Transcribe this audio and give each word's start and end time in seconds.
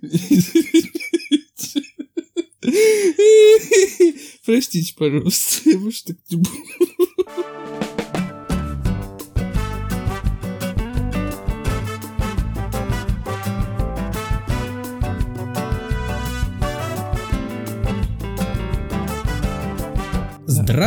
Простите, 4.44 4.94
пожалуйста, 4.96 5.70
я 5.70 5.78
больше 5.78 6.04
так 6.04 6.16
не 6.30 6.36
буду. 6.36 6.87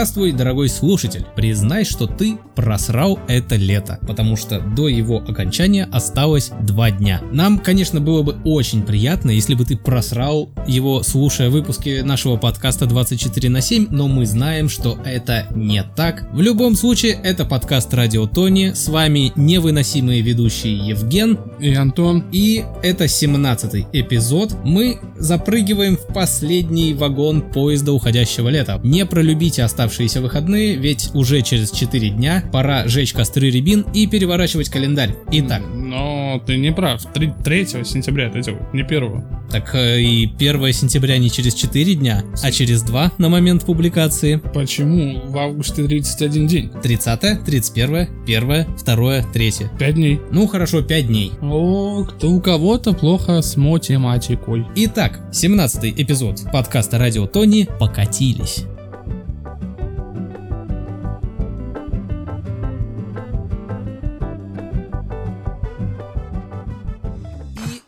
Здравствуй, 0.01 0.31
дорогой 0.31 0.67
слушатель! 0.67 1.27
Признай, 1.35 1.85
что 1.85 2.07
ты 2.07 2.39
просрал 2.55 3.19
это 3.27 3.55
лето, 3.55 3.99
потому 4.07 4.35
что 4.35 4.59
до 4.59 4.87
его 4.87 5.17
окончания 5.17 5.87
осталось 5.91 6.51
два 6.63 6.89
дня. 6.89 7.21
Нам, 7.31 7.59
конечно, 7.59 8.01
было 8.01 8.23
бы 8.23 8.35
очень 8.43 8.81
приятно, 8.81 9.29
если 9.29 9.53
бы 9.53 9.63
ты 9.63 9.77
просрал 9.77 10.49
его, 10.67 11.03
слушая 11.03 11.51
выпуски 11.51 12.01
нашего 12.01 12.35
подкаста 12.37 12.87
24 12.87 13.47
на 13.49 13.61
7, 13.61 13.89
но 13.91 14.07
мы 14.07 14.25
знаем, 14.25 14.69
что 14.69 14.97
это 15.05 15.45
не 15.53 15.83
так. 15.83 16.27
В 16.33 16.41
любом 16.41 16.73
случае, 16.73 17.19
это 17.23 17.45
подкаст 17.45 17.93
Радио 17.93 18.25
Тони, 18.25 18.71
с 18.73 18.87
вами 18.87 19.31
невыносимые 19.35 20.21
ведущие 20.21 20.77
Евген 20.77 21.37
И 21.59 21.75
Антон, 21.75 22.25
и 22.31 22.65
это 22.81 23.07
17 23.07 23.85
эпизод. 23.93 24.65
Мы 24.65 24.99
запрыгиваем 25.15 25.95
в 25.95 26.11
последний 26.11 26.95
вагон 26.95 27.43
поезда 27.43 27.93
уходящего 27.93 28.49
лета. 28.49 28.81
Не 28.83 29.05
пролюбите 29.05 29.61
оставшиеся 29.61 29.90
выходные, 30.21 30.75
ведь 30.75 31.09
уже 31.13 31.41
через 31.41 31.71
4 31.71 32.09
дня 32.09 32.43
пора 32.51 32.87
жечь 32.87 33.13
костры 33.13 33.49
рябин 33.49 33.85
и 33.93 34.07
переворачивать 34.07 34.69
календарь. 34.69 35.15
Итак, 35.31 35.61
но 35.73 36.41
ты 36.45 36.57
не 36.57 36.71
прав. 36.71 37.01
Три- 37.13 37.33
3 37.43 37.65
сентября 37.85 38.27
это 38.27 38.39
не 38.73 38.83
1. 38.83 39.23
так 39.51 39.75
э, 39.75 39.99
и 40.01 40.25
1 40.27 40.73
сентября 40.73 41.17
не 41.17 41.29
через 41.29 41.53
4 41.55 41.95
дня, 41.95 42.23
а 42.43 42.51
через 42.51 42.81
2 42.83 43.11
на 43.17 43.29
момент 43.29 43.65
публикации. 43.65 44.41
Почему 44.53 45.21
в 45.29 45.37
августе 45.37 45.83
31 45.83 46.47
день? 46.47 46.71
30, 46.81 47.43
31, 47.43 48.07
1, 48.25 48.65
2, 48.85 49.21
3. 49.33 49.53
5 49.77 49.93
дней. 49.95 50.21
Ну 50.31 50.47
хорошо, 50.47 50.81
5 50.81 51.07
дней. 51.07 51.31
О, 51.41 52.05
кто 52.05 52.29
у 52.31 52.39
кого-то 52.39 52.93
плохо 52.93 53.41
с 53.41 53.57
математикой. 53.57 54.65
Итак, 54.75 55.19
17 55.33 55.93
эпизод 55.97 56.43
подкаста 56.51 56.97
Радио 56.97 57.27
Тони 57.27 57.67
«Покатились». 57.79 58.63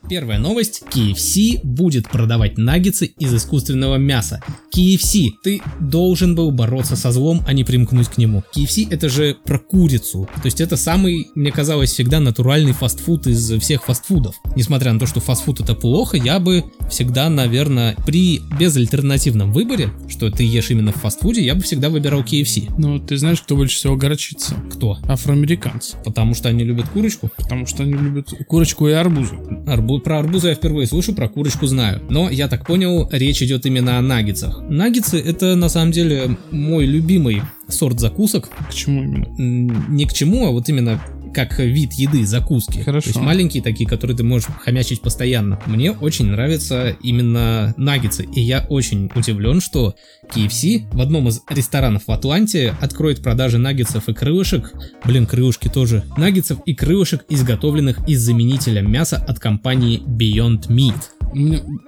Первая 0.09 0.37
новость. 0.37 0.83
KFC 0.91 1.61
будет 1.63 2.09
продавать 2.09 2.57
наггетсы 2.57 3.05
из 3.05 3.33
искусственного 3.33 3.95
мяса. 3.95 4.43
KFC, 4.75 5.29
ты 5.43 5.61
должен 5.79 6.35
был 6.35 6.51
бороться 6.51 6.95
со 6.95 7.11
злом, 7.11 7.43
а 7.47 7.53
не 7.53 7.63
примкнуть 7.63 8.07
к 8.07 8.17
нему. 8.17 8.43
KFC 8.55 8.87
это 8.89 9.07
же 9.09 9.37
про 9.45 9.59
курицу. 9.59 10.27
То 10.35 10.45
есть 10.45 10.61
это 10.61 10.77
самый, 10.77 11.27
мне 11.35 11.51
казалось, 11.51 11.91
всегда 11.91 12.19
натуральный 12.19 12.73
фастфуд 12.73 13.27
из 13.27 13.51
всех 13.61 13.83
фастфудов. 13.85 14.35
Несмотря 14.55 14.93
на 14.93 14.99
то, 14.99 15.05
что 15.05 15.19
фастфуд 15.19 15.59
это 15.61 15.75
плохо, 15.75 16.17
я 16.17 16.39
бы 16.39 16.63
всегда, 16.89 17.29
наверное, 17.29 17.95
при 18.05 18.39
безальтернативном 18.59 19.51
выборе, 19.53 19.91
что 20.09 20.29
ты 20.31 20.43
ешь 20.43 20.71
именно 20.71 20.91
в 20.91 20.95
фастфуде, 20.95 21.43
я 21.43 21.55
бы 21.55 21.61
всегда 21.61 21.89
выбирал 21.89 22.21
KFC. 22.21 22.73
Ну, 22.77 22.99
ты 22.99 23.17
знаешь, 23.17 23.41
кто 23.41 23.55
больше 23.55 23.75
всего 23.75 23.95
горчится? 23.95 24.55
Кто? 24.73 24.97
Афроамериканцы. 25.07 25.97
Потому 26.03 26.33
что 26.33 26.49
они 26.49 26.63
любят 26.63 26.87
курочку. 26.89 27.29
Потому 27.37 27.65
что 27.67 27.83
они 27.83 27.93
любят 27.93 28.29
курочку 28.47 28.87
и 28.87 28.91
арбузы. 28.91 29.35
Арбу- 29.67 29.99
Про 29.99 30.19
арбузы 30.19 30.49
я 30.49 30.55
впервые 30.55 30.87
слышу, 30.87 31.13
про 31.13 31.27
курочку 31.29 31.67
знаю. 31.67 32.01
Но 32.09 32.29
я 32.29 32.47
так 32.47 32.65
понял, 32.65 33.07
речь 33.11 33.41
идет 33.41 33.65
именно 33.65 33.97
о 33.97 34.01
наггетсах. 34.01 34.62
Наггетсы 34.69 35.19
это 35.19 35.55
на 35.55 35.69
самом 35.69 35.91
деле 35.91 36.37
мой 36.51 36.85
любимый 36.85 37.41
сорт 37.67 37.99
закусок. 37.99 38.49
К 38.69 38.73
чему 38.73 39.03
именно? 39.03 39.27
Не 39.89 40.05
к 40.05 40.13
чему, 40.13 40.47
а 40.47 40.51
вот 40.51 40.69
именно 40.69 41.01
как 41.33 41.59
вид 41.59 41.93
еды, 41.93 42.25
закуски. 42.25 42.79
Хорошо. 42.79 43.05
То 43.05 43.09
есть 43.09 43.21
маленькие 43.21 43.63
такие, 43.63 43.89
которые 43.89 44.15
ты 44.15 44.23
можешь 44.23 44.47
хомячить 44.61 45.01
постоянно. 45.01 45.59
Мне 45.65 45.91
очень 45.91 46.27
нравятся 46.27 46.95
именно 47.01 47.73
наггетсы. 47.77 48.25
И 48.33 48.41
я 48.41 48.65
очень 48.69 49.09
удивлен, 49.15 49.61
что 49.61 49.95
KFC 50.33 50.85
в 50.91 51.01
одном 51.01 51.27
из 51.27 51.41
ресторанов 51.49 52.03
в 52.07 52.11
Атланте 52.11 52.75
откроет 52.79 53.21
продажи 53.21 53.57
наггетсов 53.57 54.09
и 54.09 54.13
крылышек. 54.13 54.71
Блин, 55.05 55.25
крылышки 55.25 55.67
тоже. 55.67 56.03
Наггетсов 56.17 56.59
и 56.65 56.73
крылышек, 56.73 57.25
изготовленных 57.29 58.07
из 58.07 58.21
заменителя 58.21 58.81
мяса 58.81 59.17
от 59.17 59.39
компании 59.39 60.01
Beyond 60.05 60.67
Meat. 60.67 60.95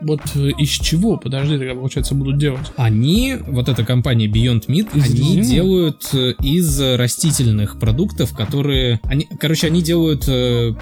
Вот 0.01 0.22
э, 0.35 0.50
из 0.57 0.69
чего, 0.69 1.17
подожди, 1.17 1.57
тогда, 1.57 1.75
получается, 1.75 2.16
будут 2.16 2.38
делать? 2.39 2.72
Они, 2.78 3.35
вот 3.47 3.69
эта 3.69 3.84
компания 3.84 4.28
Beyond 4.28 4.66
Meat, 4.67 4.95
Из 4.95 5.05
они 5.05 5.38
резины? 5.38 5.44
делают 5.44 6.09
э, 6.13 6.34
из 6.41 6.79
растительных 6.79 7.79
продуктов, 7.79 8.35
которые... 8.35 9.00
Они, 9.03 9.28
короче, 9.40 9.68
они 9.68 9.81
делают 9.81 10.25
э, 10.28 10.73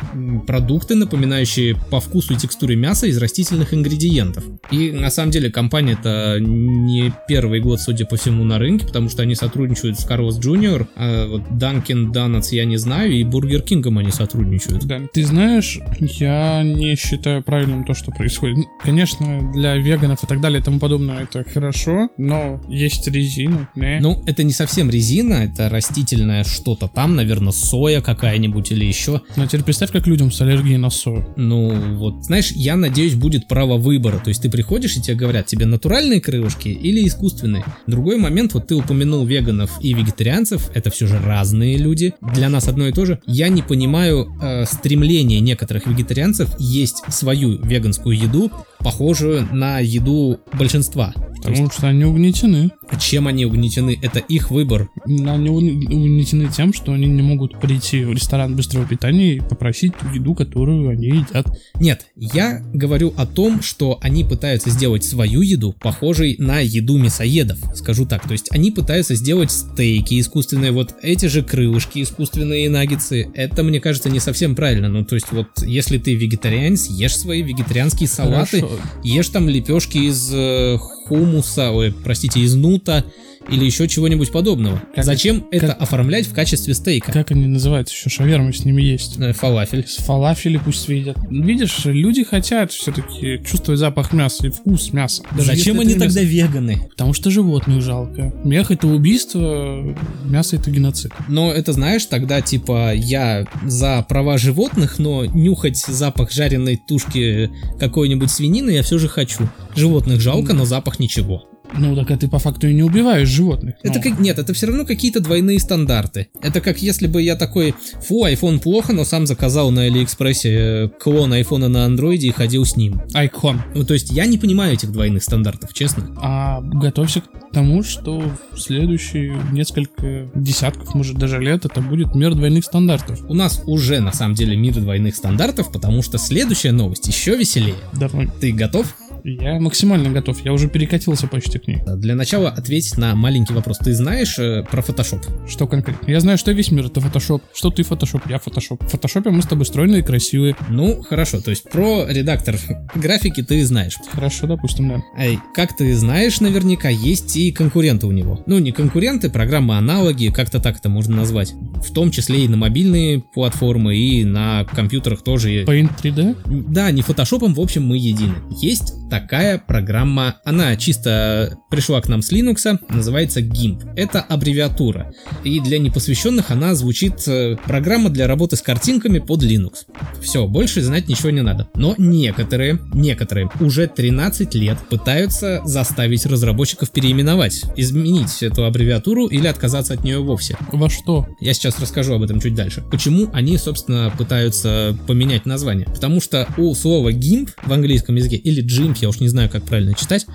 продукты, 0.45 0.95
напоминающие 0.95 1.75
по 1.89 1.99
вкусу 1.99 2.33
и 2.33 2.37
текстуре 2.37 2.75
мяса 2.75 3.07
из 3.07 3.17
растительных 3.17 3.73
ингредиентов. 3.73 4.43
И 4.71 4.91
на 4.91 5.09
самом 5.09 5.31
деле 5.31 5.51
компания 5.51 5.97
это 5.99 6.37
не 6.39 7.13
первый 7.27 7.59
год, 7.59 7.79
судя 7.79 8.05
по 8.05 8.15
всему, 8.15 8.43
на 8.43 8.59
рынке, 8.59 8.87
потому 8.87 9.09
что 9.09 9.21
они 9.21 9.35
сотрудничают 9.35 9.99
с 9.99 10.07
Carlos 10.07 10.39
Jr., 10.39 10.87
а 10.95 11.27
вот 11.27 11.41
Dunkin' 11.51 12.11
Donuts 12.11 12.49
я 12.51 12.65
не 12.65 12.77
знаю, 12.77 13.11
и 13.11 13.23
Burger 13.23 13.63
King 13.65 13.83
они 13.99 14.11
сотрудничают. 14.11 14.85
Да, 14.85 15.01
ты 15.13 15.23
знаешь, 15.25 15.79
я 15.99 16.63
не 16.63 16.95
считаю 16.95 17.43
правильным 17.43 17.83
то, 17.85 17.93
что 17.93 18.11
происходит. 18.11 18.57
Ну, 18.57 18.65
Конечно, 18.83 19.51
для 19.53 19.75
веганов 19.75 20.23
и 20.23 20.27
так 20.27 20.41
далее 20.41 20.59
и 20.59 20.63
тому 20.63 20.79
подобное 20.79 21.23
это 21.23 21.43
хорошо, 21.43 22.09
но 22.17 22.61
есть 22.67 23.07
резина, 23.07 23.69
не? 23.75 23.99
Ну, 23.99 24.21
это 24.25 24.43
не 24.43 24.53
совсем 24.53 24.89
резина, 24.89 25.33
это 25.33 25.69
растительное 25.69 26.43
что-то 26.43 26.87
там, 26.87 27.15
наверное, 27.15 27.51
соя 27.51 28.01
какая-нибудь 28.01 28.42
или 28.71 28.85
еще. 28.85 29.21
Но 29.35 29.45
теперь 29.45 29.63
представь, 29.63 29.91
как 29.91 30.07
людям 30.07 30.31
с 30.31 30.41
аллергией 30.41 30.77
на 30.77 30.89
сою. 30.89 31.33
Ну, 31.37 31.97
вот, 31.97 32.25
знаешь, 32.25 32.51
я 32.51 32.75
надеюсь, 32.75 33.15
будет 33.15 33.47
право 33.47 33.77
выбора. 33.77 34.19
То 34.19 34.29
есть 34.29 34.41
ты 34.41 34.49
приходишь 34.49 34.97
и 34.97 35.01
тебе 35.01 35.15
говорят, 35.15 35.45
тебе 35.45 35.65
натуральные 35.65 36.21
крылышки 36.21 36.69
или 36.69 37.05
искусственные. 37.07 37.63
Другой 37.87 38.17
момент, 38.17 38.53
вот 38.53 38.67
ты 38.67 38.75
упомянул 38.75 39.25
веганов 39.25 39.71
и 39.81 39.93
вегетарианцев, 39.93 40.69
это 40.73 40.89
все 40.89 41.07
же 41.07 41.19
разные 41.19 41.77
люди. 41.77 42.13
Для 42.21 42.49
нас 42.49 42.67
одно 42.67 42.87
и 42.87 42.91
то 42.91 43.05
же. 43.05 43.19
Я 43.25 43.49
не 43.49 43.61
понимаю 43.61 44.35
э, 44.41 44.65
стремления 44.65 45.39
некоторых 45.39 45.87
вегетарианцев 45.87 46.49
есть 46.59 47.03
свою 47.09 47.57
веганскую 47.61 48.17
еду, 48.17 48.51
похожую 48.83 49.47
на 49.51 49.79
еду 49.79 50.39
большинства. 50.53 51.13
То 51.43 51.49
есть, 51.49 51.61
Потому 51.61 51.71
что 51.71 51.87
они 51.89 52.05
угнетены. 52.05 52.71
чем 53.01 53.27
они 53.27 53.45
угнетены, 53.45 53.99
это 54.01 54.19
их 54.19 54.49
выбор. 54.49 54.89
Они 55.03 55.49
угн- 55.49 55.85
угнетены 55.93 56.47
тем, 56.55 56.73
что 56.73 56.93
они 56.93 57.05
не 57.07 57.21
могут 57.21 57.59
прийти 57.59 58.03
в 58.05 58.13
ресторан 58.13 58.55
быстрого 58.55 58.85
питания 58.85 59.35
и 59.35 59.39
попросить 59.41 59.91
ту 59.97 60.07
еду, 60.13 60.35
которую 60.35 60.89
они 60.89 61.07
едят. 61.07 61.45
Нет, 61.75 62.05
я 62.15 62.61
говорю 62.73 63.13
о 63.17 63.25
том, 63.25 63.61
что 63.61 63.99
они 64.01 64.23
пытаются 64.23 64.69
сделать 64.69 65.03
свою 65.03 65.41
еду 65.41 65.75
похожей 65.81 66.37
на 66.39 66.59
еду 66.59 66.97
мясоедов, 66.97 67.57
скажу 67.75 68.05
так. 68.05 68.25
То 68.25 68.31
есть 68.31 68.47
они 68.51 68.71
пытаются 68.71 69.15
сделать 69.15 69.51
стейки 69.51 70.21
искусственные, 70.21 70.71
вот 70.71 70.95
эти 71.01 71.25
же 71.25 71.41
крылышки 71.43 72.01
искусственные 72.01 72.67
и 72.67 72.69
наггетсы. 72.69 73.27
Это, 73.33 73.63
мне 73.63 73.81
кажется, 73.81 74.09
не 74.09 74.21
совсем 74.21 74.55
правильно. 74.55 74.87
Ну, 74.87 75.03
то 75.03 75.15
есть 75.15 75.31
вот 75.31 75.47
если 75.65 75.97
ты 75.97 76.15
вегетарианец, 76.15 76.87
ешь 76.89 77.17
свои 77.17 77.41
вегетарианские 77.41 78.07
салаты, 78.07 78.61
Хорошо. 78.61 78.72
Ешь 79.03 79.29
там 79.29 79.49
лепешки 79.49 79.97
из 79.97 80.31
э, 80.33 80.77
хумуса, 80.79 81.71
ой, 81.71 81.93
простите, 82.03 82.39
из 82.39 82.55
нута 82.55 83.05
или 83.49 83.65
еще 83.65 83.87
чего-нибудь 83.87 84.31
подобного. 84.31 84.81
Как- 84.95 85.05
Зачем 85.05 85.45
это 85.51 85.67
как- 85.67 85.81
оформлять 85.81 86.25
в 86.27 86.33
качестве 86.33 86.73
стейка? 86.73 87.11
Как 87.11 87.31
они 87.31 87.45
называются? 87.47 87.93
Еще 87.95 88.09
шавермы 88.09 88.53
с 88.53 88.63
ними 88.65 88.81
есть. 88.81 89.19
Э, 89.19 89.33
Фалафель. 89.33 89.85
С 89.87 89.97
фалафели 89.97 90.57
пусть 90.57 90.87
видят. 90.87 91.17
Видишь, 91.29 91.81
люди 91.85 92.23
хотят 92.23 92.71
все-таки 92.71 93.41
чувствовать 93.45 93.79
запах 93.79 94.13
мяса 94.13 94.47
и 94.47 94.49
вкус 94.49 94.93
мяса. 94.93 95.23
Даже 95.31 95.47
Зачем 95.55 95.79
они 95.79 95.91
это 95.91 96.01
тогда 96.01 96.21
мясо. 96.21 96.31
веганы? 96.33 96.87
Потому 96.91 97.13
что 97.13 97.29
животных 97.31 97.81
жалко. 97.81 98.33
Мех 98.43 98.71
это 98.71 98.87
убийство, 98.87 99.95
мясо 100.25 100.55
это 100.55 100.71
геноцид. 100.71 101.11
Но 101.27 101.51
это 101.51 101.73
знаешь, 101.73 102.05
тогда 102.05 102.41
типа 102.41 102.93
я 102.93 103.45
за 103.65 104.05
права 104.07 104.37
животных, 104.37 104.99
но 104.99 105.25
нюхать 105.25 105.77
запах 105.77 106.31
жареной 106.31 106.77
тушки 106.77 107.49
какой-нибудь 107.79 108.31
свинины 108.31 108.71
я 108.71 108.83
все 108.83 108.97
же 108.97 109.07
хочу. 109.07 109.49
Животных 109.75 110.21
жалко, 110.21 110.53
но 110.53 110.65
запах 110.65 110.99
ничего. 110.99 111.45
Ну, 111.77 111.95
так 111.95 112.11
а 112.11 112.17
ты 112.17 112.27
по 112.27 112.39
факту 112.39 112.67
и 112.67 112.73
не 112.73 112.83
убиваешь 112.83 113.27
животных. 113.27 113.75
Это 113.83 113.99
Ну, 113.99 114.03
как... 114.03 114.19
Нет, 114.19 114.39
это 114.39 114.53
все 114.53 114.67
равно 114.67 114.85
какие-то 114.85 115.19
двойные 115.19 115.59
стандарты. 115.59 116.27
Это 116.41 116.61
как 116.61 116.81
если 116.81 117.07
бы 117.07 117.21
я 117.21 117.35
такой, 117.35 117.73
фу, 118.01 118.25
iPhone 118.25 118.59
плохо, 118.59 118.93
но 118.93 119.05
сам 119.05 119.25
заказал 119.27 119.71
на 119.71 119.83
Алиэкспрессе 119.83 120.49
э, 120.53 120.89
клон 120.99 121.33
айфона 121.33 121.67
на 121.69 121.85
андроиде 121.85 122.27
и 122.27 122.31
ходил 122.31 122.65
с 122.65 122.75
ним. 122.75 123.01
Айкон. 123.13 123.61
Ну, 123.73 123.83
то 123.83 123.93
есть 123.93 124.11
я 124.11 124.25
не 124.25 124.37
понимаю 124.37 124.73
этих 124.73 124.91
двойных 124.91 125.23
стандартов, 125.23 125.73
честно. 125.73 126.09
А 126.21 126.61
готовься 126.61 127.21
к 127.21 127.25
тому, 127.51 127.83
что 127.83 128.23
в 128.51 128.59
следующие 128.59 129.37
несколько 129.51 130.29
десятков, 130.35 130.93
может 130.95 131.17
даже 131.17 131.39
лет, 131.39 131.65
это 131.65 131.81
будет 131.81 132.15
мир 132.15 132.33
двойных 132.35 132.65
стандартов. 132.65 133.21
У 133.27 133.33
нас 133.33 133.61
уже 133.65 133.99
на 133.99 134.11
самом 134.11 134.35
деле 134.35 134.55
мир 134.55 134.75
двойных 134.75 135.15
стандартов, 135.15 135.71
потому 135.71 136.01
что 136.01 136.17
следующая 136.17 136.71
новость 136.71 137.07
еще 137.07 137.35
веселее. 137.35 137.75
Давай. 137.93 138.29
Ты 138.39 138.51
готов? 138.51 138.95
Я 139.23 139.57
максимально 139.59 140.09
готов, 140.09 140.43
я 140.43 140.51
уже 140.51 140.67
перекатился 140.67 141.27
почти 141.27 141.57
к 141.57 141.67
ней. 141.67 141.81
Для 141.95 142.13
начала 142.15 142.49
ответь 142.49 142.97
на 142.97 143.15
маленький 143.15 143.53
вопрос. 143.53 143.77
Ты 143.77 143.93
знаешь 143.93 144.37
э, 144.37 144.63
про 144.69 144.81
Photoshop? 144.81 145.47
Что 145.47 145.65
конкретно? 145.65 146.11
Я 146.11 146.19
знаю, 146.19 146.37
что 146.37 146.51
весь 146.51 146.71
мир 146.71 146.87
это 146.87 146.99
фотошоп. 146.99 147.41
Что 147.53 147.69
ты 147.69 147.83
фотошоп, 147.83 148.23
я 148.29 148.37
фотошоп. 148.37 148.83
В 148.83 148.87
фотошопе 148.89 149.29
мы 149.29 149.41
с 149.41 149.45
тобой 149.45 149.65
стройные 149.65 150.01
и 150.01 150.03
красивые. 150.03 150.57
Ну, 150.69 151.01
хорошо, 151.01 151.39
то 151.39 151.51
есть 151.51 151.63
про 151.69 152.05
редактор 152.09 152.57
графики 152.95 153.41
ты 153.43 153.65
знаешь. 153.65 153.95
Хорошо, 154.11 154.45
допустим, 154.45 154.89
да. 154.89 155.03
Эй, 155.17 155.39
как 155.55 155.75
ты 155.77 155.95
знаешь, 155.95 156.41
наверняка 156.41 156.89
есть 156.89 157.37
и 157.37 157.53
конкуренты 157.53 158.07
у 158.07 158.11
него. 158.11 158.43
Ну, 158.45 158.59
не 158.59 158.73
конкуренты, 158.73 159.29
программы 159.29 159.77
аналоги, 159.77 160.33
как-то 160.35 160.59
так 160.59 160.79
это 160.79 160.89
можно 160.89 161.15
назвать. 161.15 161.53
В 161.53 161.93
том 161.93 162.11
числе 162.11 162.43
и 162.43 162.47
на 162.49 162.57
мобильные 162.57 163.21
платформы, 163.21 163.95
и 163.95 164.25
на 164.25 164.65
компьютерах 164.65 165.21
тоже. 165.21 165.63
Paint 165.63 165.91
3D? 166.01 166.65
Да, 166.73 166.91
не 166.91 167.01
фотошопом, 167.01 167.53
в 167.53 167.61
общем, 167.61 167.85
мы 167.85 167.97
едины. 167.97 168.35
Есть 168.61 168.93
такая 169.13 169.59
программа, 169.59 170.37
она 170.43 170.75
чисто 170.75 171.59
пришла 171.69 172.01
к 172.01 172.07
нам 172.07 172.23
с 172.23 172.31
Linux, 172.31 172.79
называется 172.89 173.41
GIMP. 173.41 173.93
Это 173.95 174.21
аббревиатура. 174.21 175.13
И 175.43 175.59
для 175.59 175.77
непосвященных 175.77 176.49
она 176.49 176.73
звучит 176.73 177.27
э, 177.27 177.55
программа 177.67 178.09
для 178.09 178.25
работы 178.25 178.55
с 178.55 178.63
картинками 178.63 179.19
под 179.19 179.43
Linux. 179.43 179.85
Все, 180.19 180.47
больше 180.47 180.81
знать 180.81 181.09
ничего 181.09 181.29
не 181.29 181.43
надо. 181.43 181.69
Но 181.75 181.93
некоторые, 181.99 182.79
некоторые 182.91 183.51
уже 183.59 183.85
13 183.85 184.55
лет 184.55 184.79
пытаются 184.89 185.61
заставить 185.63 186.25
разработчиков 186.25 186.89
переименовать, 186.89 187.65
изменить 187.75 188.41
эту 188.41 188.65
аббревиатуру 188.65 189.27
или 189.27 189.45
отказаться 189.45 189.93
от 189.93 190.03
нее 190.03 190.23
вовсе. 190.23 190.57
Во 190.71 190.89
что? 190.89 191.27
Я 191.39 191.53
сейчас 191.53 191.79
расскажу 191.79 192.15
об 192.15 192.23
этом 192.23 192.41
чуть 192.41 192.55
дальше. 192.55 192.83
Почему 192.89 193.29
они, 193.31 193.59
собственно, 193.59 194.11
пытаются 194.17 194.97
поменять 195.05 195.45
название? 195.45 195.85
Потому 195.85 196.19
что 196.19 196.47
у 196.57 196.73
слова 196.73 197.11
GIMP 197.11 197.51
в 197.63 197.71
английском 197.71 198.15
языке, 198.15 198.37
или 198.37 198.65
GIMP, 198.65 199.02
я 199.03 199.09
уж 199.09 199.19
не 199.19 199.27
знаю, 199.27 199.49
как 199.49 199.63
правильно 199.65 199.93
читать, 199.93 200.25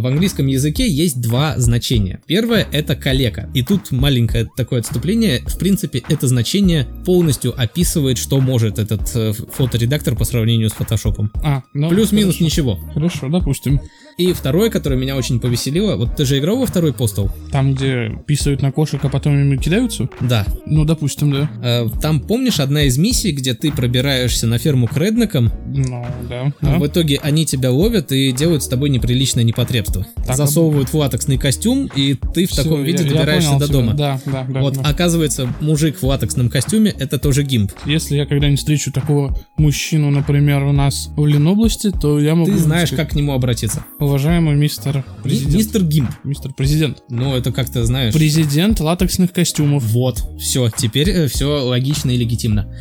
в 0.00 0.06
английском 0.06 0.46
языке 0.46 0.88
есть 0.88 1.20
два 1.20 1.54
значения. 1.58 2.20
Первое 2.26 2.66
это 2.72 2.96
калека. 2.96 3.48
И 3.54 3.62
тут 3.62 3.90
маленькое 3.90 4.48
такое 4.56 4.80
отступление. 4.80 5.40
В 5.46 5.58
принципе, 5.58 6.02
это 6.08 6.26
значение 6.28 6.86
полностью 7.04 7.54
описывает, 7.60 8.18
что 8.18 8.40
может 8.40 8.78
этот 8.78 9.10
э, 9.14 9.32
фоторедактор 9.32 10.16
по 10.16 10.24
сравнению 10.24 10.70
с 10.70 10.72
фотошопом. 10.72 11.30
А, 11.42 11.62
ну, 11.72 11.88
Плюс-минус 11.88 12.40
ничего. 12.40 12.78
Хорошо, 12.92 13.28
допустим. 13.28 13.80
И 14.16 14.32
второе, 14.32 14.70
которое 14.70 14.96
меня 14.96 15.16
очень 15.16 15.40
повеселило, 15.40 15.96
вот 15.96 16.16
ты 16.16 16.24
же 16.24 16.38
играл 16.38 16.58
во 16.58 16.66
второй 16.66 16.92
постол? 16.92 17.30
Там, 17.50 17.74
где 17.74 18.12
писают 18.26 18.62
на 18.62 18.70
кошек, 18.70 19.00
а 19.04 19.08
потом 19.08 19.38
ими 19.38 19.56
кидаются? 19.56 20.08
Да. 20.20 20.46
Ну, 20.66 20.84
допустим, 20.84 21.32
да. 21.32 21.50
Э, 21.62 21.88
Там 22.00 22.20
помнишь 22.20 22.60
одна 22.60 22.82
из 22.84 22.96
миссий, 22.98 23.32
где 23.32 23.54
ты 23.54 23.72
пробираешься 23.72 24.46
на 24.46 24.58
ферму 24.58 24.86
к 24.86 24.96
реднекам, 24.96 25.52
Ну, 25.66 26.06
да. 26.28 26.52
да. 26.60 26.78
В 26.78 26.86
итоге 26.86 27.18
они 27.22 27.44
тебя 27.46 27.70
ловят 27.70 28.12
и 28.12 28.32
делают 28.32 28.62
с 28.62 28.68
тобой 28.68 28.90
неприличное 28.90 29.42
непотребство. 29.44 29.83
Так, 29.92 30.36
Засовывают 30.36 30.88
в 30.90 30.94
латексный 30.94 31.38
костюм, 31.38 31.90
и 31.94 32.14
ты 32.14 32.46
в 32.46 32.50
Всё, 32.50 32.62
таком 32.62 32.82
виде 32.82 33.02
я- 33.04 33.08
я 33.10 33.14
добираешься 33.16 33.48
понял 33.50 33.60
до 33.60 33.66
тебя. 33.66 33.78
дома. 33.78 33.92
Да, 33.94 34.20
да, 34.26 34.46
да. 34.48 34.60
вот, 34.60 34.74
да. 34.74 34.80
оказывается, 34.82 35.48
мужик 35.60 35.98
в 36.00 36.04
латексном 36.04 36.48
костюме 36.48 36.90
это 36.98 37.18
тоже 37.18 37.42
гимп. 37.42 37.72
Если 37.86 38.16
я 38.16 38.26
когда-нибудь 38.26 38.58
встречу 38.58 38.90
такого 38.92 39.36
мужчину, 39.56 40.10
например, 40.10 40.62
у 40.64 40.72
нас 40.72 41.10
в 41.16 41.26
Ленобласти, 41.26 41.90
то 41.90 42.18
я 42.20 42.34
могу... 42.34 42.50
Ты 42.50 42.58
знаешь, 42.58 42.88
сказать, 42.88 43.06
как 43.06 43.12
к 43.14 43.16
нему 43.16 43.32
обратиться. 43.32 43.84
Уважаемый 43.98 44.54
мистер 44.56 44.96
Ми- 44.98 45.22
президент. 45.22 45.54
Мистер 45.54 45.82
Гимп. 45.84 46.10
Мистер 46.24 46.52
президент. 46.54 47.02
Ну, 47.08 47.34
это 47.36 47.52
как-то 47.52 47.84
знаешь. 47.84 48.14
Президент 48.14 48.80
латексных 48.80 49.32
костюмов. 49.32 49.84
Вот, 49.84 50.22
все, 50.40 50.70
теперь 50.76 51.26
все 51.28 51.64
логично 51.64 52.10
и 52.10 52.16
легитимно. 52.16 52.74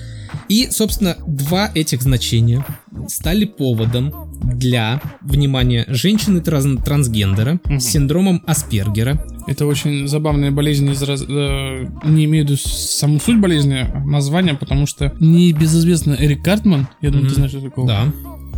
И, 0.54 0.68
собственно, 0.70 1.18
два 1.26 1.72
этих 1.74 2.04
значения 2.04 2.64
стали 3.08 3.46
поводом 3.46 4.14
для, 4.44 5.02
внимания, 5.22 5.84
женщины-трансгендера 5.88 7.60
Мгм. 7.66 7.80
с 7.80 7.86
синдромом 7.86 8.44
Аспергера, 8.46 9.26
Это 9.48 9.66
очень 9.66 10.08
забавная 10.08 10.52
болезнь 10.52 10.88
из 10.92 11.02
раз... 11.02 11.24
э, 11.28 11.88
Не 12.06 12.26
имею 12.26 12.46
в 12.46 12.50
виду 12.50 12.58
саму 12.64 13.20
суть 13.20 13.40
болезни, 13.42 13.80
а 13.94 14.00
название, 14.06 14.54
потому 14.54 14.86
что 14.86 15.12
небезызвестный 15.20 16.18
Эрик 16.24 16.44
Картман, 16.46 16.88
я 17.02 17.10
думаю, 17.10 17.24
Мгм. 17.26 17.30
ты 17.30 17.36
знаешь, 17.36 17.52
что 17.52 17.62
такого. 17.62 17.88
Да. 17.88 18.14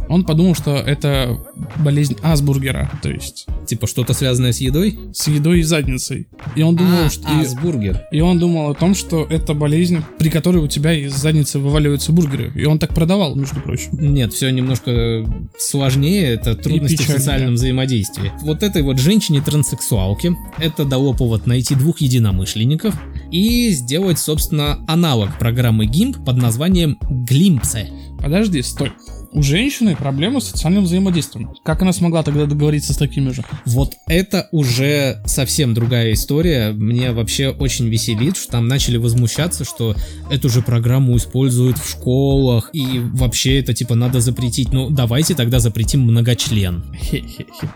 Он 0.09 0.23
подумал, 0.23 0.55
что 0.55 0.75
это 0.75 1.37
болезнь 1.77 2.15
Асбургера, 2.21 2.91
то 3.01 3.09
есть 3.09 3.47
Типа 3.65 3.87
что-то 3.87 4.13
связанное 4.13 4.51
с 4.51 4.61
едой? 4.61 4.97
с 5.13 5.27
едой 5.27 5.59
и 5.59 5.63
задницей. 5.63 6.27
И 6.55 6.61
он 6.61 6.75
думал, 6.75 7.05
а, 7.05 7.09
что... 7.09 7.27
и- 7.27 7.41
Асбургер. 7.41 8.03
И 8.11 8.21
он 8.21 8.37
думал 8.39 8.69
о 8.69 8.73
том, 8.75 8.93
что 8.93 9.25
это 9.27 9.53
болезнь, 9.53 10.03
при 10.19 10.29
которой 10.29 10.57
у 10.57 10.67
тебя 10.67 10.93
из 10.93 11.13
задницы 11.15 11.59
вываливаются 11.59 12.11
бургеры. 12.11 12.51
И 12.55 12.65
он 12.65 12.77
так 12.79 12.93
продавал, 12.93 13.35
между 13.35 13.59
прочим. 13.61 13.89
Нет, 13.93 14.33
все 14.33 14.49
немножко 14.51 15.25
сложнее, 15.57 16.25
это 16.33 16.55
трудности 16.55 17.01
в 17.01 17.07
социальном 17.07 17.55
взаимодействии. 17.55 18.31
Вот 18.41 18.61
этой 18.63 18.81
вот 18.83 18.99
женщине-транссексуалке 18.99 20.35
это 20.59 20.85
дало 20.85 21.13
повод 21.13 21.47
найти 21.47 21.75
двух 21.75 22.01
единомышленников 22.01 22.95
и 23.31 23.69
сделать, 23.71 24.19
собственно, 24.19 24.79
аналог 24.87 25.37
программы 25.39 25.85
GIMP 25.85 26.23
под 26.23 26.37
названием 26.37 26.97
Глимпсе. 27.09 27.89
Подожди, 28.25 28.63
стой. 28.63 28.91
У 29.33 29.43
женщины 29.43 29.95
проблемы 29.95 30.41
с 30.41 30.45
социальным 30.45 30.85
взаимодействием. 30.85 31.53
Как 31.63 31.83
она 31.83 31.93
смогла 31.93 32.23
тогда 32.23 32.47
договориться 32.47 32.91
с 32.91 32.97
такими 32.97 33.29
же? 33.29 33.43
Вот 33.65 33.93
это 34.07 34.47
уже 34.51 35.21
совсем 35.27 35.75
другая 35.75 36.13
история. 36.13 36.71
Мне 36.71 37.11
вообще 37.11 37.49
очень 37.49 37.87
веселит, 37.87 38.35
что 38.35 38.53
там 38.53 38.67
начали 38.67 38.97
возмущаться, 38.97 39.63
что 39.63 39.95
эту 40.31 40.49
же 40.49 40.63
программу 40.63 41.15
используют 41.17 41.77
в 41.77 41.87
школах, 41.87 42.71
и 42.73 42.99
вообще 43.13 43.59
это 43.59 43.75
типа 43.75 43.93
надо 43.93 44.21
запретить. 44.21 44.73
Ну, 44.73 44.89
давайте 44.89 45.35
тогда 45.35 45.59
запретим 45.59 46.01
многочлен. 46.01 46.83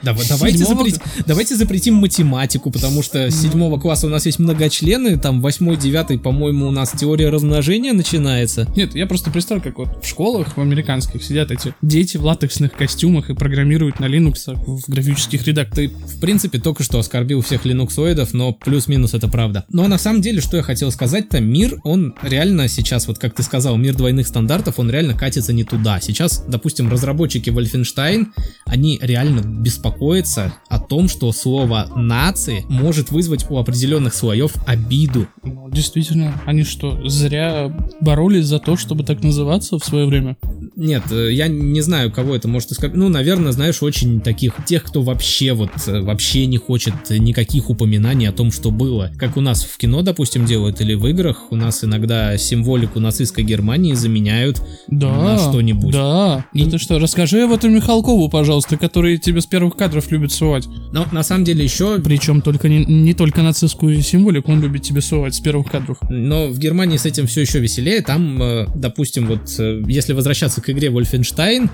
Дава- 0.02 0.24
давайте, 0.28 0.64
запрет- 0.64 1.02
давайте 1.28 1.56
запретим 1.56 1.96
математику, 1.96 2.72
потому 2.72 3.04
что 3.04 3.30
с 3.30 3.40
седьмого 3.40 3.80
класса 3.80 4.08
у 4.08 4.10
нас 4.10 4.26
есть 4.26 4.40
многочлены, 4.40 5.20
там 5.20 5.42
восьмой, 5.42 5.78
девятый, 5.78 6.18
по-моему, 6.18 6.70
у 6.70 6.72
нас 6.72 6.92
теория 6.98 7.30
размножения 7.30 7.94
начинается. 7.94 8.68
Нет, 8.76 8.96
я 8.96 9.06
просто 9.06 9.30
представляю, 9.30 9.62
как 9.62 9.78
вот 9.78 10.04
в 10.04 10.08
школах 10.08 10.39
в 10.48 10.62
американских 10.62 11.24
сидят 11.24 11.52
эти 11.52 11.74
дети 11.82 12.18
в 12.18 12.24
латексных 12.24 12.74
костюмах 12.74 13.30
и 13.30 13.36
программируют 13.36 14.00
на 14.00 14.06
Linux 14.06 14.54
в 14.56 14.90
графических 14.90 15.46
редакторах. 15.46 15.70
Ты, 15.70 15.88
в 15.90 16.20
принципе, 16.20 16.60
только 16.60 16.84
что 16.84 17.00
оскорбил 17.00 17.42
всех 17.42 17.66
линуксоидов, 17.66 18.34
но 18.34 18.54
плюс-минус 18.54 19.14
это 19.14 19.28
правда. 19.28 19.66
Но 19.70 19.88
на 19.88 19.98
самом 19.98 20.22
деле, 20.22 20.42
что 20.42 20.58
я 20.58 20.64
хотел 20.64 20.92
сказать-то, 20.92 21.40
мир, 21.40 21.80
он 21.84 22.16
реально 22.22 22.68
сейчас, 22.68 23.08
вот 23.08 23.20
как 23.20 23.36
ты 23.36 23.44
сказал, 23.44 23.78
мир 23.78 23.96
двойных 23.96 24.28
стандартов, 24.28 24.80
он 24.80 24.90
реально 24.90 25.14
катится 25.14 25.54
не 25.54 25.64
туда. 25.64 26.00
Сейчас, 26.02 26.44
допустим, 26.48 26.90
разработчики 26.90 27.50
Wolfenstein, 27.50 28.28
они 28.66 29.00
реально 29.02 29.42
беспокоятся 29.42 30.54
о 30.70 30.80
том, 30.80 31.08
что 31.08 31.32
слово 31.32 31.92
«нации» 31.96 32.66
может 32.70 33.12
вызвать 33.12 33.46
у 33.50 33.58
определенных 33.58 34.14
слоев 34.14 34.54
обиду. 34.68 35.28
Ну, 35.44 35.70
действительно, 35.70 36.42
они 36.46 36.64
что, 36.64 37.08
зря 37.08 37.74
боролись 38.02 38.46
за 38.46 38.60
то, 38.60 38.78
чтобы 38.78 39.04
так 39.04 39.24
называться 39.24 39.78
в 39.78 39.86
свое 39.86 40.06
время? 40.06 40.29
Нет, 40.76 41.04
э, 41.12 41.32
я 41.34 41.48
не 41.48 41.82
знаю, 41.82 42.12
кого 42.12 42.36
это 42.36 42.48
может 42.48 42.72
оскорбить. 42.72 42.98
Ну, 42.98 43.10
наверное, 43.10 43.52
знаешь, 43.52 43.82
очень 43.84 44.22
таких, 44.22 44.54
тех, 44.66 44.84
кто 44.84 45.02
вообще 45.02 45.54
вот, 45.54 45.72
э, 45.88 46.02
вообще 46.02 46.46
не 46.46 46.58
хочет 46.58 46.94
никаких 47.10 47.70
упоминаний 47.70 48.28
о 48.28 48.32
том, 48.32 48.52
что 48.52 48.72
было. 48.72 49.12
Как 49.18 49.38
у 49.38 49.42
нас 49.42 49.64
в 49.64 49.78
кино, 49.78 50.02
допустим, 50.02 50.46
делают, 50.46 50.82
или 50.82 50.94
в 50.94 51.06
играх, 51.08 51.52
у 51.52 51.56
нас 51.56 51.84
иногда 51.84 52.38
символику 52.38 53.00
нацистской 53.00 53.44
Германии 53.44 53.94
заменяют 53.94 54.62
Да. 54.88 55.12
на 55.12 55.38
что-нибудь. 55.38 55.94
Да. 55.94 56.46
И- 56.54 56.64
Да 56.66 56.72
ты 56.72 56.78
что, 56.78 57.00
расскажи 57.00 57.42
об 57.44 57.52
этом 57.52 57.74
Михалкову, 57.74 58.30
пожалуйста, 58.30 58.78
который 58.78 59.18
тебе 59.18 59.42
с 59.42 59.46
первых 59.46 59.76
кадров 59.76 60.10
любит 60.12 60.32
сувать. 60.32 60.68
Но 60.92 61.06
на 61.12 61.24
самом 61.24 61.44
деле 61.44 61.64
еще 61.64 62.00
Причем 62.00 62.42
только 62.42 62.70
не, 62.70 62.86
не 62.86 63.14
только 63.14 63.42
нацистскую 63.42 64.02
символику 64.02 64.52
он 64.52 64.62
любит 64.62 64.84
тебе 64.84 65.02
сувать 65.02 65.36
с 65.36 65.40
первых 65.40 65.72
кадров. 65.72 65.98
Но 66.10 66.48
в 66.48 66.58
Германии 66.60 66.98
с 66.98 67.06
этим 67.06 67.28
все 67.28 67.42
еще 67.42 67.60
веселее. 67.60 68.02
Там, 68.02 68.42
э, 68.42 68.68
допустим, 68.76 69.28
вот 69.28 69.42
э, 69.60 69.82
если 70.10 70.16
возвращаться 70.16 70.60
к 70.60 70.70
игре 70.72 70.88
Wolfenstein, 70.88 71.70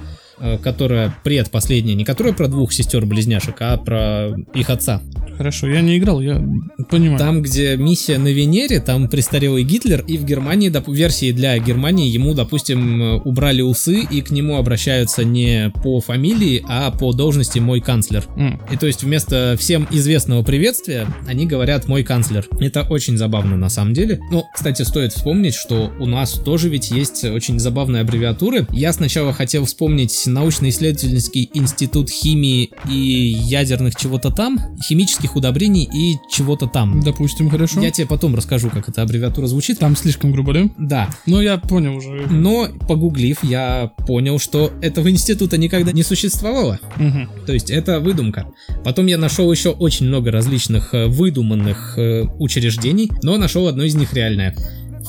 которая 0.62 1.16
предпоследняя, 1.24 1.96
не 1.96 2.04
которая 2.06 2.34
про 2.34 2.48
двух 2.48 2.74
сестер-близняшек, 2.74 3.56
а 3.60 3.78
про 3.78 4.36
их 4.54 4.70
отца. 4.70 5.02
хорошо. 5.38 5.68
Я 5.68 5.82
не 5.82 5.98
играл, 5.98 6.22
я 6.22 6.42
понимаю. 6.90 7.20
Там, 7.20 7.42
где 7.42 7.76
миссия 7.78 8.18
на 8.18 8.30
Венере, 8.30 8.80
там 8.80 9.10
престарелый 9.10 9.64
Гитлер, 9.64 10.04
и 10.08 10.18
в 10.18 10.26
Германии, 10.26 10.70
доп- 10.70 10.94
версии 10.94 11.32
для 11.32 11.58
Германии, 11.60 12.10
ему, 12.10 12.34
допустим, 12.34 13.02
э, 13.02 13.16
убрали 13.20 13.62
усы, 13.62 14.02
и 14.10 14.22
к 14.22 14.32
нему 14.32 14.58
обращаются 14.58 15.24
не 15.24 15.72
по 15.84 16.00
фамилии, 16.00 16.64
а 16.68 16.92
по 16.92 17.14
должности 17.14 17.60
«мой 17.60 17.82
канцлер». 17.82 18.24
М. 18.38 18.62
И 18.72 18.78
то 18.78 18.88
есть 18.88 19.04
вместо 19.04 19.56
всем 19.60 19.88
известного 19.92 20.44
приветствия 20.44 21.08
они 21.28 21.46
говорят 21.46 21.88
«мой 21.88 22.04
канцлер». 22.04 22.46
Это 22.60 22.84
очень 22.84 23.18
забавно 23.18 23.58
на 23.58 23.70
самом 23.70 23.94
деле. 23.94 24.20
Ну, 24.32 24.46
кстати, 24.54 24.82
стоит 24.84 25.14
вспомнить, 25.14 25.56
что 25.56 25.92
у 26.00 26.06
нас 26.06 26.32
тоже 26.32 26.70
ведь 26.70 26.92
есть 26.92 27.24
очень 27.26 27.60
забавные 27.60 28.02
аббревиатуры. 28.02 28.68
Я 28.72 28.94
сначала 28.94 29.34
хотел 29.34 29.66
вспомнить 29.66 30.25
научно-исследовательский 30.32 31.50
институт 31.54 32.10
химии 32.10 32.72
и 32.90 32.94
ядерных 32.96 33.96
чего-то 33.96 34.32
там, 34.32 34.60
химических 34.84 35.36
удобрений 35.36 35.84
и 35.84 36.16
чего-то 36.30 36.68
там. 36.68 37.02
Допустим, 37.02 37.50
хорошо. 37.50 37.82
Я 37.82 37.92
тебе 37.92 38.08
потом 38.08 38.36
расскажу, 38.36 38.70
как 38.70 38.90
эта 38.90 39.02
аббревиатура 39.02 39.48
звучит. 39.48 39.80
Там 39.80 39.96
слишком 39.96 40.32
грубо, 40.32 40.54
да? 40.54 40.70
Да, 40.78 41.10
Ну, 41.26 41.42
я 41.42 41.58
понял 41.58 41.96
уже. 41.98 42.28
но 42.30 42.68
погуглив, 42.88 43.44
я 43.44 43.92
понял, 44.08 44.40
что 44.40 44.72
этого 44.82 45.10
института 45.10 45.58
никогда 45.58 45.92
не 45.92 46.04
существовало. 46.04 46.80
Мгм. 46.98 47.30
То 47.46 47.54
есть 47.54 47.70
это 47.70 48.00
выдумка. 48.00 48.48
Потом 48.84 49.06
я 49.08 49.18
нашел 49.18 49.52
еще 49.52 49.70
очень 49.70 50.08
много 50.08 50.32
различных 50.32 50.94
э, 50.94 51.08
выдуманных 51.08 51.98
э, 51.98 52.24
учреждений, 52.40 53.12
но 53.24 53.38
нашел 53.38 53.68
одно 53.68 53.84
из 53.84 53.96
них 53.96 54.14
реальное. 54.14 54.56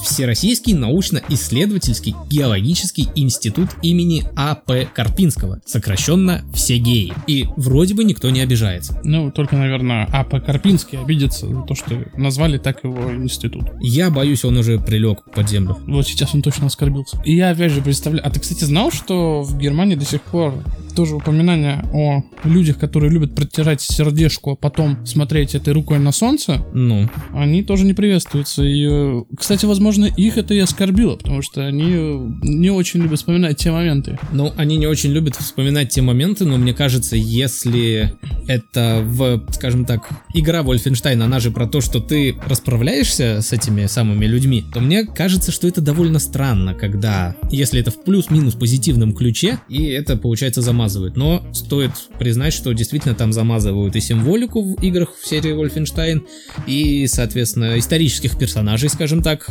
Всероссийский 0.02 0.74
научно-исследовательский 0.74 2.14
геологический 2.28 3.08
институт 3.14 3.70
имени 3.82 4.24
А.П. 4.36 4.88
Карпинского, 4.94 5.60
сокращенно 5.64 6.44
ВСЕГЕИ. 6.54 7.12
И 7.26 7.46
вроде 7.56 7.94
бы 7.94 8.04
никто 8.04 8.30
не 8.30 8.40
обижается. 8.40 9.00
Ну, 9.04 9.30
только, 9.30 9.56
наверное, 9.56 10.08
А.П. 10.12 10.40
Карпинский 10.40 10.98
обидится 10.98 11.48
за 11.48 11.62
то, 11.62 11.74
что 11.74 12.04
назвали 12.16 12.58
так 12.58 12.84
его 12.84 13.12
институт. 13.14 13.64
Я 13.80 14.10
боюсь, 14.10 14.44
он 14.44 14.56
уже 14.56 14.78
прилег 14.78 15.24
под 15.34 15.48
землю. 15.48 15.78
Вот 15.86 16.06
сейчас 16.06 16.34
он 16.34 16.42
точно 16.42 16.66
оскорбился. 16.66 17.20
И 17.24 17.34
я 17.34 17.50
опять 17.50 17.72
же 17.72 17.82
представляю... 17.82 18.26
А 18.26 18.30
ты, 18.30 18.40
кстати, 18.40 18.64
знал, 18.64 18.90
что 18.90 19.42
в 19.42 19.58
Германии 19.58 19.94
до 19.94 20.04
сих 20.04 20.22
пор 20.22 20.54
тоже 20.96 21.14
упоминание 21.14 21.84
о 21.92 22.24
людях, 22.44 22.78
которые 22.78 23.10
любят 23.10 23.34
протирать 23.34 23.80
сердечку, 23.82 24.52
а 24.52 24.56
потом 24.56 25.06
смотреть 25.06 25.54
этой 25.54 25.74
рукой 25.74 25.98
на 25.98 26.10
солнце, 26.10 26.64
Ну, 26.72 27.08
они 27.34 27.62
тоже 27.62 27.84
не 27.84 27.92
приветствуются. 27.92 28.64
И, 28.64 28.86
э, 28.88 29.22
кстати, 29.38 29.66
возможно, 29.66 30.06
их 30.06 30.38
это 30.38 30.54
и 30.54 30.58
оскорбило, 30.58 31.16
потому 31.16 31.42
что 31.42 31.66
они 31.66 31.92
э, 31.92 32.30
не 32.42 32.70
очень 32.70 33.00
любят 33.02 33.18
вспоминать 33.18 33.58
те 33.58 33.70
моменты. 33.70 34.18
Ну, 34.32 34.52
они 34.56 34.78
не 34.78 34.86
очень 34.86 35.12
любят 35.12 35.36
вспоминать 35.36 35.90
те 35.90 36.00
моменты, 36.00 36.44
но 36.46 36.56
мне 36.56 36.72
кажется, 36.72 37.16
если 37.16 38.12
это 38.48 39.02
в, 39.04 39.46
скажем 39.52 39.84
так, 39.84 40.08
игра 40.34 40.60
Wolfenstein, 40.60 41.22
она 41.22 41.40
же 41.40 41.50
про 41.50 41.66
то, 41.66 41.80
что 41.80 42.00
ты 42.00 42.36
расправляешься 42.46 43.40
с 43.42 43.52
этими 43.52 43.86
самыми 43.86 44.24
людьми, 44.24 44.64
то 44.72 44.80
мне 44.80 45.04
кажется, 45.04 45.52
что 45.52 45.68
это 45.68 45.80
довольно 45.80 46.18
странно, 46.18 46.74
когда, 46.74 47.36
если 47.50 47.80
это 47.80 47.90
в 47.90 48.02
плюс-минус 48.02 48.54
позитивном 48.54 49.14
ключе, 49.14 49.58
и 49.68 49.84
это, 49.84 50.16
получается, 50.16 50.62
замазывают. 50.88 51.16
Но 51.16 51.42
стоит 51.52 51.92
признать, 52.18 52.52
что 52.52 52.72
действительно 52.72 53.14
там 53.14 53.32
замазывают 53.32 53.96
и 53.96 54.00
символику 54.00 54.62
в 54.62 54.82
играх 54.82 55.14
в 55.20 55.26
серии 55.26 55.54
Wolfenstein, 55.54 56.26
и, 56.66 57.06
соответственно, 57.06 57.78
исторических 57.78 58.38
персонажей, 58.38 58.88
скажем 58.88 59.22
так, 59.22 59.48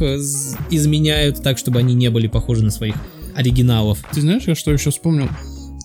изменяют 0.69 1.41
так, 1.43 1.57
чтобы 1.57 1.79
они 1.79 1.93
не 1.93 2.09
были 2.09 2.27
похожи 2.27 2.63
на 2.63 2.71
своих 2.71 2.95
оригиналов. 3.35 3.99
Ты 4.13 4.21
знаешь, 4.21 4.43
я 4.47 4.55
что 4.55 4.71
еще 4.71 4.91
вспомнил? 4.91 5.29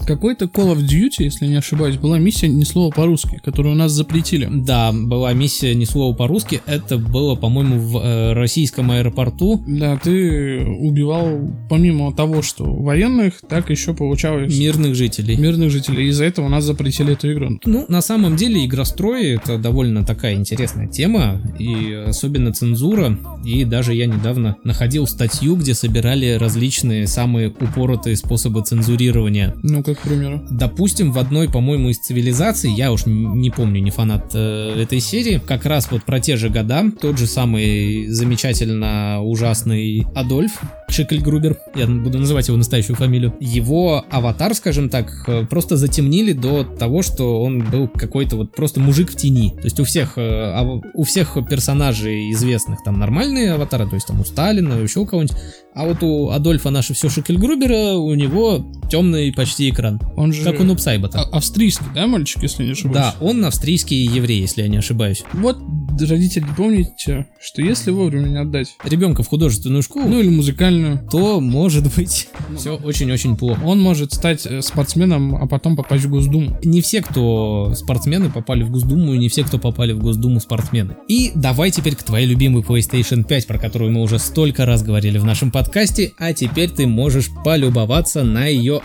Какой-то 0.07 0.47
Call 0.47 0.75
of 0.75 0.79
Duty, 0.87 1.25
если 1.25 1.47
не 1.47 1.57
ошибаюсь, 1.57 1.97
была 1.97 2.19
миссия 2.19 2.49
ни 2.49 2.65
слова 2.65 2.91
по-русски, 2.93 3.41
которую 3.45 3.75
у 3.75 3.79
нас 3.79 3.93
запретили. 3.93 4.49
Да, 4.51 4.93
была 4.93 5.33
миссия 5.33 5.75
ни 5.75 5.85
слова 5.85 6.15
по-русски. 6.15 6.63
Это 6.67 6.99
было, 6.99 7.35
по-моему, 7.35 7.79
в 7.79 7.99
э, 7.99 8.33
российском 8.33 8.91
аэропорту. 8.91 9.63
Да, 9.67 9.97
ты 9.97 10.65
убивал 10.65 11.41
помимо 11.69 12.13
того, 12.15 12.43
что 12.43 12.65
военных, 12.65 13.41
так 13.49 13.71
еще 13.71 13.95
получалось 13.95 14.57
Мирных 14.59 14.95
жителей. 14.95 15.37
мирных 15.37 15.71
жителей. 15.71 16.09
Из-за 16.09 16.25
этого 16.25 16.49
нас 16.49 16.65
запретили 16.65 17.13
эту 17.13 17.33
игру. 17.33 17.59
Ну, 17.65 17.85
на 17.89 18.01
самом 18.03 18.37
деле, 18.37 18.65
игрострои 18.65 19.35
это 19.37 19.59
довольно 19.59 20.05
такая 20.05 20.35
интересная 20.35 20.89
тема, 20.89 21.41
и 21.59 21.93
особенно 22.07 22.53
цензура. 22.53 23.19
И 23.45 23.65
даже 23.65 23.95
я 23.95 24.07
недавно 24.07 24.57
находил 24.65 25.07
статью, 25.07 25.57
где 25.57 25.75
собирали 25.75 26.33
различные 26.33 27.07
самые 27.07 27.49
упоротые 27.49 28.17
способы 28.17 28.63
цензурирования. 28.63 29.55
Ну, 29.63 29.83
как 29.95 30.05
к. 30.05 30.47
Допустим, 30.51 31.13
в 31.13 31.19
одной, 31.19 31.49
по-моему, 31.49 31.91
из 31.91 31.99
цивилизаций, 31.99 32.71
я 32.73 32.93
уж 32.93 33.07
не 33.07 33.51
помню, 33.51 33.81
не 33.81 33.91
фанат 33.91 34.31
э, 34.35 34.83
этой 34.83 35.01
серии, 35.01 35.41
как 35.45 35.65
раз 35.67 35.91
вот 35.91 36.05
про 36.05 36.21
те 36.21 36.37
же 36.37 36.49
года, 36.49 36.85
тот 37.01 37.19
же 37.19 37.27
самый 37.27 38.07
замечательно 38.09 39.23
ужасный 39.23 40.07
Адольф 40.15 40.61
Шикльгрубер, 40.89 41.59
я 41.75 41.87
буду 41.87 42.19
называть 42.19 42.49
его 42.49 42.57
настоящую 42.57 42.97
фамилию, 42.97 43.35
его 43.41 44.05
аватар, 44.11 44.55
скажем 44.55 44.89
так, 44.89 45.11
э, 45.27 45.47
просто 45.47 45.77
затемнили 45.77 46.33
до 46.33 46.65
того, 46.65 47.03
что 47.03 47.43
он 47.43 47.65
был 47.71 47.89
какой-то 47.89 48.37
вот 48.37 48.55
просто 48.55 48.81
мужик 48.81 49.11
в 49.11 49.17
тени. 49.17 49.51
То 49.51 49.65
есть 49.65 49.81
у 49.81 49.85
всех, 49.85 50.15
э, 50.17 50.81
у 50.95 51.05
всех 51.05 51.39
персонажей 51.49 52.33
известных 52.33 52.83
там 52.83 52.99
нормальные 52.99 53.55
аватары, 53.55 53.87
то 53.87 53.95
есть 53.95 54.07
там 54.07 54.21
у 54.21 54.25
Сталина, 54.25 54.75
еще 54.75 55.01
у 55.01 55.07
кого-нибудь, 55.07 55.37
а 55.75 55.87
вот 55.87 56.03
у 56.03 56.31
Адольфа 56.31 56.71
наше 56.71 56.95
все 56.95 57.09
Шикельгрубера, 57.09 57.95
у 57.95 58.15
него 58.15 58.73
темный 58.91 59.33
почти 59.33 59.71
экран. 59.71 59.80
Он 60.17 60.33
же 60.33 60.45
Как 60.45 60.61
у 60.61 60.65
Нупсайбата. 60.65 61.21
а- 61.21 61.37
австрийский, 61.37 61.87
да, 61.95 62.07
мальчик, 62.07 62.43
если 62.43 62.65
не 62.65 62.73
ошибаюсь? 62.73 62.97
Да, 62.97 63.15
он 63.21 63.45
австрийский 63.45 64.05
еврей, 64.05 64.41
если 64.41 64.63
я 64.63 64.69
не 64.69 64.77
ошибаюсь. 64.79 65.23
Вот, 65.33 65.59
родители, 66.01 66.45
помните, 66.57 67.27
что 67.41 67.63
если 67.63 67.91
вовремя 67.91 68.29
не 68.29 68.37
отдать, 68.41 68.75
Ребенка 68.85 69.23
в 69.23 69.29
художественную 69.29 69.83
школу, 69.83 70.09
ну 70.09 70.21
или 70.21 70.29
музыкальную, 70.29 71.07
то 71.11 71.41
может 71.41 71.95
быть 71.95 72.29
все 72.57 72.77
очень-очень 72.77 73.37
плохо. 73.37 73.61
он 73.65 73.81
может 73.81 74.13
стать 74.13 74.47
э, 74.47 74.63
спортсменом, 74.63 75.37
а 75.37 75.47
потом 75.47 75.77
попасть 75.77 76.05
в 76.05 76.11
Госдуму. 76.11 76.59
Не 76.65 76.81
все, 76.81 77.03
кто 77.03 77.75
спортсмены, 77.75 78.31
попали 78.31 78.63
в 78.63 78.71
Госдуму, 78.71 79.15
и 79.15 79.19
не 79.19 79.29
все, 79.29 79.45
кто 79.45 79.59
попали 79.59 79.93
в 79.93 79.99
Госдуму, 80.01 80.41
спортсмены. 80.41 80.97
И 81.09 81.33
давай 81.35 81.71
теперь 81.71 81.95
к 81.97 82.03
твоей 82.03 82.27
любимой 82.27 82.63
PlayStation 82.63 83.25
5, 83.25 83.47
про 83.47 83.59
которую 83.59 83.93
мы 83.93 84.03
уже 84.03 84.19
столько 84.19 84.67
раз 84.67 84.83
говорили 84.83 85.19
в 85.19 85.25
нашем 85.25 85.51
подкасте, 85.51 86.13
а 86.19 86.33
теперь 86.33 86.71
ты 86.71 86.87
можешь 86.87 87.31
полюбоваться 87.45 88.23
на 88.25 88.47
ее 88.47 88.81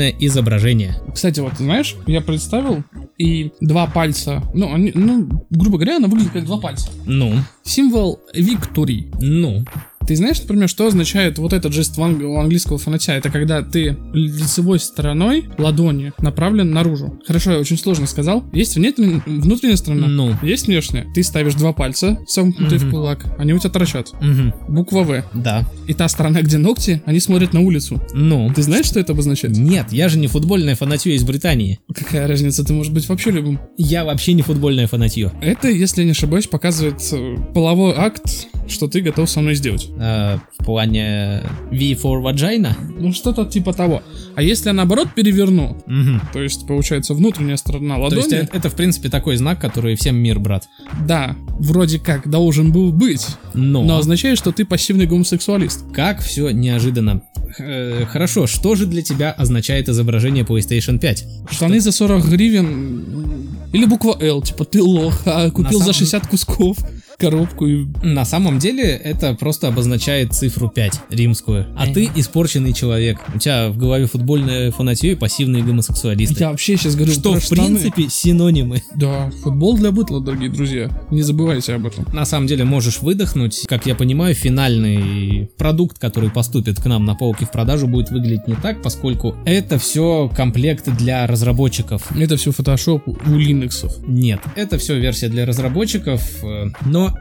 официальное 0.00 0.14
изображение. 0.18 0.94
Кстати, 1.12 1.40
вот, 1.40 1.54
знаешь, 1.56 1.96
я 2.06 2.20
представил, 2.20 2.82
и 3.18 3.52
два 3.60 3.86
пальца, 3.86 4.42
ну, 4.54 4.72
они, 4.72 4.92
ну, 4.94 5.46
грубо 5.50 5.76
говоря, 5.78 5.96
она 5.96 6.08
выглядит 6.08 6.32
как 6.32 6.44
два 6.44 6.58
пальца. 6.58 6.90
Ну, 7.06 7.34
Символ 7.62 8.20
Victory. 8.34 9.12
ну, 9.20 9.64
Ты 10.06 10.16
знаешь, 10.16 10.40
например, 10.40 10.68
что 10.68 10.86
означает 10.86 11.38
вот 11.38 11.52
этот 11.52 11.72
жест 11.72 11.96
в 11.96 12.00
у 12.00 12.36
английского 12.38 12.78
фанатя? 12.78 13.12
Это 13.12 13.30
когда 13.30 13.62
ты 13.62 13.96
лицевой 14.12 14.80
стороной 14.80 15.44
ладони 15.58 16.12
направлен 16.20 16.70
наружу. 16.70 17.20
Хорошо, 17.26 17.52
я 17.52 17.58
очень 17.58 17.78
сложно 17.78 18.06
сказал. 18.06 18.42
Есть 18.52 18.76
внутренняя, 18.76 19.22
внутренняя 19.26 19.76
сторона, 19.76 20.08
Ну. 20.08 20.34
есть 20.42 20.66
внешняя. 20.66 21.06
Ты 21.14 21.22
ставишь 21.22 21.54
два 21.54 21.72
пальца, 21.72 22.18
сомкнутые 22.26 22.78
в 22.80 22.84
Мгм. 22.84 22.90
кулак, 22.92 23.26
они 23.38 23.52
у 23.52 23.58
тебя 23.58 23.70
торчат. 23.70 24.10
мгм, 24.20 24.52
Буква 24.68 25.02
В. 25.04 25.22
да, 25.34 25.64
И 25.86 25.94
та 25.94 26.08
сторона, 26.08 26.40
где 26.42 26.56
ногти, 26.58 27.02
они 27.04 27.20
смотрят 27.20 27.52
на 27.52 27.60
улицу. 27.60 28.02
ну. 28.14 28.50
Ты 28.54 28.62
знаешь, 28.62 28.86
что 28.86 28.98
это 28.98 29.12
обозначает? 29.12 29.56
Нет, 29.56 29.92
я 29.92 30.08
же 30.08 30.18
не 30.18 30.26
футбольная 30.28 30.74
фанатье 30.76 31.14
из 31.14 31.22
Британии. 31.24 31.78
Какая 31.94 32.26
разница, 32.26 32.64
ты 32.64 32.72
можешь 32.72 32.92
быть 32.92 33.08
вообще 33.08 33.30
любым. 33.30 33.60
Я 33.76 34.04
вообще 34.04 34.32
не 34.32 34.42
футбольная 34.42 34.86
фанатье. 34.86 35.30
Это, 35.42 35.68
если 35.68 36.00
я 36.00 36.04
не 36.06 36.12
ошибаюсь, 36.12 36.46
показывает 36.46 37.00
э, 37.12 37.36
половой 37.54 37.92
акт, 37.96 38.48
что 38.70 38.86
ты 38.88 39.00
готов 39.00 39.28
со 39.28 39.40
мной 39.40 39.54
сделать. 39.54 39.88
А, 39.98 40.38
в 40.58 40.64
плане 40.64 41.42
V 41.70 41.78
for 41.92 42.22
vagina? 42.22 42.74
Ну, 42.98 43.12
что-то 43.12 43.44
типа 43.44 43.72
того. 43.72 44.02
А 44.36 44.42
если 44.42 44.68
я 44.68 44.72
наоборот 44.72 45.08
переверну, 45.14 45.82
Мгм. 45.86 46.22
то 46.32 46.42
есть, 46.42 46.66
получается, 46.66 47.14
внутренняя 47.14 47.56
сторона 47.56 47.96
То 47.96 48.02
ладони, 48.02 48.20
есть 48.20 48.32
это, 48.32 48.56
это, 48.56 48.70
в 48.70 48.74
принципе, 48.74 49.08
такой 49.08 49.36
знак, 49.36 49.60
который 49.60 49.94
всем 49.96 50.16
мир, 50.16 50.38
брат. 50.38 50.68
да, 51.06 51.36
вроде 51.58 51.98
как 51.98 52.28
должен 52.30 52.72
был 52.72 52.92
быть, 52.92 53.26
Но, 53.54 53.82
но 53.82 53.98
означает, 53.98 54.38
что 54.38 54.52
ты 54.52 54.64
пассивный 54.64 55.06
гомосексуалист. 55.06 55.84
как 55.92 56.20
все 56.20 56.50
неожиданно. 56.50 57.22
Э, 57.58 58.04
хорошо, 58.08 58.46
что 58.46 58.76
же 58.76 58.86
для 58.86 59.02
тебя 59.02 59.32
означает 59.32 59.88
изображение 59.88 60.44
PlayStation 60.44 60.98
5? 60.98 61.24
Штаны 61.50 61.80
за 61.80 61.90
40 61.92 62.24
гривен 62.28 63.48
или 63.72 63.84
буква 63.86 64.16
L, 64.20 64.40
типа 64.42 64.64
ты 64.64 64.82
лох, 64.82 65.22
а 65.26 65.50
купил 65.50 65.64
На 65.64 65.84
за 65.84 65.92
самом- 65.92 65.94
60 65.94 66.26
кусков. 66.28 66.78
Коробку 67.20 67.66
и... 67.66 67.86
На 68.02 68.24
самом 68.24 68.58
деле 68.58 68.84
это 68.84 69.34
просто 69.34 69.68
обозначает 69.68 70.32
цифру 70.32 70.68
5, 70.68 71.00
римскую. 71.10 71.66
А 71.76 71.86
ты 71.86 72.08
испорченный 72.16 72.72
человек. 72.72 73.18
У 73.34 73.38
тебя 73.38 73.68
в 73.68 73.76
голове 73.76 74.06
футбольное 74.06 74.70
фанатье 74.70 75.12
и 75.12 75.14
пассивные 75.14 75.62
гомосексуалисты. 75.62 76.36
Я 76.40 76.50
вообще 76.50 76.76
сейчас 76.76 76.96
говорю 76.96 77.12
Что, 77.12 77.34
в 77.34 77.42
штаны. 77.42 77.78
принципе, 77.78 78.08
синонимы. 78.08 78.82
Да, 78.96 79.30
футбол 79.42 79.76
для 79.76 79.90
бытла, 79.92 80.20
дорогие 80.20 80.50
друзья. 80.50 80.90
Не 81.10 81.22
забывайте 81.22 81.74
об 81.74 81.86
этом. 81.86 82.06
На 82.12 82.24
самом 82.24 82.46
деле 82.46 82.64
можешь 82.64 83.00
выдохнуть. 83.00 83.64
Как 83.68 83.86
я 83.86 83.94
понимаю, 83.94 84.34
финальный 84.34 85.50
продукт, 85.58 85.98
который 85.98 86.30
поступит 86.30 86.80
к 86.80 86.86
нам 86.86 87.04
на 87.04 87.14
полке 87.14 87.44
в 87.44 87.52
продажу, 87.52 87.86
будет 87.86 88.10
выглядеть 88.10 88.46
не 88.48 88.54
так, 88.54 88.82
поскольку 88.82 89.36
это 89.44 89.78
все 89.78 90.30
комплект 90.34 90.88
для 90.96 91.26
разработчиков. 91.26 92.10
Это 92.16 92.36
все 92.36 92.52
фотошоп 92.52 93.06
у 93.08 93.12
Linux. 93.14 93.86
Нет, 94.06 94.40
это 94.56 94.78
все 94.78 94.98
версия 94.98 95.28
для 95.28 95.44
разработчиков. 95.46 96.22
э, 96.42 96.66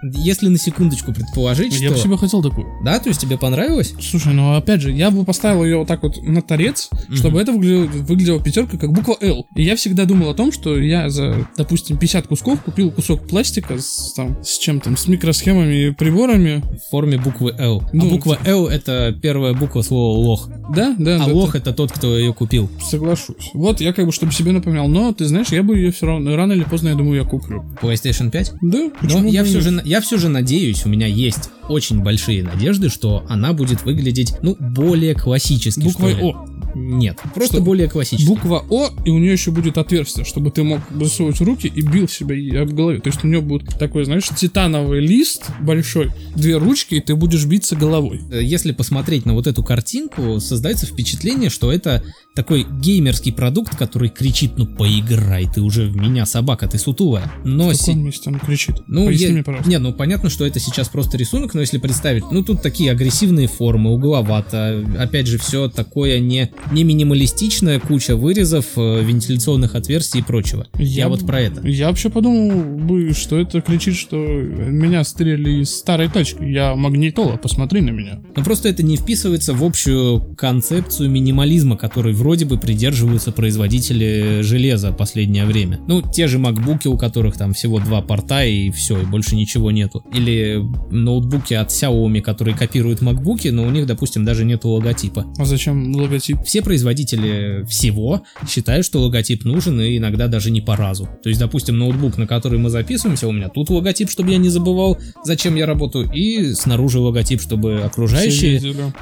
Но 0.02 0.20
если 0.24 0.48
на 0.48 0.58
секундочку 0.58 1.14
предположить, 1.14 1.74
Я 1.80 1.90
что... 1.90 1.98
бы 1.98 2.04
себе 2.04 2.18
хотел 2.18 2.42
такую. 2.42 2.68
Да, 2.84 3.00
то 3.00 3.10
есть 3.10 3.22
тебе 3.22 3.38
понравилось? 3.38 3.94
Слушай, 4.02 4.34
ну 4.34 4.56
опять 4.56 4.82
же, 4.82 4.92
я 4.92 5.12
бы 5.12 5.26
поставил 5.26 5.64
ее 5.64 5.78
вот 5.78 5.88
так 5.88 6.04
вот 6.04 6.22
на 6.22 6.42
торец, 6.42 6.90
чтобы 7.14 7.42
это 7.42 7.52
выглядело, 7.52 7.86
выглядела 7.86 8.42
пятерка 8.42 8.78
как 8.78 8.92
буква 8.92 9.18
L. 9.22 9.46
И 9.56 9.64
я 9.64 9.76
всегда 9.76 10.06
думал 10.06 10.30
о 10.30 10.34
том, 10.34 10.52
что 10.52 10.78
я 10.78 11.10
за, 11.10 11.48
допустим, 11.58 11.98
50 11.98 12.28
кусков 12.28 12.62
купил 12.62 12.92
кусок 12.92 13.28
пластика 13.28 13.78
с, 13.78 14.14
там, 14.14 14.44
с 14.44 14.58
чем 14.58 14.80
там, 14.80 14.98
с 14.98 15.08
микросхемами 15.08 15.88
и 15.88 15.92
приборами. 15.92 16.64
В 16.86 16.90
форме 16.92 17.18
буквы 17.18 17.54
L. 17.58 17.84
Ну, 17.94 18.08
а 18.08 18.10
буква 18.10 18.38
L 18.46 18.68
это 18.68 19.18
первая 19.22 19.54
буква 19.54 19.82
слова 19.82 20.18
лох. 20.18 20.50
Да, 20.74 20.96
да, 20.98 21.16
А 21.24 21.28
да, 21.28 21.34
лох 21.34 21.56
это 21.56 21.74
тот, 21.74 21.92
кто 21.92 22.18
ее 22.18 22.34
купил. 22.34 22.70
Соглашусь. 22.82 23.52
Вот 23.54 23.82
я 23.82 23.94
как 23.94 24.06
бы, 24.06 24.12
чтобы 24.12 24.32
себе 24.32 24.52
напоминал. 24.52 24.88
Но, 24.88 25.14
ты 25.14 25.26
знаешь, 25.26 25.48
я 25.50 25.64
бы 25.64 25.78
ее 25.78 25.92
все 25.92 26.08
равно, 26.08 26.36
рано 26.36 26.54
или 26.54 26.64
поздно, 26.64 26.90
я 26.90 26.96
думаю, 26.96 27.22
я 27.22 27.24
куплю. 27.24 27.66
PlayStation 27.82 28.30
5? 28.32 28.54
Да, 28.62 28.78
Но 28.78 28.92
почему 29.02 29.30
я 29.30 29.44
все, 29.44 29.60
нет? 29.60 29.79
Же, 29.80 29.90
я 29.90 30.02
все 30.02 30.18
же 30.18 30.30
надеюсь, 30.30 30.86
у 30.86 30.90
меня 30.90 31.08
есть 31.08 31.50
очень 31.68 32.02
большие 32.02 32.44
надежды, 32.44 32.90
что 32.90 33.26
она 33.30 33.54
будет 33.54 33.84
выглядеть, 33.84 34.34
ну, 34.42 34.56
более 34.60 35.16
классически. 35.16 35.82
Буквой. 35.82 36.16
О. 36.22 36.48
Нет, 36.76 37.20
просто 37.34 37.58
Что? 37.58 37.64
более 37.64 37.90
классически. 37.90 38.28
Буква 38.28 38.64
О, 38.70 38.90
и 39.06 39.10
у 39.10 39.18
нее 39.18 39.34
еще 39.34 39.52
будет 39.52 39.78
отверстие, 39.78 40.26
чтобы 40.26 40.52
ты 40.52 40.64
мог 40.64 40.80
засовывать 40.92 41.40
руки 41.42 41.68
и 41.68 41.82
бил 41.82 42.08
себя 42.08 42.62
об 42.62 42.72
голове. 42.74 43.00
То 43.00 43.10
есть 43.10 43.24
у 43.24 43.28
нее 43.28 43.42
будет 43.42 43.68
такой, 43.80 44.06
знаешь, 44.06 44.28
титановый 44.36 45.00
лист 45.00 45.48
большой, 45.62 46.12
две 46.36 46.58
ручки, 46.58 46.96
и 46.96 47.00
ты 47.02 47.16
будешь 47.16 47.46
биться 47.46 47.76
головой. 47.76 48.22
Э, 48.32 48.42
Если 48.44 48.72
посмотреть 48.72 49.26
на 49.26 49.34
вот 49.34 49.48
эту 49.48 49.64
картинку, 49.64 50.40
создается 50.40 50.86
впечатление, 50.86 51.50
что 51.50 51.72
это 51.72 52.04
такой 52.36 52.66
геймерский 52.70 53.34
продукт, 53.34 53.76
который 53.76 54.10
кричит, 54.10 54.52
ну 54.58 54.66
поиграй, 54.66 55.48
ты 55.54 55.62
уже 55.62 55.88
в 55.88 55.96
меня 55.98 56.26
собака, 56.26 56.68
ты 56.68 56.78
сутулая. 56.78 57.32
Но 57.44 57.70
В 57.70 57.78
каком 57.78 58.06
месте 58.06 58.30
он 58.30 58.40
кричит? 58.40 58.76
Ну, 58.88 59.06
Поясни 59.08 59.26
я- 59.28 59.32
мне, 59.34 59.44
пожалуйста. 59.44 59.70
Не, 59.70 59.80
ну 59.80 59.94
понятно, 59.94 60.30
что 60.30 60.46
это 60.46 60.60
сейчас 60.60 60.88
просто 60.90 61.18
рисунок, 61.18 61.54
но 61.54 61.62
если 61.62 61.78
представить, 61.80 62.24
ну 62.32 62.44
тут 62.44 62.62
такие 62.62 62.92
агрессивные 62.92 63.48
формы, 63.48 63.92
угловато, 63.92 64.86
опять 64.98 65.28
же, 65.28 65.38
все 65.38 65.70
такое 65.70 66.20
не, 66.20 66.52
не 66.72 66.84
минималистичная 66.84 67.80
куча 67.80 68.16
вырезов, 68.16 68.66
э, 68.76 69.04
вентиляционных 69.04 69.76
отверстий 69.76 70.20
и 70.20 70.24
прочего. 70.24 70.68
Я, 70.78 71.10
вот 71.10 71.22
б- 71.22 71.28
про 71.28 71.42
это. 71.42 71.68
Я 71.68 71.88
вообще 71.88 72.10
подумал 72.10 72.52
бы, 72.80 73.12
что 73.14 73.38
это 73.38 73.62
кричит, 73.62 73.96
что 73.96 74.16
меня 74.18 75.04
стреляли 75.04 75.62
из 75.62 75.76
старой 75.76 76.10
тачки. 76.10 76.44
Я 76.44 76.76
магнитола, 76.76 77.38
посмотри 77.38 77.82
на 77.82 77.90
меня. 77.90 78.20
Но 78.36 78.44
просто 78.44 78.70
это 78.70 78.84
не 78.84 78.98
вписывается 78.98 79.54
в 79.54 79.64
общую 79.64 80.36
концепцию 80.36 81.10
минимализма, 81.10 81.78
которой 81.78 82.14
вроде 82.14 82.46
бы 82.46 82.58
придерживаются 82.58 83.32
производители 83.32 84.42
железа 84.42 84.92
последнее 84.92 85.46
время. 85.46 85.80
Ну, 85.88 86.02
те 86.02 86.28
же 86.28 86.40
макбуки, 86.40 86.88
у 86.88 86.98
которых 86.98 87.38
там 87.38 87.54
всего 87.54 87.80
два 87.80 88.02
порта 88.02 88.44
и 88.46 88.72
все, 88.72 89.02
и 89.02 89.06
больше 89.06 89.36
ничего 89.36 89.72
нету. 89.72 90.04
Или 90.14 90.62
ноутбуки 90.92 91.54
от 91.54 91.70
Xiaomi, 91.70 92.22
которые 92.22 92.56
копируют 92.56 93.02
макбуки, 93.02 93.48
но 93.50 93.64
у 93.66 93.70
них, 93.70 93.86
допустим, 93.86 94.26
даже 94.26 94.46
нету 94.46 94.70
логотипа. 94.70 95.26
А 95.38 95.46
зачем 95.46 95.96
логотип? 95.96 96.38
Все 96.50 96.64
производители 96.64 97.64
всего 97.70 98.24
считают, 98.48 98.84
что 98.84 99.00
логотип 99.00 99.46
нужен 99.46 99.80
и 99.82 99.98
иногда 99.98 100.28
даже 100.28 100.50
не 100.50 100.62
по 100.62 100.76
разу. 100.76 101.08
То 101.22 101.30
есть, 101.30 101.40
допустим, 101.40 101.78
ноутбук, 101.78 102.18
на 102.18 102.26
который 102.26 102.58
мы 102.58 102.72
записываемся, 102.72 103.28
у 103.28 103.32
меня 103.32 103.50
тут 103.50 103.70
логотип, 103.70 104.10
чтобы 104.10 104.32
я 104.32 104.38
не 104.38 104.50
забывал, 104.50 104.98
зачем 105.24 105.54
я 105.54 105.68
работаю, 105.68 106.10
и 106.12 106.56
снаружи 106.56 106.98
логотип, 106.98 107.40
чтобы 107.40 107.82
окружающие 107.82 108.60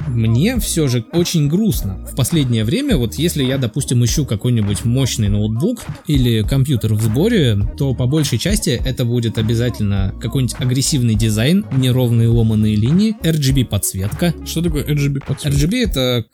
мне 0.08 0.58
все 0.60 0.88
же 0.88 1.06
очень 1.14 1.48
грустно. 1.48 2.06
В 2.12 2.14
последнее 2.14 2.64
время, 2.64 2.98
вот 2.98 3.14
если 3.14 3.42
я, 3.42 3.56
допустим, 3.56 4.04
ищу 4.04 4.26
какой-нибудь 4.26 4.84
мощный 4.84 5.30
ноутбук 5.30 5.86
или 6.06 6.42
компьютер 6.42 6.92
в 6.92 7.00
сборе, 7.00 7.58
то 7.78 7.94
по 7.94 8.06
большей 8.06 8.36
части 8.36 8.78
это 8.84 9.06
будет 9.06 9.38
обязательно 9.38 10.14
какой-нибудь 10.20 10.56
агрессивный 10.58 11.14
дизайн, 11.14 11.64
неровные 11.72 12.28
ломаные 12.28 12.76
линии, 12.76 13.16
RGB 13.22 13.64
подсветка. 13.64 14.34
Что 14.44 14.60
такое 14.60 14.84
RGB 14.84 15.22
подсветка? 15.26 15.58
RGB 15.58 15.84
это 15.84 16.26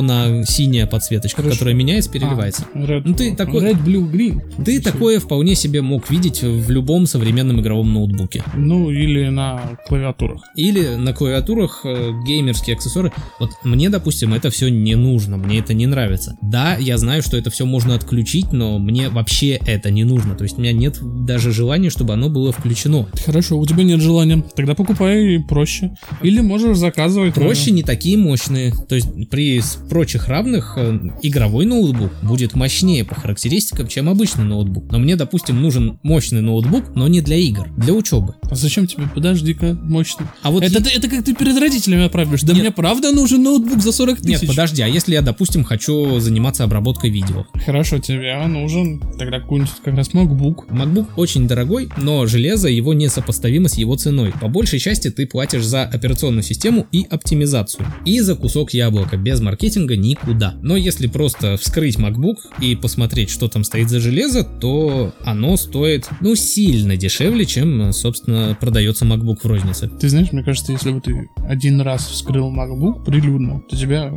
красно-зелено-синяя 0.00 0.86
подсветочка, 0.86 1.42
Хорошо. 1.42 1.54
которая 1.58 1.74
меняется, 1.74 2.10
переливается. 2.10 2.64
А, 2.74 2.78
red, 2.78 3.02
Ну, 3.04 3.14
ты 3.14 3.34
такой- 3.34 3.62
Red, 3.62 3.84
blue, 3.84 4.10
green. 4.10 4.40
Ты 4.64 4.80
Всё. 4.80 4.90
такое 4.92 5.20
вполне 5.20 5.54
себе 5.54 5.82
мог 5.82 6.10
видеть 6.10 6.42
в 6.42 6.70
любом 6.70 7.06
современном 7.06 7.60
игровом 7.60 7.92
ноутбуке. 7.92 8.42
Ну, 8.56 8.90
или 8.90 9.28
на 9.28 9.78
клавиатурах. 9.88 10.42
Или 10.56 10.96
на 10.96 11.12
клавиатурах 11.12 11.80
э, 11.84 12.12
геймерские 12.26 12.76
аксессуары. 12.76 13.12
Вот 13.40 13.50
мне, 13.64 13.90
допустим, 13.90 14.34
это 14.34 14.50
все 14.50 14.68
не 14.70 14.94
нужно, 14.94 15.36
мне 15.36 15.58
это 15.58 15.74
не 15.74 15.86
нравится. 15.86 16.36
Да, 16.42 16.76
я 16.76 16.98
знаю, 16.98 17.22
что 17.22 17.36
это 17.36 17.50
все 17.50 17.64
можно 17.66 17.94
отключить, 17.94 18.52
но 18.52 18.78
мне 18.78 19.08
вообще 19.08 19.52
это 19.66 19.90
не 19.90 20.04
нужно. 20.04 20.34
То 20.34 20.44
есть 20.44 20.58
у 20.58 20.60
меня 20.60 20.72
нет 20.72 20.98
даже 21.24 21.52
желания, 21.52 21.90
чтобы 21.90 22.12
оно 22.14 22.28
было 22.28 22.52
включено. 22.52 23.06
Хорошо, 23.24 23.58
у 23.58 23.66
тебя 23.66 23.84
нет 23.84 24.00
желания. 24.00 24.42
Тогда 24.54 24.74
покупай 24.74 25.44
проще. 25.48 25.94
Или 26.22 26.40
можешь 26.40 26.76
заказывать. 26.78 27.34
Проще 27.34 27.70
не 27.70 27.82
такие 27.82 28.16
мощные. 28.16 28.72
То 28.88 28.94
есть 28.94 29.08
при 29.30 29.60
с- 29.86 29.88
прочих 29.88 30.28
равных 30.28 30.74
э, 30.76 30.98
игровой 31.22 31.66
ноутбук 31.66 32.10
будет 32.22 32.54
мощнее 32.54 33.04
по 33.04 33.14
характеристикам, 33.14 33.86
чем 33.88 34.08
обычный 34.08 34.44
ноутбук. 34.44 34.90
Но 34.90 34.98
мне, 34.98 35.16
допустим, 35.16 35.60
нужен 35.62 35.98
мощный 36.02 36.40
ноутбук, 36.42 36.94
но 36.94 37.08
не 37.08 37.20
для 37.20 37.36
игр, 37.36 37.68
для 37.76 37.92
учебы. 37.94 38.34
А 38.50 38.54
зачем 38.54 38.86
тебе? 38.86 39.04
Подожди-ка, 39.14 39.76
мощно. 39.82 40.30
А 40.42 40.50
вот 40.50 40.62
это, 40.62 40.82
ты- 40.82 40.90
это 40.96 41.08
как 41.08 41.24
ты 41.24 41.34
перед 41.34 41.58
родителями 41.58 42.04
отправишь. 42.04 42.42
Да 42.42 42.52
Нет. 42.52 42.62
мне 42.62 42.70
правда 42.70 43.12
нужен 43.12 43.42
ноутбук 43.42 43.80
за 43.80 43.92
40 43.92 44.18
тысяч? 44.20 44.42
Нет, 44.42 44.46
подожди, 44.48 44.82
а 44.82 44.88
если 44.88 45.12
я, 45.14 45.22
допустим, 45.22 45.64
хочу 45.64 46.18
заниматься 46.20 46.64
обработкой 46.64 47.10
видео? 47.10 47.46
Хорошо, 47.64 47.98
тебе 47.98 48.36
нужен 48.46 49.00
тогда 49.18 49.40
какой-нибудь 49.40 49.72
как 49.84 49.94
раз 49.94 50.10
MacBook. 50.10 50.68
MacBook 50.70 51.06
очень 51.16 51.46
дорогой, 51.46 51.88
но 51.96 52.26
железо 52.26 52.68
его 52.68 52.94
несопоставимо 52.94 53.68
с 53.68 53.76
его 53.78 53.96
ценой. 53.96 54.32
По 54.40 54.48
большей 54.48 54.78
части 54.78 55.10
ты 55.10 55.26
платишь 55.26 55.64
за 55.64 55.82
операционную 55.84 56.42
систему 56.42 56.86
и 56.92 57.06
оптимизацию. 57.08 57.86
И 58.04 58.20
за 58.20 58.34
кусок 58.34 58.72
яблока, 58.74 59.16
без 59.16 59.40
маркетинга 59.40 59.75
никуда. 59.76 60.54
Но 60.62 60.76
если 60.76 61.06
просто 61.06 61.56
вскрыть 61.56 61.98
MacBook 61.98 62.36
и 62.60 62.74
посмотреть, 62.76 63.30
что 63.30 63.48
там 63.48 63.64
стоит 63.64 63.90
за 63.90 64.00
железо, 64.00 64.44
то 64.44 65.12
оно 65.24 65.56
стоит, 65.56 66.08
ну, 66.20 66.34
сильно 66.34 66.96
дешевле, 66.96 67.44
чем, 67.44 67.92
собственно, 67.92 68.56
продается 68.60 69.04
MacBook 69.04 69.40
в 69.42 69.46
рознице. 69.46 69.88
Ты 70.00 70.08
знаешь, 70.08 70.32
мне 70.32 70.42
кажется, 70.42 70.72
если 70.72 70.92
бы 70.92 71.00
ты 71.00 71.28
один 71.48 71.80
раз 71.80 72.06
вскрыл 72.06 72.52
MacBook 72.52 73.04
прилюдно, 73.04 73.62
то 73.68 73.76
тебя 73.76 74.12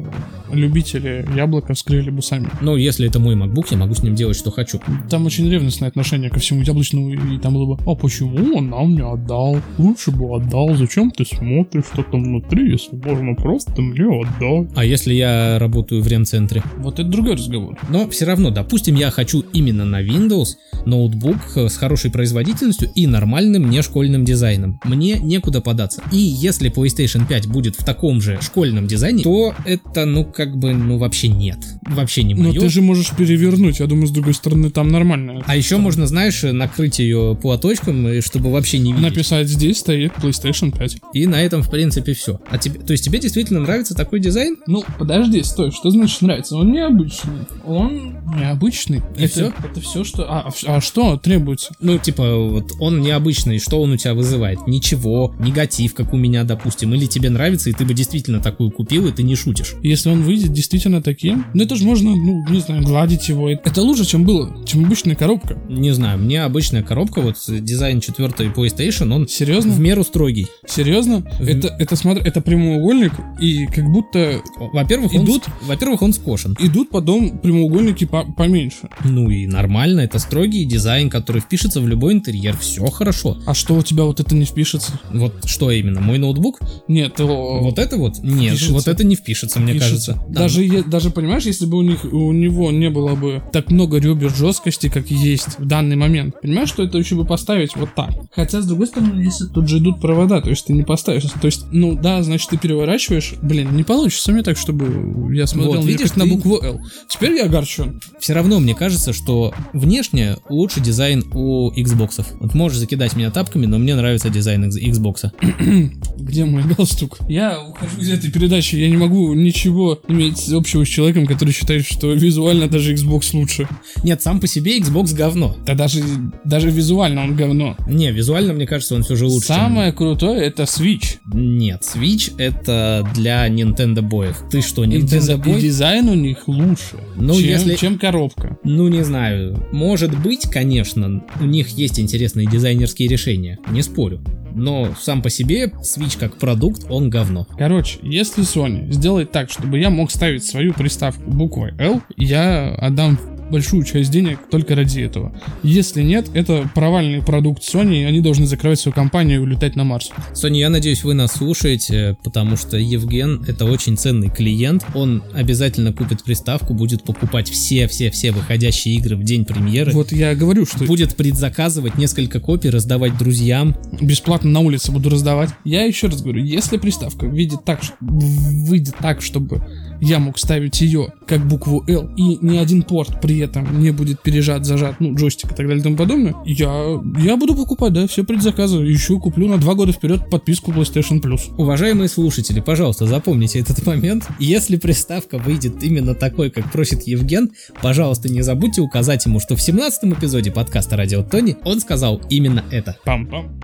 любители 0.52 1.28
яблока 1.36 1.74
вскрыли 1.74 2.10
бы 2.10 2.22
сами. 2.22 2.50
Но 2.62 2.78
если 2.78 3.08
это 3.08 3.19
мой 3.19 3.36
MacBook, 3.36 3.67
я 3.72 3.78
могу 3.78 3.93
с 3.93 4.04
ним 4.04 4.15
делать, 4.15 4.38
что 4.38 4.52
хочу. 4.52 4.80
Там 5.10 5.26
очень 5.26 5.50
ревностное 5.50 5.89
отношение 5.89 6.30
ко 6.30 6.39
всему 6.39 6.62
яблочному, 6.62 7.13
и 7.13 7.38
там 7.39 7.54
было 7.54 7.76
бы, 7.76 7.84
а 7.86 7.95
почему 7.95 8.58
он 8.58 8.69
нам 8.69 8.95
не 8.95 9.04
отдал? 9.04 9.58
Лучше 9.78 10.12
бы 10.12 10.36
отдал, 10.36 10.76
зачем 10.76 11.12
ты 11.12 11.26
смотришь, 11.26 11.86
что 11.91 12.04
там 12.04 12.24
внутри, 12.24 12.72
если 12.72 12.95
можно 12.95 13.36
просто 13.36 13.82
мне 13.82 14.06
отдать? 14.06 14.72
А 14.76 14.86
если 14.86 15.13
я 15.13 15.48
работаю 15.57 16.01
в 16.03 16.07
ремцентре? 16.07 16.63
Вот 16.77 16.99
это 16.99 17.09
другой 17.09 17.33
разговор. 17.33 17.79
Но 17.89 18.09
все 18.09 18.25
равно, 18.25 18.51
допустим, 18.51 18.95
я 18.95 19.09
хочу 19.09 19.43
именно 19.53 19.85
на 19.85 20.03
Windows 20.03 20.49
ноутбук 20.85 21.38
э, 21.55 21.69
с 21.69 21.77
хорошей 21.77 22.12
производительностью 22.12 22.89
и 22.93 23.07
нормальным 23.07 23.69
нешкольным 23.69 24.25
дизайном. 24.25 24.79
Мне 24.83 25.19
некуда 25.19 25.62
податься. 25.62 26.03
И 26.12 26.17
если 26.17 26.71
PlayStation 26.71 27.27
5 27.27 27.47
будет 27.47 27.75
в 27.75 27.83
таком 27.83 28.21
же 28.21 28.39
школьном 28.41 28.88
дизайне, 28.88 29.23
то 29.23 29.53
это, 29.65 30.05
ну, 30.05 30.25
как 30.25 30.57
бы, 30.57 30.73
ну, 30.73 30.97
вообще 30.97 31.27
нет. 31.27 31.57
Вообще 31.88 32.23
не 32.23 32.33
Но 32.33 32.49
мое. 32.49 32.59
ты 32.59 32.69
же 32.69 32.81
можешь 32.81 33.12
перевернуть, 33.15 33.79
я 33.79 33.88
думаю, 33.88 34.07
с 34.07 34.12
другой 34.12 34.33
стороны 34.33 34.69
там 34.69 34.89
нормально. 34.89 35.43
А 35.45 35.55
еще 35.55 35.77
можно, 35.77 36.07
знаешь, 36.07 36.43
накрыть 36.43 36.99
ее 36.99 37.38
платочком, 37.41 38.07
и 38.07 38.21
чтобы 38.21 38.51
вообще 38.51 38.79
не 38.79 38.93
видеть. 38.93 39.09
Написать 39.09 39.47
здесь 39.47 39.79
стоит 39.79 40.13
PlayStation 40.13 40.77
5. 40.77 40.97
И 41.13 41.27
на 41.27 41.41
этом, 41.41 41.63
в 41.63 41.69
принципе, 41.69 42.13
все. 42.13 42.39
А 42.49 42.57
тебе, 42.57 42.79
то 42.79 42.91
есть 42.91 43.03
тебе 43.03 43.19
действительно 43.19 43.59
нравится 43.59 43.95
такой 43.95 44.19
дизайн? 44.19 44.57
Ну, 44.67 44.83
подожди, 44.97 45.38
Погоди, 45.39 45.43
стой, 45.43 45.71
что 45.71 45.89
значит 45.89 46.21
нравится? 46.21 46.58
Он 46.58 46.71
необычный. 46.71 47.45
Он 47.65 48.17
необычный. 48.38 49.02
И 49.17 49.23
это? 49.23 49.54
Это 49.63 49.82
все, 49.82 50.04
что... 50.04 50.25
А, 50.30 50.49
а 50.65 50.82
что 50.82 51.17
требуется? 51.17 51.73
Ну, 51.80 51.97
типа, 51.97 52.36
вот 52.36 52.73
он 52.80 53.02
необычный, 53.02 53.60
что 53.60 53.82
он 53.82 53.91
у 53.91 53.97
тебя 53.97 54.13
вызывает? 54.13 54.67
Ничего, 54.67 55.34
негатив, 55.39 55.93
как 55.93 56.13
у 56.13 56.17
меня, 56.17 56.43
допустим. 56.43 56.93
Или 56.93 57.06
тебе 57.06 57.30
нравится, 57.30 57.69
и 57.69 57.73
ты 57.73 57.86
бы 57.86 57.93
действительно 57.93 58.39
такую 58.39 58.71
купил, 58.71 59.08
и 59.08 59.12
ты 59.12 59.23
не 59.23 59.36
шутишь. 59.36 59.75
Если 59.82 60.10
он 60.10 60.23
выйдет 60.23 60.52
действительно 60.52 61.02
таким, 61.02 61.45
ну 61.54 61.63
это 61.63 61.75
же 61.75 61.86
можно, 61.86 62.10
ну, 62.15 62.45
не 62.49 62.60
знаю, 62.60 62.84
гладить 62.84 63.30
его. 63.30 63.49
Это 63.49 63.82
лучше, 63.82 64.06
чем 64.06 64.25
было, 64.25 64.65
чем 64.65 64.86
обычная 64.86 65.15
коробка. 65.15 65.58
Не 65.69 65.91
знаю, 65.91 66.19
мне 66.19 66.43
обычная 66.43 66.84
коробка, 66.84 67.21
вот 67.21 67.38
дизайн 67.47 68.02
четвертой 68.02 68.47
PlayStation, 68.47 69.13
он 69.13 69.28
Серьезно? 69.28 69.71
в 69.71 69.80
меру 69.80 70.04
строгий. 70.04 70.47
Серьезно? 70.67 71.23
Это, 71.39 71.69
это, 71.80 71.95
смотри, 71.95 72.23
это 72.25 72.41
прямоугольник, 72.41 73.13
и 73.39 73.65
как 73.67 73.86
будто 73.86 74.41
Во-первых, 74.58 75.13
Идут? 75.23 75.43
с- 75.45 75.67
во-первых, 75.67 76.01
он 76.01 76.13
скошен. 76.13 76.55
идут 76.60 76.89
потом 76.89 77.38
прямоугольники 77.39 78.05
по- 78.05 78.25
поменьше. 78.25 78.89
Ну 79.03 79.29
и 79.29 79.47
нормально, 79.47 80.01
это 80.01 80.19
строгий 80.19 80.65
дизайн, 80.65 81.10
который 81.10 81.41
впишется 81.41 81.82
в 81.82 81.88
любой 81.88 82.13
интерьер, 82.13 82.58
все 82.58 82.86
хорошо. 82.88 83.38
А 83.45 83.53
что 83.53 83.75
у 83.75 83.82
тебя 83.82 84.03
вот 84.03 84.19
это 84.19 84.36
не 84.36 84.45
впишется? 84.45 84.99
Вот 85.13 85.34
что 85.45 85.71
именно, 85.71 86.01
мой 86.01 86.17
ноутбук? 86.17 86.60
Нет, 86.88 87.19
о, 87.19 87.60
Вот 87.62 87.79
это 87.79 87.97
вот? 87.97 88.19
Нет, 88.23 88.53
Впишется. 88.53 88.73
вот 88.73 88.88
это 88.88 89.03
не 89.03 89.15
впишется, 89.15 89.60
мне 89.60 89.73
пишется. 89.73 90.13
кажется. 90.13 90.25
Да. 90.34 90.41
Даже, 90.41 90.63
е- 90.63 90.84
даже 90.84 91.10
понимаешь, 91.10 91.43
если 91.43 91.65
бы 91.65 91.77
у 91.77 91.82
них 91.82 92.03
у 92.05 92.32
него 92.32 92.71
не 92.71 92.89
было 92.89 93.15
бы 93.15 93.41
так 93.51 93.71
много 93.71 93.97
ребер 93.99 94.34
жесткости, 94.34 94.89
как 94.89 95.10
есть 95.12 95.60
в 95.60 95.65
данный 95.65 95.95
момент, 95.95 96.36
понимаешь, 96.41 96.69
что 96.69 96.84
это 96.84 96.97
еще 96.97 97.15
бы 97.15 97.25
поставить 97.25 97.75
вот 97.75 97.93
так. 97.95 98.12
Хотя, 98.32 98.62
с 98.62 98.65
другой 98.67 98.88
стороны, 98.88 99.21
если 99.21 99.45
тут 99.45 99.67
же 99.67 99.77
идут 99.79 100.01
провода, 100.01 100.41
то 100.41 100.49
есть 100.49 100.65
ты 100.65 100.73
не 100.73 100.84
поставишь. 100.84 101.23
То 101.23 101.45
есть, 101.45 101.65
ну 101.71 101.95
да, 101.95 102.21
значит, 102.23 102.49
ты 102.49 102.58
переворачиваешь. 102.58 103.34
Блин, 103.41 103.75
не 103.75 103.84
получится 103.84 104.32
мне 104.32 104.43
так, 104.43 104.58
чтобы 104.58 104.86
я 105.32 105.48
смотрел 105.48 105.76
Вот, 105.76 105.86
видишь, 105.86 106.15
на 106.15 106.26
букву 106.26 106.60
L. 106.62 106.82
Теперь 107.08 107.34
я 107.34 107.45
огорчен. 107.45 108.02
Все 108.19 108.34
равно 108.34 108.60
мне 108.60 108.76
кажется, 108.76 109.13
что 109.13 109.54
внешне 109.74 110.36
лучше 110.50 110.80
дизайн 110.82 111.24
у 111.34 111.72
Xbox. 111.72 112.26
Вот 112.39 112.54
можешь 112.54 112.78
закидать 112.80 113.15
меня 113.15 113.32
тапками, 113.32 113.65
но 113.65 113.78
мне 113.78 113.95
нравится 113.95 114.30
дизайн 114.30 114.65
Xbox. 114.69 115.32
Где 116.17 116.45
мой 116.45 116.63
галстук? 116.63 117.17
Я 117.28 117.62
ухожу 117.62 118.02
из 118.02 118.10
этой 118.10 118.32
передачи, 118.32 118.76
я 118.76 118.89
не 118.89 118.98
могу 118.98 119.34
ничего 119.34 120.00
иметь 120.08 120.52
общего 120.52 120.86
с 120.86 120.88
человеком, 120.88 121.26
который 121.26 121.52
считает, 121.54 121.86
что 121.86 122.12
визуально 122.13 122.67
даже 122.67 122.93
Xbox 122.93 123.30
лучше. 123.34 123.67
Нет, 124.04 124.22
сам 124.22 124.39
по 124.39 124.48
себе 124.48 124.80
Xbox 124.80 125.15
говно. 125.15 125.56
Да 125.65 125.76
даже, 125.76 126.02
даже 126.45 126.69
визуально 126.69 127.24
он 127.24 127.36
говно. 127.36 127.76
Не, 127.88 128.12
визуально, 128.12 128.54
мне 128.54 128.65
кажется, 128.67 128.95
он 128.95 129.04
все 129.04 129.15
же 129.15 129.26
лучше. 129.26 129.48
чем- 129.48 129.56
Самое 129.56 129.91
крутое 129.91 130.41
это 130.41 130.63
Switch. 130.63 131.17
Нет, 131.34 131.82
Switch 131.84 132.34
это 132.38 133.08
для 133.15 133.48
Nintendo 133.50 134.02
боев. 134.02 134.43
Ты 134.52 134.62
что, 134.62 134.86
И, 134.99 135.03
Nintendo 135.03 135.41
диза- 135.43 135.57
и 135.57 135.62
дизайн 135.62 136.09
у 136.09 136.13
них 136.15 136.47
лучше, 136.47 136.97
Ну, 137.15 137.33
чем, 137.33 137.43
если- 137.49 137.75
чем 137.75 137.97
коробка. 137.97 138.57
Ну, 138.63 138.88
не 138.88 139.03
знаю. 139.03 139.65
Может 139.71 140.17
быть, 140.19 140.49
конечно, 140.49 141.23
у 141.39 141.45
них 141.45 141.69
есть 141.69 141.99
интересные 141.99 142.47
дизайнерские 142.47 143.07
решения, 143.07 143.59
не 143.71 143.81
спорю. 143.81 144.21
Но 144.55 144.89
сам 144.99 145.21
по 145.21 145.29
себе 145.29 145.71
Switch 145.83 146.17
как 146.19 146.38
продукт, 146.38 146.85
он 146.89 147.09
говно. 147.09 147.47
Короче, 147.57 147.99
если 148.01 148.43
Sony 148.43 148.91
сделает 148.91 149.31
так, 149.31 149.51
чтобы 149.51 149.77
я 149.79 149.89
мог 149.91 150.09
ставить 150.12 150.43
свою 150.43 150.73
приставку 150.73 151.29
буквой 151.29 151.73
L, 151.77 152.01
я 152.17 152.73
отдам 152.75 153.19
большую 153.49 153.83
часть 153.83 154.12
денег 154.12 154.39
только 154.49 154.75
ради 154.75 155.01
этого. 155.01 155.33
Если 155.63 156.01
нет, 156.01 156.27
это 156.33 156.69
провальный 156.75 157.21
продукт 157.21 157.63
Sony, 157.63 158.01
и 158.01 158.03
они 158.03 158.21
должны 158.21 158.45
закрывать 158.45 158.79
свою 158.79 158.93
компанию 158.93 159.38
и 159.38 159.43
улетать 159.43 159.75
на 159.75 159.83
Марс. 159.83 160.12
Соня, 160.33 160.59
я 160.59 160.69
надеюсь, 160.69 161.03
вы 161.03 161.13
нас 161.13 161.33
слушаете, 161.33 162.17
потому 162.23 162.57
что 162.57 162.77
Евген 162.77 163.43
это 163.47 163.65
очень 163.65 163.97
ценный 163.97 164.29
клиент. 164.29 164.85
Он 164.93 165.23
обязательно 165.33 165.93
купит 165.93 166.23
приставку, 166.23 166.73
будет 166.73 167.03
покупать 167.03 167.49
все-все-все 167.49 168.31
выходящие 168.31 168.95
игры 168.95 169.15
в 169.15 169.23
день 169.23 169.45
премьеры. 169.45 169.91
Вот 169.91 170.12
я 170.12 170.35
говорю, 170.35 170.65
что 170.65 170.85
Будет 170.85 171.15
предзаказывать 171.15 171.97
несколько 171.97 172.39
копий, 172.39 172.69
раздавать 172.69 173.17
друзьям. 173.17 173.75
бесплатно 174.01 174.49
на 174.49 174.59
улице 174.62 174.91
буду 174.91 175.09
раздавать. 175.09 175.49
Я 175.63 175.83
еще 175.83 176.07
раз 176.07 176.21
говорю, 176.21 176.43
если 176.43 176.77
приставка 176.77 177.25
выйдет 177.25 177.63
так, 177.63 177.81
выйдет 177.99 178.95
так, 178.99 179.21
чтобы 179.21 179.63
я 180.01 180.19
мог 180.19 180.38
ставить 180.38 180.81
ее 180.81 181.13
как 181.27 181.45
букву 181.47 181.83
L, 181.88 182.09
и 182.15 182.38
ни 182.41 182.57
один 182.57 182.83
порт 182.83 183.21
при 183.21 183.39
этом 183.39 183.79
не 183.79 183.91
будет 183.91 184.21
пережат, 184.21 184.65
зажат, 184.65 184.99
ну, 184.99 185.15
джойстик 185.15 185.51
и 185.51 185.55
так 185.55 185.67
далее 185.67 185.79
и 185.79 185.83
тому 185.83 185.97
подобное, 185.97 186.35
я, 186.45 186.99
я 187.19 187.38
буду 187.38 187.55
покупать, 187.55 187.93
да, 187.93 188.07
все 188.07 188.23
предзаказы. 188.23 188.77
Еще 188.79 189.19
куплю 189.19 189.47
на 189.47 189.57
два 189.57 189.75
года 189.75 189.91
вперед 189.91 190.29
подписку 190.29 190.71
PlayStation 190.71 191.21
Plus. 191.21 191.53
Уважаемые 191.57 192.09
слушатели, 192.09 192.59
пожалуйста, 192.59 193.05
запомните 193.05 193.59
этот 193.59 193.85
момент. 193.85 194.27
Если 194.39 194.77
приставка 194.77 195.38
выйдет 195.38 195.83
именно 195.83 196.15
такой, 196.15 196.49
как 196.49 196.71
просит 196.71 197.03
Евген, 197.03 197.51
пожалуйста, 197.81 198.29
не 198.29 198.41
забудьте 198.41 198.81
указать 198.81 199.25
ему, 199.25 199.39
что 199.39 199.55
в 199.55 199.62
17 199.62 200.05
эпизоде 200.13 200.51
подкаста 200.51 200.97
Радио 200.97 201.23
Тони 201.23 201.57
он 201.63 201.79
сказал 201.79 202.21
именно 202.29 202.63
это. 202.71 202.97
Пам-пам. 203.05 203.62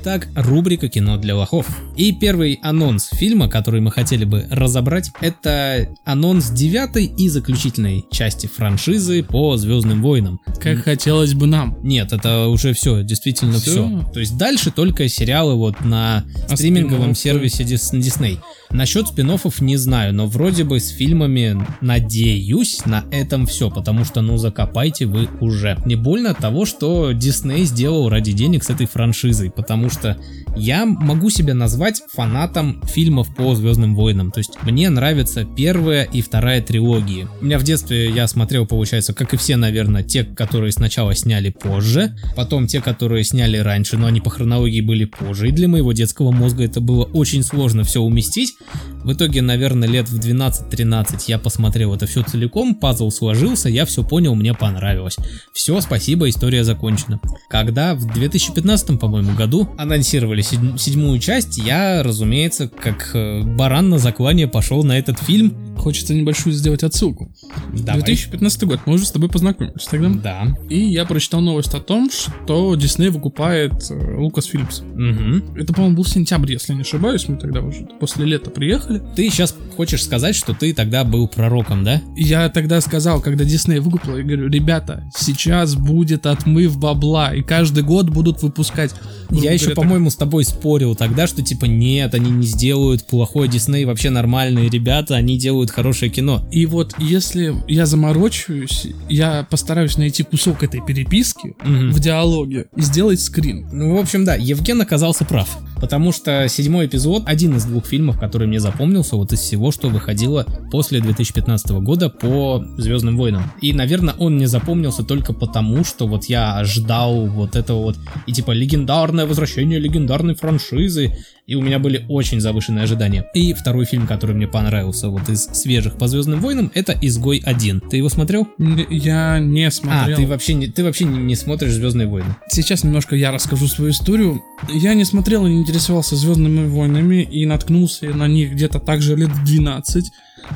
Итак, 0.00 0.28
рубрика 0.36 0.88
«Кино 0.88 1.16
для 1.16 1.34
лохов». 1.34 1.66
И 1.96 2.12
первый 2.12 2.60
анонс 2.62 3.08
фильма, 3.12 3.48
который 3.48 3.80
мы 3.80 3.90
хотели 3.90 4.24
бы 4.24 4.46
разобрать, 4.48 5.10
это 5.20 5.88
анонс 6.04 6.50
девятой 6.50 7.06
и 7.06 7.28
заключительной 7.28 8.04
части 8.12 8.46
франшизы 8.46 9.24
по 9.24 9.56
Звездным 9.56 10.00
войнам. 10.00 10.38
Как 10.60 10.84
хотелось 10.84 11.34
бы 11.34 11.48
нам. 11.48 11.78
Нет, 11.82 12.12
это 12.12 12.46
уже 12.46 12.74
все, 12.74 13.02
действительно 13.02 13.58
Всё? 13.58 13.70
все. 13.70 14.10
То 14.12 14.20
есть 14.20 14.38
дальше 14.38 14.70
только 14.70 15.08
сериалы 15.08 15.56
вот 15.56 15.80
на 15.80 16.24
А 16.48 16.56
стриминговом 16.56 17.16
сервисе 17.16 17.64
Disney. 17.64 18.38
Насчет 18.70 19.08
спин 19.08 19.32
не 19.60 19.76
знаю, 19.76 20.14
но 20.14 20.26
вроде 20.26 20.64
бы 20.64 20.78
с 20.78 20.88
фильмами, 20.90 21.58
надеюсь, 21.80 22.84
на 22.84 23.04
этом 23.10 23.46
все, 23.46 23.70
потому 23.70 24.04
что, 24.04 24.20
ну, 24.20 24.36
закопайте 24.36 25.06
вы 25.06 25.28
уже. 25.40 25.78
Не 25.86 25.96
больно 25.96 26.30
от 26.30 26.38
того, 26.38 26.66
что 26.66 27.12
Disney 27.12 27.64
сделал 27.64 28.08
ради 28.08 28.32
денег 28.32 28.62
с 28.62 28.70
этой 28.70 28.86
франшизой, 28.86 29.50
потому 29.50 29.87
что 29.88 30.16
я 30.58 30.84
могу 30.84 31.30
себя 31.30 31.54
назвать 31.54 32.02
фанатом 32.12 32.82
фильмов 32.86 33.34
по 33.34 33.54
Звездным 33.54 33.94
войнам. 33.94 34.30
То 34.30 34.38
есть 34.38 34.60
мне 34.62 34.90
нравится 34.90 35.44
первая 35.44 36.04
и 36.04 36.20
вторая 36.20 36.60
трилогии. 36.60 37.28
У 37.40 37.44
меня 37.44 37.58
в 37.58 37.62
детстве 37.62 38.10
я 38.10 38.26
смотрел, 38.26 38.66
получается, 38.66 39.14
как 39.14 39.34
и 39.34 39.36
все, 39.36 39.56
наверное, 39.56 40.02
те, 40.02 40.24
которые 40.24 40.72
сначала 40.72 41.14
сняли 41.14 41.50
позже, 41.50 42.16
потом 42.36 42.66
те, 42.66 42.80
которые 42.80 43.24
сняли 43.24 43.56
раньше, 43.58 43.96
но 43.96 44.06
они 44.06 44.20
по 44.20 44.30
хронологии 44.30 44.80
были 44.80 45.04
позже. 45.04 45.48
И 45.48 45.52
для 45.52 45.68
моего 45.68 45.92
детского 45.92 46.30
мозга 46.30 46.64
это 46.64 46.80
было 46.80 47.04
очень 47.04 47.42
сложно 47.42 47.84
все 47.84 48.00
уместить. 48.00 48.56
В 49.04 49.12
итоге, 49.12 49.42
наверное, 49.42 49.88
лет 49.88 50.08
в 50.08 50.18
12-13 50.18 51.24
я 51.28 51.38
посмотрел 51.38 51.94
это 51.94 52.06
все 52.06 52.22
целиком, 52.22 52.74
пазл 52.74 53.10
сложился, 53.10 53.68
я 53.68 53.86
все 53.86 54.02
понял, 54.04 54.34
мне 54.34 54.54
понравилось. 54.54 55.16
Все, 55.52 55.80
спасибо, 55.80 56.28
история 56.28 56.64
закончена. 56.64 57.20
Когда 57.48 57.94
в 57.94 58.12
2015, 58.12 58.98
по-моему, 58.98 59.32
году 59.34 59.68
анонсировали 59.78 60.42
седь- 60.42 60.47
седьмую 60.48 61.18
часть, 61.18 61.58
я, 61.58 62.02
разумеется, 62.02 62.68
как 62.68 63.10
э, 63.14 63.42
баран 63.42 63.88
на 63.90 63.98
заклание 63.98 64.48
пошел 64.48 64.84
на 64.84 64.98
этот 64.98 65.18
фильм. 65.18 65.54
Хочется 65.78 66.14
небольшую 66.14 66.52
сделать 66.52 66.82
отсылку. 66.82 67.32
Давай. 67.72 68.02
2015 68.02 68.64
год, 68.64 68.80
мы 68.86 68.94
уже 68.94 69.06
с 69.06 69.10
тобой 69.10 69.28
познакомились 69.28 69.84
тогда. 69.84 70.08
Да. 70.08 70.58
И 70.68 70.78
я 70.78 71.04
прочитал 71.04 71.40
новость 71.40 71.74
о 71.74 71.80
том, 71.80 72.10
что 72.10 72.74
Дисней 72.74 73.08
выкупает 73.08 73.72
Лукас 73.90 74.46
Филлипс. 74.46 74.80
Мгм. 74.80 75.56
Это, 75.56 75.72
по-моему, 75.72 75.96
был 75.96 76.04
сентябрь, 76.04 76.52
если 76.52 76.74
не 76.74 76.82
ошибаюсь. 76.82 77.28
Мы 77.28 77.36
тогда 77.36 77.60
уже 77.60 77.88
после 78.00 78.26
лета 78.26 78.50
приехали. 78.50 79.02
Ты 79.16 79.30
сейчас 79.30 79.54
хочешь 79.76 80.04
сказать, 80.04 80.34
что 80.34 80.54
ты 80.54 80.74
тогда 80.74 81.04
был 81.04 81.28
пророком, 81.28 81.84
да? 81.84 82.02
Я 82.16 82.48
тогда 82.48 82.80
сказал, 82.80 83.20
когда 83.20 83.44
Дисней 83.44 83.78
выкупил, 83.78 84.16
я 84.16 84.24
говорю, 84.24 84.48
ребята, 84.48 85.08
сейчас 85.16 85.74
будет 85.74 86.26
отмыв 86.26 86.78
бабла, 86.78 87.34
и 87.34 87.42
каждый 87.42 87.84
год 87.84 88.10
будут 88.10 88.42
выпускать. 88.42 88.92
грубо 89.28 89.44
Я 89.44 89.52
еще, 89.52 89.70
по-моему, 89.70 90.10
с 90.10 90.16
тобой 90.16 90.44
спорил 90.44 90.94
тогда, 90.94 91.26
что 91.26 91.42
типа 91.42 91.66
нет, 91.66 92.14
они 92.14 92.30
не 92.30 92.46
сделают 92.46 93.06
плохой 93.06 93.48
Дисней, 93.48 93.84
вообще 93.84 94.10
нормальные 94.10 94.68
ребята, 94.68 95.16
они 95.16 95.38
делают 95.38 95.67
хорошее 95.70 96.10
кино. 96.10 96.46
И 96.50 96.66
вот 96.66 96.94
если 96.98 97.54
я 97.68 97.86
заморочаюсь, 97.86 98.86
я 99.08 99.46
постараюсь 99.48 99.96
найти 99.96 100.22
кусок 100.22 100.62
этой 100.62 100.80
переписки 100.84 101.54
Мгм. 101.62 101.92
в 101.92 102.00
диалоге 102.00 102.66
и 102.76 102.80
сделать 102.82 103.20
скрин. 103.20 103.68
Ну, 103.72 103.96
в 103.96 104.00
общем, 104.00 104.24
да, 104.24 104.34
Евген 104.34 104.80
оказался 104.80 105.24
прав. 105.24 105.58
Потому 105.80 106.10
что 106.10 106.48
седьмой 106.48 106.86
эпизод 106.86 107.22
один 107.26 107.56
из 107.56 107.64
двух 107.64 107.86
фильмов, 107.86 108.18
который 108.18 108.48
мне 108.48 108.58
запомнился 108.58 109.14
вот 109.14 109.32
из 109.32 109.38
всего, 109.38 109.70
что 109.70 109.88
выходило 109.88 110.44
после 110.72 111.00
2015 111.00 111.70
года 111.80 112.08
по 112.10 112.64
Звездным 112.78 113.16
войнам. 113.16 113.52
И, 113.60 113.72
наверное, 113.72 114.14
он 114.18 114.34
мне 114.36 114.48
запомнился 114.48 115.04
только 115.04 115.32
потому, 115.32 115.84
что 115.84 116.08
вот 116.08 116.24
я 116.24 116.64
ждал 116.64 117.26
вот 117.26 117.54
этого 117.54 117.78
вот 117.82 117.96
и 118.26 118.32
типа 118.32 118.50
легендарное 118.50 119.24
возвращение 119.26 119.78
легендарной 119.78 120.34
франшизы, 120.34 121.16
и 121.48 121.54
у 121.54 121.62
меня 121.62 121.78
были 121.78 122.04
очень 122.08 122.40
завышенные 122.40 122.84
ожидания. 122.84 123.24
И 123.32 123.54
второй 123.54 123.86
фильм, 123.86 124.06
который 124.06 124.36
мне 124.36 124.46
понравился 124.46 125.08
вот 125.08 125.30
из 125.30 125.44
свежих 125.46 125.96
по 125.96 126.06
Звездным 126.06 126.40
войнам, 126.40 126.70
это 126.74 126.94
«Изгой 127.00 127.42
1». 127.44 127.88
Ты 127.88 127.96
его 127.96 128.10
смотрел? 128.10 128.46
Я 128.90 129.38
не 129.38 129.70
смотрел. 129.70 130.18
А, 130.18 130.20
ты 130.20 130.26
вообще 130.26 130.52
не, 130.52 130.66
ты 130.66 130.84
вообще 130.84 131.06
не, 131.06 131.18
не 131.18 131.34
смотришь 131.34 131.72
«Звездные 131.72 132.06
войны». 132.06 132.36
Сейчас 132.48 132.84
немножко 132.84 133.16
я 133.16 133.32
расскажу 133.32 133.66
свою 133.66 133.92
историю. 133.92 134.44
Я 134.68 134.92
не 134.92 135.06
смотрел 135.06 135.46
и 135.46 135.50
не 135.50 135.60
интересовался 135.62 136.16
Звездными 136.16 136.68
войнами 136.68 137.22
и 137.22 137.46
наткнулся 137.46 138.08
на 138.10 138.28
них 138.28 138.52
где-то 138.52 138.78
так 138.78 139.00
же 139.00 139.16
лет 139.16 139.30
12. 139.42 140.12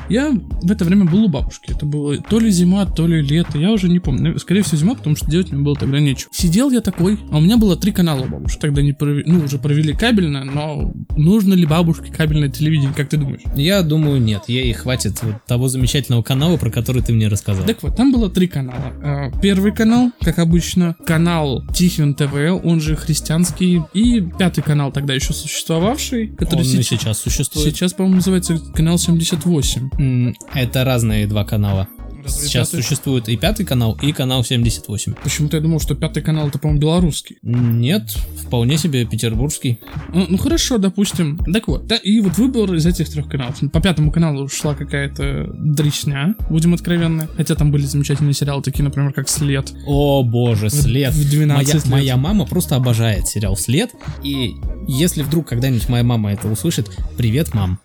Я 0.09 0.31
в 0.31 0.71
это 0.71 0.85
время 0.85 1.05
был 1.05 1.23
у 1.25 1.29
бабушки. 1.29 1.71
Это 1.71 1.85
было 1.85 2.17
то 2.17 2.39
ли 2.39 2.49
зима, 2.51 2.85
то 2.85 3.07
ли 3.07 3.21
лето. 3.21 3.57
Я 3.57 3.71
уже 3.71 3.89
не 3.89 3.99
помню. 3.99 4.37
Скорее 4.39 4.61
всего, 4.63 4.77
зима, 4.77 4.95
потому 4.95 5.15
что 5.15 5.29
делать 5.29 5.51
мне 5.51 5.61
было 5.61 5.75
тогда 5.75 5.99
нечего. 5.99 6.29
Сидел 6.33 6.71
я 6.71 6.81
такой, 6.81 7.19
а 7.31 7.37
у 7.37 7.41
меня 7.41 7.57
было 7.57 7.75
три 7.75 7.91
канала 7.91 8.21
у 8.23 8.27
бабушки. 8.27 8.59
Тогда 8.59 8.81
не 8.81 8.93
провели, 8.93 9.23
ну, 9.25 9.43
уже 9.43 9.57
провели 9.57 9.93
кабельное, 9.93 10.43
но 10.43 10.93
нужно 11.15 11.53
ли 11.53 11.65
бабушке 11.65 12.11
кабельное 12.11 12.49
телевидение, 12.49 12.93
как 12.95 13.09
ты 13.09 13.17
думаешь? 13.17 13.41
Я 13.55 13.81
думаю, 13.81 14.21
нет. 14.21 14.43
Ей 14.47 14.71
хватит 14.73 15.21
вот 15.23 15.35
того 15.47 15.67
замечательного 15.67 16.21
канала, 16.23 16.57
про 16.57 16.69
который 16.69 17.01
ты 17.01 17.13
мне 17.13 17.27
рассказал. 17.27 17.65
Так 17.65 17.83
вот, 17.83 17.95
там 17.95 18.11
было 18.11 18.29
три 18.29 18.47
канала. 18.47 18.93
А, 19.03 19.31
Первый 19.41 19.73
канал, 19.73 20.11
как 20.21 20.39
обычно, 20.39 20.95
канал 21.05 21.63
Тихвин 21.73 22.13
ТВ, 22.13 22.33
он 22.63 22.79
же 22.81 22.95
христианский, 22.95 23.81
и 23.93 24.21
пятый 24.21 24.61
канал 24.63 24.91
тогда 24.91 25.13
еще 25.13 25.33
существовавший, 25.33 26.27
который 26.27 26.59
Он 26.59 26.65
сейчас, 26.65 26.85
сейчас 26.99 27.17
существует. 27.19 27.73
сейчас, 27.73 27.93
по-моему, 27.93 28.17
называется 28.17 28.57
канал 28.73 28.97
78. 28.97 29.72
М, 29.97 30.35
Это 30.53 30.83
разные 30.83 31.27
два 31.27 31.43
канала. 31.45 31.87
Разве 32.23 32.47
Сейчас 32.47 32.69
пятый? 32.69 32.81
существует 32.83 33.27
и 33.27 33.35
пятый 33.35 33.65
канал, 33.65 33.97
и 34.01 34.13
канал 34.13 34.45
78. 34.45 35.13
Почему-то 35.23 35.57
я 35.57 35.61
думал, 35.61 35.81
что 35.81 35.93
пятый 35.93 36.23
канал 36.23 36.47
это, 36.47 36.57
по-моему, 36.57 36.79
белорусский. 36.79 37.35
Нет, 37.41 38.11
вполне 38.47 38.77
себе 38.77 39.05
петербургский. 39.05 39.79
Ну, 40.13 40.25
ну, 40.29 40.37
хорошо, 40.37 40.77
допустим. 40.77 41.37
Так 41.51 41.67
вот, 41.67 41.85
да, 41.85 41.97
и 41.97 42.21
вот 42.21 42.37
выбор 42.37 42.73
из 42.75 42.85
этих 42.85 43.09
трех 43.09 43.27
каналов. 43.27 43.59
По 43.73 43.81
пятому 43.81 44.09
каналу 44.09 44.47
шла 44.47 44.73
какая-то 44.73 45.49
дресня, 45.53 46.35
будем 46.49 46.73
откровенны. 46.73 47.27
Хотя 47.35 47.55
там 47.55 47.71
были 47.71 47.83
замечательные 47.85 48.33
сериалы, 48.33 48.61
такие, 48.61 48.85
например, 48.85 49.11
как 49.11 49.27
«След». 49.27 49.73
О 49.85 50.23
боже, 50.23 50.69
след. 50.69 51.13
в 51.13 51.29
12 51.29 51.57
моя, 51.65 51.73
лет. 51.73 51.85
моя 51.87 52.15
мама 52.17 52.45
просто 52.45 52.77
обожает 52.77 53.27
сериал 53.27 53.57
След. 53.57 53.89
И 54.23 54.53
если 54.87 55.23
вдруг 55.23 55.49
когда-нибудь 55.49 55.89
моя 55.89 56.03
мама 56.05 56.31
это 56.31 56.47
услышит, 56.47 56.89
привет, 57.17 57.53
мам. 57.53 57.79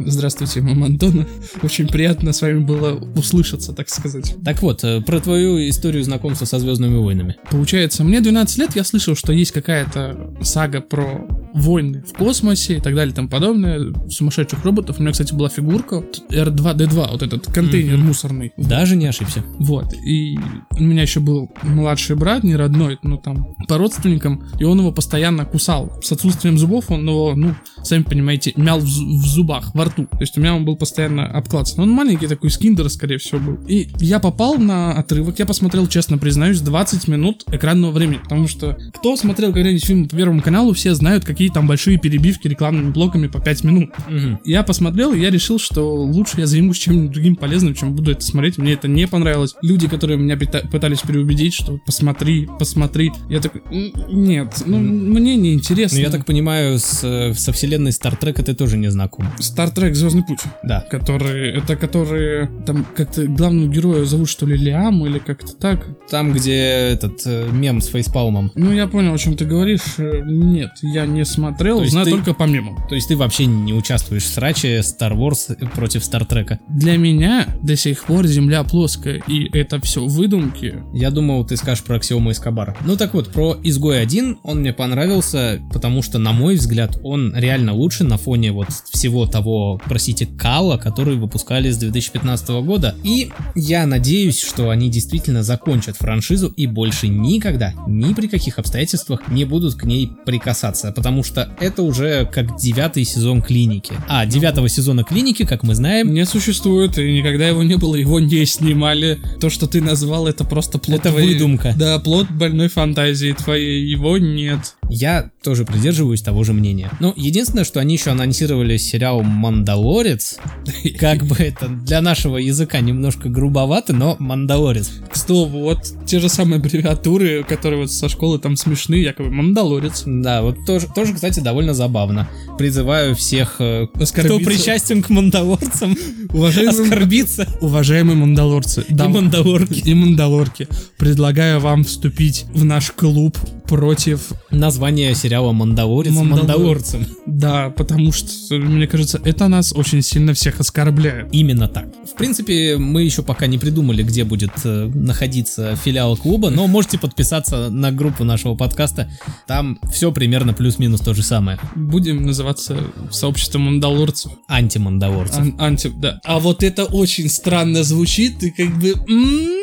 Здравствуйте, 0.00 0.60
мама 0.60 0.86
Антона. 0.86 1.26
Очень 1.62 1.86
приятно 1.88 2.32
с 2.32 2.42
вами 2.42 2.60
было 2.60 2.94
услышаться, 3.16 3.72
так 3.72 3.88
сказать. 3.88 4.34
Так 4.44 4.62
вот, 4.62 4.82
э, 4.84 5.00
про 5.02 5.20
твою 5.20 5.68
историю 5.68 6.02
знакомства 6.04 6.46
со 6.46 6.58
Звездными 6.58 6.96
войнами. 6.96 7.36
Получается, 7.50 8.02
мне 8.04 8.20
12 8.20 8.58
лет, 8.58 8.76
я 8.76 8.84
слышал, 8.84 9.14
что 9.14 9.32
есть 9.32 9.52
какая-то 9.52 10.34
сага 10.42 10.80
про 10.80 11.26
войны 11.54 12.02
в 12.08 12.12
космосе 12.16 12.76
и 12.76 12.80
так 12.80 12.94
далее 12.94 13.12
и 13.12 13.14
тому 13.16 13.28
подобное, 13.28 13.92
сумасшедших 14.08 14.64
роботов. 14.64 14.96
У 14.98 15.02
меня, 15.02 15.12
кстати, 15.12 15.34
была 15.34 15.48
фигурка 15.48 16.04
R2D2, 16.30 17.10
вот 17.12 17.22
этот 17.22 17.46
контейнер 17.46 17.96
Мгм. 17.96 18.06
мусорный. 18.06 18.52
Даже 18.56 18.96
не 18.96 19.06
ошибся. 19.06 19.44
Вот, 19.58 19.92
и 19.94 20.38
у 20.78 20.82
меня 20.82 21.02
еще 21.02 21.20
был 21.20 21.50
младший 21.62 22.16
брат, 22.16 22.44
не 22.44 22.56
родной, 22.56 22.98
но 23.02 23.16
там 23.16 23.54
по 23.68 23.78
родственникам, 23.78 24.44
и 24.58 24.64
он 24.64 24.78
его 24.78 24.92
постоянно 24.92 25.44
кусал. 25.44 25.92
С 26.02 26.12
отсутствием 26.12 26.56
зубов 26.58 26.90
он 26.90 27.06
его, 27.06 27.34
ну, 27.34 27.54
сами 27.82 28.02
понимаете, 28.02 28.52
мял 28.56 28.78
в, 28.78 28.84
в 28.84 29.26
зубах, 29.26 29.69
во 29.74 29.86
рту. 29.86 30.06
То 30.06 30.20
есть 30.20 30.36
у 30.36 30.40
меня 30.40 30.54
он 30.54 30.64
был 30.64 30.76
постоянно 30.76 31.26
обкладываться. 31.26 31.80
Он 31.80 31.90
маленький 31.90 32.26
такой, 32.26 32.50
с 32.50 32.58
киндера, 32.58 32.88
скорее 32.88 33.18
всего, 33.18 33.40
был. 33.40 33.58
И 33.66 33.88
я 34.00 34.18
попал 34.18 34.56
на 34.58 34.92
отрывок, 34.92 35.38
я 35.38 35.46
посмотрел, 35.46 35.86
честно 35.86 36.18
признаюсь, 36.18 36.60
20 36.60 37.08
минут 37.08 37.44
экранного 37.52 37.92
времени, 37.92 38.18
потому 38.22 38.48
что 38.48 38.76
кто 38.94 39.16
смотрел 39.16 39.52
когда-нибудь 39.52 39.84
фильм 39.84 40.08
по 40.08 40.16
Первому 40.16 40.42
каналу, 40.42 40.72
все 40.72 40.94
знают, 40.94 41.24
какие 41.24 41.48
там 41.48 41.66
большие 41.66 41.98
перебивки 41.98 42.48
рекламными 42.48 42.90
блоками 42.90 43.26
по 43.26 43.40
5 43.40 43.64
минут. 43.64 43.90
Мгм. 44.08 44.40
Я 44.44 44.62
посмотрел, 44.62 45.12
и 45.12 45.20
я 45.20 45.30
решил, 45.30 45.58
что 45.58 45.94
лучше 45.94 46.40
я 46.40 46.46
займусь 46.46 46.78
чем-нибудь 46.78 47.12
другим 47.12 47.36
полезным, 47.36 47.74
чем 47.74 47.94
буду 47.94 48.10
это 48.12 48.22
смотреть. 48.22 48.58
Мне 48.58 48.74
это 48.74 48.88
не 48.88 49.06
понравилось. 49.06 49.54
Люди, 49.62 49.88
которые 49.88 50.18
меня 50.18 50.36
пытались 50.36 51.00
переубедить, 51.00 51.54
что 51.54 51.78
посмотри, 51.86 52.48
посмотри. 52.58 53.12
Я 53.28 53.40
такой, 53.40 53.62
«М, 53.70 53.92
нет, 54.08 54.62
ну, 54.66 54.78
мне 54.78 55.36
не 55.36 55.54
интересно. 55.54 55.98
Ну, 55.98 56.04
я 56.04 56.10
так 56.10 56.26
понимаю, 56.26 56.78
с, 56.78 57.00
э, 57.02 57.34
со 57.34 57.52
вселенной 57.52 57.92
Стартрека 57.92 58.42
ты 58.42 58.54
тоже 58.54 58.76
не 58.76 58.90
знаком. 58.90 59.26
Стартрек 59.50 59.94
Звездный 59.94 60.22
путь. 60.22 60.40
Да. 60.62 60.80
Которые, 60.90 61.54
это 61.56 61.76
которые, 61.76 62.50
там 62.66 62.86
как-то 62.96 63.26
главного 63.26 63.68
героя 63.68 64.04
зовут 64.04 64.28
что 64.28 64.46
ли 64.46 64.56
Лиам 64.56 65.04
или 65.06 65.18
как-то 65.18 65.54
так. 65.56 65.86
Там, 66.08 66.32
где 66.32 66.56
этот 66.56 67.22
э, 67.26 67.48
мем 67.52 67.80
с 67.80 67.88
фейспалмом. 67.88 68.52
Ну, 68.54 68.72
я 68.72 68.86
понял, 68.86 69.14
о 69.14 69.18
чем 69.18 69.36
ты 69.36 69.44
говоришь. 69.44 69.80
Э, 69.98 70.22
Нет, 70.24 70.70
я 70.82 71.06
не 71.06 71.24
смотрел, 71.24 71.84
знаю 71.84 72.06
ты- 72.06 72.12
только 72.12 72.34
по 72.34 72.44
мемам. 72.44 72.78
То 72.88 72.94
есть 72.94 73.08
ты 73.08 73.16
вообще 73.16 73.46
не 73.46 73.72
участвуешь 73.74 74.22
в 74.24 74.32
сраче 74.32 74.78
Star 74.80 75.12
Wars 75.16 75.54
против 75.74 76.04
Стартрека. 76.04 76.58
Для 76.68 76.96
меня 76.96 77.46
до 77.62 77.76
сих 77.76 78.04
пор 78.04 78.26
Земля 78.26 78.62
плоская, 78.64 79.20
и 79.26 79.48
это 79.56 79.80
все 79.80 80.04
выдумки. 80.06 80.82
Я 80.94 81.10
думал, 81.10 81.44
ты 81.44 81.56
скажешь 81.56 81.82
про 81.84 81.96
Аксиома 81.96 82.30
Эскобара. 82.32 82.76
Ну 82.84 82.96
так 82.96 83.14
вот, 83.14 83.32
про 83.32 83.56
Изгой 83.62 84.00
1 84.00 84.38
он 84.42 84.60
мне 84.60 84.72
понравился, 84.72 85.60
потому 85.72 86.02
что, 86.02 86.18
на 86.18 86.32
мой 86.32 86.54
взгляд, 86.56 86.98
он 87.02 87.34
реально 87.34 87.72
лучше 87.74 88.04
на 88.04 88.16
фоне 88.16 88.52
вот 88.52 88.68
всего 88.90 89.26
того, 89.26 89.39
простите, 89.86 90.26
кала, 90.26 90.76
который 90.76 91.16
выпускали 91.16 91.70
с 91.70 91.76
2015 91.78 92.48
года. 92.62 92.94
И 93.02 93.30
я 93.54 93.86
надеюсь, 93.86 94.40
что 94.40 94.70
они 94.70 94.88
действительно 94.90 95.42
закончат 95.42 95.96
франшизу 95.96 96.48
и 96.56 96.66
больше 96.66 97.08
никогда, 97.08 97.72
ни 97.86 98.12
при 98.14 98.26
каких 98.28 98.58
обстоятельствах 98.58 99.28
не 99.28 99.44
будут 99.44 99.74
к 99.74 99.84
ней 99.84 100.10
прикасаться, 100.26 100.92
потому 100.92 101.22
что 101.24 101.54
это 101.60 101.82
уже 101.82 102.26
как 102.26 102.56
девятый 102.58 103.04
сезон 103.04 103.42
клиники. 103.42 103.92
А 104.08 104.26
девятого 104.26 104.68
сезона 104.68 105.04
клиники, 105.04 105.44
как 105.44 105.62
мы 105.62 105.74
знаем, 105.74 106.12
Не 106.14 106.24
существует, 106.26 106.98
и 106.98 107.12
никогда 107.18 107.48
его 107.48 107.62
не 107.62 107.76
было, 107.76 107.94
его 107.94 108.20
не 108.20 108.44
снимали. 108.46 109.18
То, 109.40 109.50
что 109.50 109.66
ты 109.66 109.80
назвал, 109.80 110.26
это 110.26 110.44
просто 110.44 110.78
плод 110.78 111.00
Это 111.00 111.10
твоей- 111.10 111.34
выдумка. 111.34 111.74
Да, 111.78 111.98
плод 111.98 112.30
больной 112.30 112.68
фантазии 112.68 113.32
твоей, 113.32 113.84
его 113.86 114.18
нет. 114.18 114.76
Я 114.88 115.30
тоже 115.42 115.64
придерживаюсь 115.64 116.20
того 116.22 116.42
же 116.44 116.52
мнения. 116.52 116.90
Ну, 117.00 117.14
единственное, 117.16 117.64
что 117.64 117.80
они 117.80 117.94
еще 117.94 118.10
анонсировали 118.10 118.76
сериал 118.76 119.22
«Мандалорец». 119.30 120.38
Как 120.98 121.24
бы 121.24 121.36
это 121.36 121.68
для 121.68 122.00
нашего 122.00 122.36
языка 122.36 122.80
немножко 122.80 123.28
грубовато, 123.28 123.92
но 123.92 124.16
«Мандалорец». 124.18 124.90
К 125.10 125.16
слову, 125.16 125.60
вот 125.60 125.78
те 126.06 126.20
же 126.20 126.28
самые 126.28 126.58
аббревиатуры, 126.58 127.44
которые 127.44 127.82
вот 127.82 127.90
со 127.90 128.08
школы 128.08 128.38
там 128.38 128.56
смешные, 128.56 129.02
якобы 129.02 129.30
Мандалорец. 129.30 130.02
Да, 130.06 130.42
вот 130.42 130.64
тоже, 130.66 130.86
тоже, 130.94 131.14
кстати, 131.14 131.40
довольно 131.40 131.74
забавно. 131.74 132.28
Призываю 132.58 133.14
всех, 133.14 133.56
э, 133.60 133.86
кто 133.92 134.38
причастен 134.38 135.02
к 135.02 135.08
мандалорцам, 135.10 135.96
Уважаемые, 136.32 136.82
оскорбиться. 136.82 137.46
уважаемые 137.60 138.16
мандалорцы, 138.16 138.84
И 138.88 138.94
мандалорки. 138.94 139.80
и 139.80 139.94
мандалорки, 139.94 140.68
предлагаю 140.98 141.60
вам 141.60 141.84
вступить 141.84 142.44
в 142.54 142.64
наш 142.64 142.90
клуб 142.90 143.36
против... 143.66 144.32
Название 144.50 145.14
сериала 145.14 145.52
«Мандалорец» 145.52 146.12
Мандалор- 146.12 146.38
«Мандалорцем». 146.38 147.06
Да, 147.26 147.70
потому 147.70 148.10
что, 148.12 148.26
мне 148.56 148.86
кажется, 148.88 149.19
это 149.24 149.48
нас 149.48 149.72
очень 149.74 150.02
сильно 150.02 150.34
всех 150.34 150.60
оскорбляет. 150.60 151.28
Именно 151.32 151.68
так. 151.68 151.86
В 152.04 152.16
принципе, 152.16 152.76
мы 152.76 153.02
еще 153.02 153.22
пока 153.22 153.46
не 153.46 153.58
придумали, 153.58 154.02
где 154.02 154.24
будет 154.24 154.52
э, 154.64 154.90
находиться 154.94 155.76
филиал 155.76 156.16
клуба, 156.16 156.50
но 156.50 156.66
можете 156.66 156.98
подписаться 156.98 157.70
на 157.70 157.92
группу 157.92 158.24
нашего 158.24 158.54
подкаста. 158.54 159.10
Там 159.46 159.78
все 159.92 160.12
примерно 160.12 160.52
плюс-минус 160.52 161.00
то 161.00 161.14
же 161.14 161.22
самое. 161.22 161.58
Будем 161.74 162.26
называться 162.26 162.78
сообществом 163.10 163.62
мандалорцев. 163.62 164.32
Антимандалорцев. 164.48 165.38
Ан- 165.38 165.56
анти, 165.58 165.92
да. 165.96 166.20
А 166.24 166.38
вот 166.38 166.62
это 166.62 166.84
очень 166.84 167.28
странно 167.28 167.82
звучит, 167.84 168.42
и 168.42 168.50
как 168.50 168.78
бы... 168.78 168.90
м-м-м, 168.90 169.59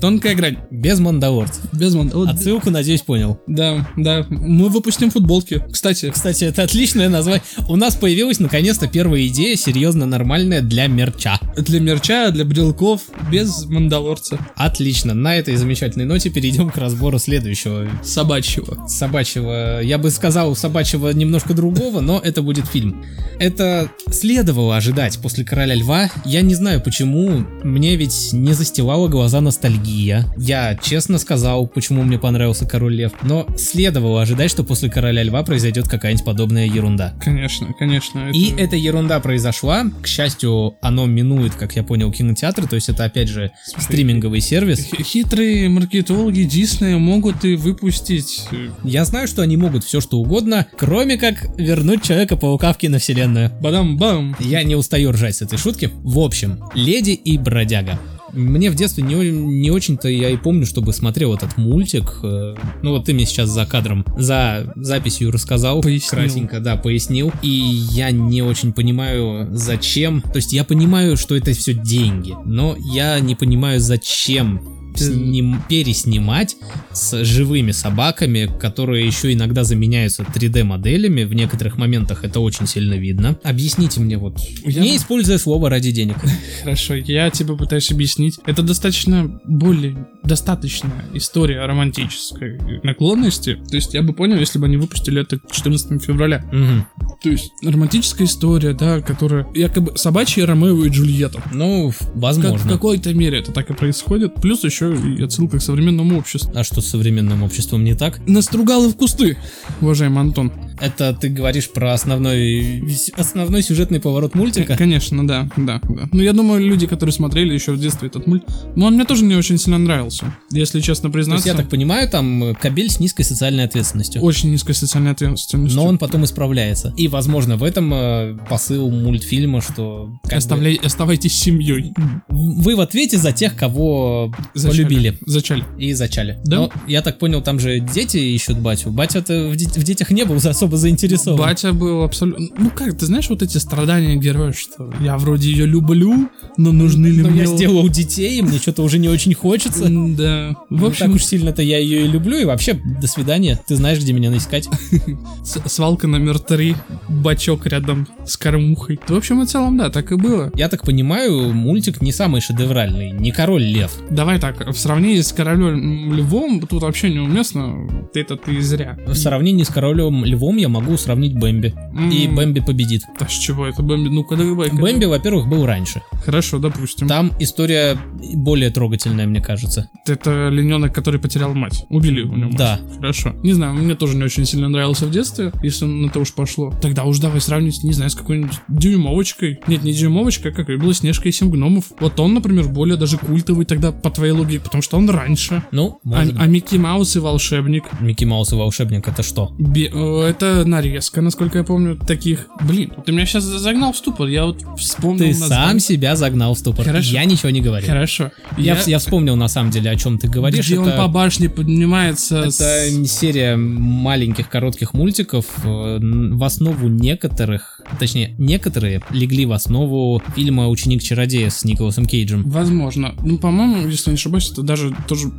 Тонкая 0.00 0.34
грань. 0.34 0.58
Без 0.70 0.98
мандалорцев. 0.98 1.62
Без 1.72 1.94
мандалорцев. 1.94 2.36
Отсылку, 2.36 2.70
надеюсь, 2.70 3.02
понял. 3.02 3.38
Да, 3.46 3.88
да. 3.96 4.26
Мы 4.28 4.68
выпустим 4.68 5.10
футболки. 5.10 5.64
Кстати, 5.70 6.10
Кстати, 6.10 6.44
это 6.44 6.62
отличное 6.62 7.08
название. 7.08 7.42
У 7.68 7.76
нас 7.76 7.94
появилась 7.94 8.40
наконец-то 8.40 8.86
первая 8.86 9.26
идея, 9.26 9.56
серьезно 9.56 10.06
нормальная 10.06 10.60
для 10.60 10.86
мерча. 10.86 11.38
для 11.56 11.80
мерча, 11.80 12.30
для 12.30 12.44
брелков, 12.44 13.02
без 13.30 13.64
мандалорца. 13.66 14.38
Отлично. 14.56 15.14
На 15.14 15.36
этой 15.36 15.56
замечательной 15.56 16.04
ноте 16.04 16.30
перейдем 16.30 16.70
к 16.70 16.76
разбору 16.76 17.18
следующего 17.18 17.88
Собачьего. 18.02 18.86
собачьего, 18.86 19.80
я 19.80 19.98
бы 19.98 20.10
сказал, 20.10 20.54
собачьего 20.56 21.10
немножко 21.10 21.54
другого, 21.54 22.00
но 22.00 22.20
это 22.22 22.42
будет 22.42 22.66
фильм. 22.66 23.04
Это 23.38 23.90
следовало 24.10 24.76
ожидать 24.76 25.18
после 25.18 25.44
Короля 25.44 25.74
Льва. 25.74 26.10
Я 26.24 26.42
не 26.42 26.54
знаю 26.54 26.80
почему, 26.80 27.44
мне 27.62 27.96
ведь 27.96 28.30
не 28.32 28.52
застилала 28.52 29.08
глаза 29.08 29.40
ностальгия. 29.40 29.53
Ностальгия. 29.54 30.26
Я 30.36 30.74
честно 30.74 31.18
сказал, 31.18 31.66
почему 31.68 32.02
мне 32.02 32.18
понравился 32.18 32.66
Король 32.66 32.94
Лев, 32.96 33.12
но 33.22 33.46
следовало 33.56 34.20
ожидать, 34.22 34.50
что 34.50 34.64
после 34.64 34.90
Короля 34.90 35.22
Льва 35.22 35.42
произойдет 35.44 35.88
какая-нибудь 35.88 36.24
подобная 36.24 36.66
ерунда. 36.66 37.14
Конечно, 37.22 37.72
конечно. 37.78 38.30
И 38.32 38.52
эта 38.56 38.74
ерунда 38.76 39.20
произошла. 39.20 39.84
К 40.02 40.06
счастью, 40.06 40.74
оно 40.82 41.06
минует, 41.06 41.54
как 41.54 41.76
я 41.76 41.84
понял, 41.84 42.10
кинотеатры, 42.10 42.66
то 42.66 42.74
есть 42.74 42.88
это 42.88 43.04
опять 43.04 43.28
же 43.28 43.52
Слушай, 43.64 43.84
стриминговый 43.84 44.40
сервис. 44.40 44.88
Хитрые 45.00 45.68
маркетологи 45.68 46.42
Диснея 46.42 46.98
могут 46.98 47.44
и 47.44 47.54
выпустить... 47.54 48.48
э, 48.50 48.70
Я 48.82 49.04
знаю, 49.04 49.28
что 49.28 49.42
они 49.42 49.56
могут 49.56 49.84
все 49.84 50.00
что 50.00 50.18
угодно, 50.18 50.66
кроме 50.76 51.16
как 51.16 51.46
вернуть 51.56 52.02
Человека-паука 52.02 52.72
в 52.72 52.78
киновселенную. 52.78 53.50
Бадам-бам. 53.60 54.36
Я 54.40 54.62
не 54.64 54.74
устаю 54.74 55.12
ржать 55.12 55.36
с 55.36 55.42
этой 55.42 55.58
шутки. 55.58 55.90
В 56.02 56.18
общем, 56.18 56.58
Леди 56.74 57.12
и 57.12 57.38
Бродяга. 57.38 57.98
Мне 58.34 58.70
в 58.70 58.74
детстве 58.74 59.02
не, 59.02 59.14
не 59.30 59.70
очень-то 59.70 60.08
я 60.08 60.30
и 60.30 60.36
помню, 60.36 60.66
чтобы 60.66 60.92
смотрел 60.92 61.34
этот 61.34 61.56
мультик. 61.56 62.18
Э, 62.22 62.54
Ну 62.82 62.90
вот 62.90 63.06
ты 63.06 63.14
мне 63.14 63.26
сейчас 63.26 63.50
за 63.50 63.66
кадром, 63.66 64.04
за 64.16 64.72
записью 64.76 65.30
рассказал. 65.30 65.80
Пояснил. 65.80 66.20
Красенько, 66.20 66.60
да, 66.60 66.76
пояснил. 66.76 67.32
И 67.42 67.48
я 67.48 68.10
не 68.10 68.42
очень 68.42 68.72
понимаю, 68.72 69.48
зачем. 69.52 70.20
То 70.20 70.36
есть 70.36 70.52
я 70.52 70.64
понимаю, 70.64 71.16
что 71.16 71.36
это 71.36 71.52
все 71.52 71.74
деньги, 71.74 72.34
но 72.44 72.76
я 72.92 73.20
не 73.20 73.34
понимаю, 73.34 73.80
зачем 73.80 74.73
сним- 74.98 75.60
переснимать 75.68 76.56
с 76.92 77.24
живыми 77.24 77.72
собаками, 77.72 78.50
которые 78.60 79.06
еще 79.06 79.32
иногда 79.32 79.64
заменяются 79.64 80.22
3D 80.24 80.64
моделями. 80.64 81.24
В 81.24 81.34
некоторых 81.34 81.78
моментах 81.78 82.24
это 82.24 82.40
очень 82.40 82.66
сильно 82.66 82.94
видно. 82.94 83.38
Объясните 83.44 84.00
мне 84.00 84.16
вот, 84.18 84.38
Я- 84.64 84.82
не 84.82 84.96
используя 84.96 85.38
слово 85.38 85.70
ради 85.70 85.90
денег. 85.90 86.16
Хорошо, 86.62 86.94
я 86.94 87.30
тебе 87.30 87.56
пытаюсь 87.56 87.90
объяснить. 87.90 88.38
Это 88.46 88.62
достаточно 88.62 89.40
более 89.46 90.06
достаточная 90.22 91.04
история 91.12 91.64
романтической 91.66 92.58
наклонности. 92.82 93.56
То 93.68 93.76
есть 93.76 93.94
я 93.94 94.02
бы 94.02 94.12
понял, 94.12 94.36
если 94.38 94.58
бы 94.58 94.66
они 94.66 94.76
выпустили 94.76 95.20
это 95.22 95.38
к 95.38 95.50
14 95.52 96.02
февраля. 96.02 96.44
Мгм. 96.52 96.86
То 97.22 97.28
есть 97.30 97.50
романтическая 97.62 98.26
история, 98.26 98.72
да, 98.72 99.00
которая 99.00 99.46
якобы 99.54 99.96
собачья 99.96 100.46
Ромео 100.46 100.84
и 100.84 100.88
Джульетта. 100.88 101.42
Ну, 101.52 101.90
в- 101.90 101.98
Как, 101.98 102.14
в 102.14 102.20
возможно. 102.20 102.70
какой-то 102.70 103.12
мере 103.14 103.38
это 103.38 103.52
так 103.52 103.70
и 103.70 103.74
происходит. 103.74 104.34
Плюс 104.36 104.64
еще 104.64 104.83
и 104.92 105.22
отсылка 105.22 105.58
к 105.58 105.62
современному 105.62 106.18
обществу. 106.18 106.52
А 106.54 106.64
что 106.64 106.80
с 106.80 106.86
современным 106.88 107.42
обществом 107.42 107.84
не 107.84 107.94
так? 107.94 108.20
Настругалы 108.26 108.88
в 108.88 108.96
кусты, 108.96 109.36
уважаемый 109.80 110.20
Антон. 110.20 110.52
Это 110.80 111.14
ты 111.18 111.28
говоришь 111.28 111.70
про 111.70 111.92
основной, 111.92 112.82
основной 113.16 113.62
сюжетный 113.62 114.00
поворот 114.00 114.34
мультика? 114.34 114.76
Конечно, 114.76 115.26
да, 115.26 115.48
да, 115.56 115.80
да. 115.88 116.08
Но 116.12 116.22
я 116.22 116.32
думаю, 116.32 116.60
люди, 116.66 116.86
которые 116.86 117.12
смотрели 117.12 117.54
еще 117.54 117.72
в 117.72 117.80
детстве 117.80 118.08
этот 118.08 118.26
мульт, 118.26 118.44
ну, 118.76 118.86
он 118.86 118.94
мне 118.94 119.04
тоже 119.04 119.24
не 119.24 119.36
очень 119.36 119.58
сильно 119.58 119.78
нравился, 119.78 120.34
если 120.50 120.80
честно 120.80 121.10
То 121.10 121.18
есть, 121.18 121.28
признаться. 121.28 121.48
я 121.48 121.54
так 121.54 121.68
понимаю, 121.68 122.08
там 122.08 122.44
э, 122.44 122.54
кабель 122.54 122.90
с 122.90 122.98
низкой 123.00 123.22
социальной 123.22 123.64
ответственностью. 123.64 124.20
Очень 124.22 124.50
низкой 124.50 124.72
социальной 124.72 125.12
ответственностью. 125.12 125.76
Но 125.80 125.86
он 125.86 125.98
потом 125.98 126.24
исправляется. 126.24 126.92
И, 126.96 127.08
возможно, 127.08 127.56
в 127.56 127.62
этом 127.62 127.92
э, 127.94 128.36
посыл 128.48 128.90
мультфильма, 128.90 129.60
что 129.60 130.18
как 130.22 130.32
бы, 130.32 130.36
Оставляй, 130.36 130.74
оставайтесь 130.74 131.38
семьей. 131.38 131.92
вы 132.28 132.76
в 132.76 132.80
ответе 132.80 133.16
за 133.16 133.32
тех, 133.32 133.56
кого 133.56 134.34
Зачали. 134.74 134.86
полюбили 134.88 135.18
Зачали. 135.26 135.64
и 135.78 135.92
зачали. 135.92 136.38
Да? 136.44 136.56
Но 136.56 136.72
я 136.86 137.02
так 137.02 137.18
понял, 137.18 137.42
там 137.42 137.58
же 137.60 137.80
дети 137.80 138.16
ищут 138.16 138.58
батю. 138.58 138.90
Батя-то 138.90 139.48
в, 139.48 139.56
де- 139.56 139.66
в 139.66 139.84
детях 139.84 140.10
не 140.10 140.24
был 140.24 140.36
особо 140.44 140.76
заинтересован. 140.76 141.38
Батя 141.38 141.72
был 141.72 142.02
абсолютно... 142.02 142.48
Ну 142.58 142.70
как, 142.70 142.98
ты 142.98 143.06
знаешь 143.06 143.28
вот 143.28 143.42
эти 143.42 143.58
страдания 143.58 144.16
героя, 144.16 144.52
что 144.52 144.92
я 145.00 145.16
вроде 145.18 145.50
ее 145.50 145.66
люблю, 145.66 146.28
но 146.56 146.72
нужны 146.72 147.06
ли 147.08 147.22
Но 147.22 147.30
мне... 147.30 147.40
я 147.40 147.46
сделал 147.46 147.88
детей, 147.88 148.40
мне 148.42 148.58
что-то 148.58 148.82
уже 148.82 148.98
не 148.98 149.08
очень 149.08 149.34
хочется. 149.34 149.84
Да. 149.88 150.56
В 150.70 150.80
В 150.80 150.86
общем, 150.86 151.06
так 151.06 151.14
уж 151.16 151.24
сильно-то 151.24 151.62
я 151.62 151.78
ее 151.78 152.04
и 152.04 152.08
люблю, 152.08 152.38
и 152.38 152.44
вообще, 152.44 152.74
до 153.00 153.06
свидания. 153.06 153.60
Ты 153.66 153.76
знаешь, 153.76 153.98
где 153.98 154.12
меня 154.12 154.34
искать. 154.36 154.68
свалка 155.44 156.06
номер 156.06 156.38
три, 156.38 156.74
бачок 157.08 157.66
рядом 157.66 158.08
с 158.26 158.36
кормухой. 158.36 158.98
В 159.06 159.14
общем 159.14 159.42
и 159.42 159.46
целом, 159.46 159.76
да, 159.76 159.90
так 159.90 160.12
и 160.12 160.16
было. 160.16 160.50
Я 160.54 160.68
так 160.68 160.82
понимаю, 160.82 161.52
мультик 161.52 162.00
не 162.02 162.12
самый 162.12 162.40
шедевральный, 162.40 163.12
не 163.12 163.30
король 163.30 163.62
лев. 163.62 163.92
Давай 164.10 164.38
так, 164.38 164.63
в 164.66 164.76
сравнении 164.76 165.20
с 165.20 165.32
королем 165.32 166.12
львом, 166.14 166.60
тут 166.60 166.82
вообще 166.82 167.10
неуместно, 167.10 168.08
это 168.14 168.36
ты 168.36 168.60
зря. 168.60 168.98
В 169.06 169.14
сравнении 169.14 169.62
с 169.62 169.68
королем 169.68 170.24
львом 170.24 170.56
я 170.56 170.68
могу 170.68 170.96
сравнить 170.96 171.38
Бэмби. 171.38 171.74
И 172.12 172.26
М, 172.26 172.34
Бэмби 172.34 172.60
победит. 172.60 173.02
Да 173.18 173.28
с 173.28 173.32
чего 173.32 173.66
это 173.66 173.82
Бэмби? 173.82 174.08
Ну-ка, 174.08 174.36
давай. 174.36 174.70
Бэмби, 174.70 175.04
во-первых, 175.06 175.48
был 175.48 175.66
раньше. 175.66 176.02
Хорошо, 176.24 176.58
допустим. 176.58 177.08
Там 177.08 177.32
история 177.38 177.98
более 178.34 178.70
трогательная, 178.70 179.26
мне 179.26 179.40
кажется. 179.40 179.90
Это 180.06 180.48
олененок, 180.48 180.94
который 180.94 181.20
потерял 181.20 181.54
мать. 181.54 181.84
Убили 181.88 182.22
у 182.22 182.34
него 182.34 182.50
мать. 182.50 182.56
Да. 182.56 182.80
Хорошо. 182.96 183.34
Не 183.42 183.52
знаю, 183.52 183.74
мне 183.74 183.94
тоже 183.94 184.16
не 184.16 184.24
очень 184.24 184.44
сильно 184.44 184.68
нравился 184.68 185.06
в 185.06 185.10
детстве, 185.10 185.52
если 185.62 185.84
на 185.84 186.08
то 186.08 186.20
уж 186.20 186.32
пошло. 186.32 186.72
Тогда 186.80 187.04
уж 187.04 187.18
давай 187.18 187.40
сравнить, 187.40 187.82
не 187.84 187.92
знаю, 187.92 188.10
с 188.10 188.14
какой-нибудь 188.14 188.60
дюймовочкой. 188.68 189.60
Нет, 189.66 189.82
не 189.82 189.92
дюймовочка, 189.92 190.50
а 190.50 190.52
как 190.52 190.70
и 190.70 190.76
Белоснежка 190.76 191.28
и 191.28 191.32
Семь 191.32 191.50
гномов. 191.50 191.86
Вот 192.00 192.18
он, 192.20 192.34
например, 192.34 192.68
более 192.68 192.96
даже 192.96 193.18
культовый 193.18 193.66
тогда, 193.66 193.92
по 193.92 194.10
твоей 194.10 194.32
логике, 194.32 194.53
потому 194.58 194.82
что 194.82 194.96
он 194.96 195.08
раньше. 195.10 195.62
Ну, 195.72 195.98
А, 196.04 196.08
может 196.08 196.36
а 196.38 196.46
Микки 196.46 196.76
Маус 196.76 197.16
и 197.16 197.18
волшебник. 197.18 197.84
Микки 198.00 198.24
Маус 198.24 198.52
и 198.52 198.56
волшебник 198.56 199.06
это 199.08 199.22
что? 199.22 199.54
Бе- 199.58 199.90
э, 199.92 200.20
это 200.28 200.64
нарезка, 200.64 201.20
насколько 201.20 201.58
я 201.58 201.64
помню, 201.64 201.96
таких. 201.96 202.46
Блин, 202.62 202.92
ты 203.04 203.12
меня 203.12 203.26
сейчас 203.26 203.44
загнал 203.44 203.92
в 203.92 203.96
ступор. 203.96 204.28
Я 204.28 204.44
вот 204.46 204.62
вспомнил. 204.78 205.18
Ты 205.24 205.28
название. 205.38 205.66
сам 205.68 205.80
себя 205.80 206.16
загнал 206.16 206.54
в 206.54 206.58
ступор. 206.58 206.84
Хорошо. 206.84 207.10
Я 207.12 207.24
ничего 207.24 207.50
не 207.50 207.60
говорю. 207.60 207.86
Хорошо. 207.86 208.30
Я, 208.58 208.78
я 208.86 208.98
вспомнил 208.98 209.36
на 209.36 209.48
самом 209.48 209.70
деле, 209.70 209.90
о 209.90 209.96
чем 209.96 210.18
ты 210.18 210.28
говоришь. 210.28 210.66
Где 210.66 210.78
он 210.78 210.88
это... 210.88 210.96
по 210.98 211.08
башне 211.08 211.48
поднимается. 211.48 212.50
с- 212.50 212.60
Это 212.60 213.06
серия 213.06 213.56
маленьких 213.56 214.48
коротких 214.48 214.94
мультиков. 214.94 215.44
э, 215.64 215.98
В 216.00 216.44
основу 216.44 216.88
некоторых, 216.88 217.80
точнее, 217.98 218.34
некоторые 218.38 219.02
легли 219.10 219.46
в 219.46 219.52
основу 219.52 220.22
фильма 220.34 220.68
«Ученик-чародея» 220.68 221.50
с 221.50 221.64
Николасом 221.64 222.06
Кейджем. 222.06 222.48
Возможно. 222.48 223.14
Ну, 223.22 223.38
по-моему, 223.38 223.88
если 223.88 224.10
не 224.10 224.14
ошибаюсь, 224.14 224.43
это 224.52 224.62
даже 224.62 224.94
тоже 225.08 225.30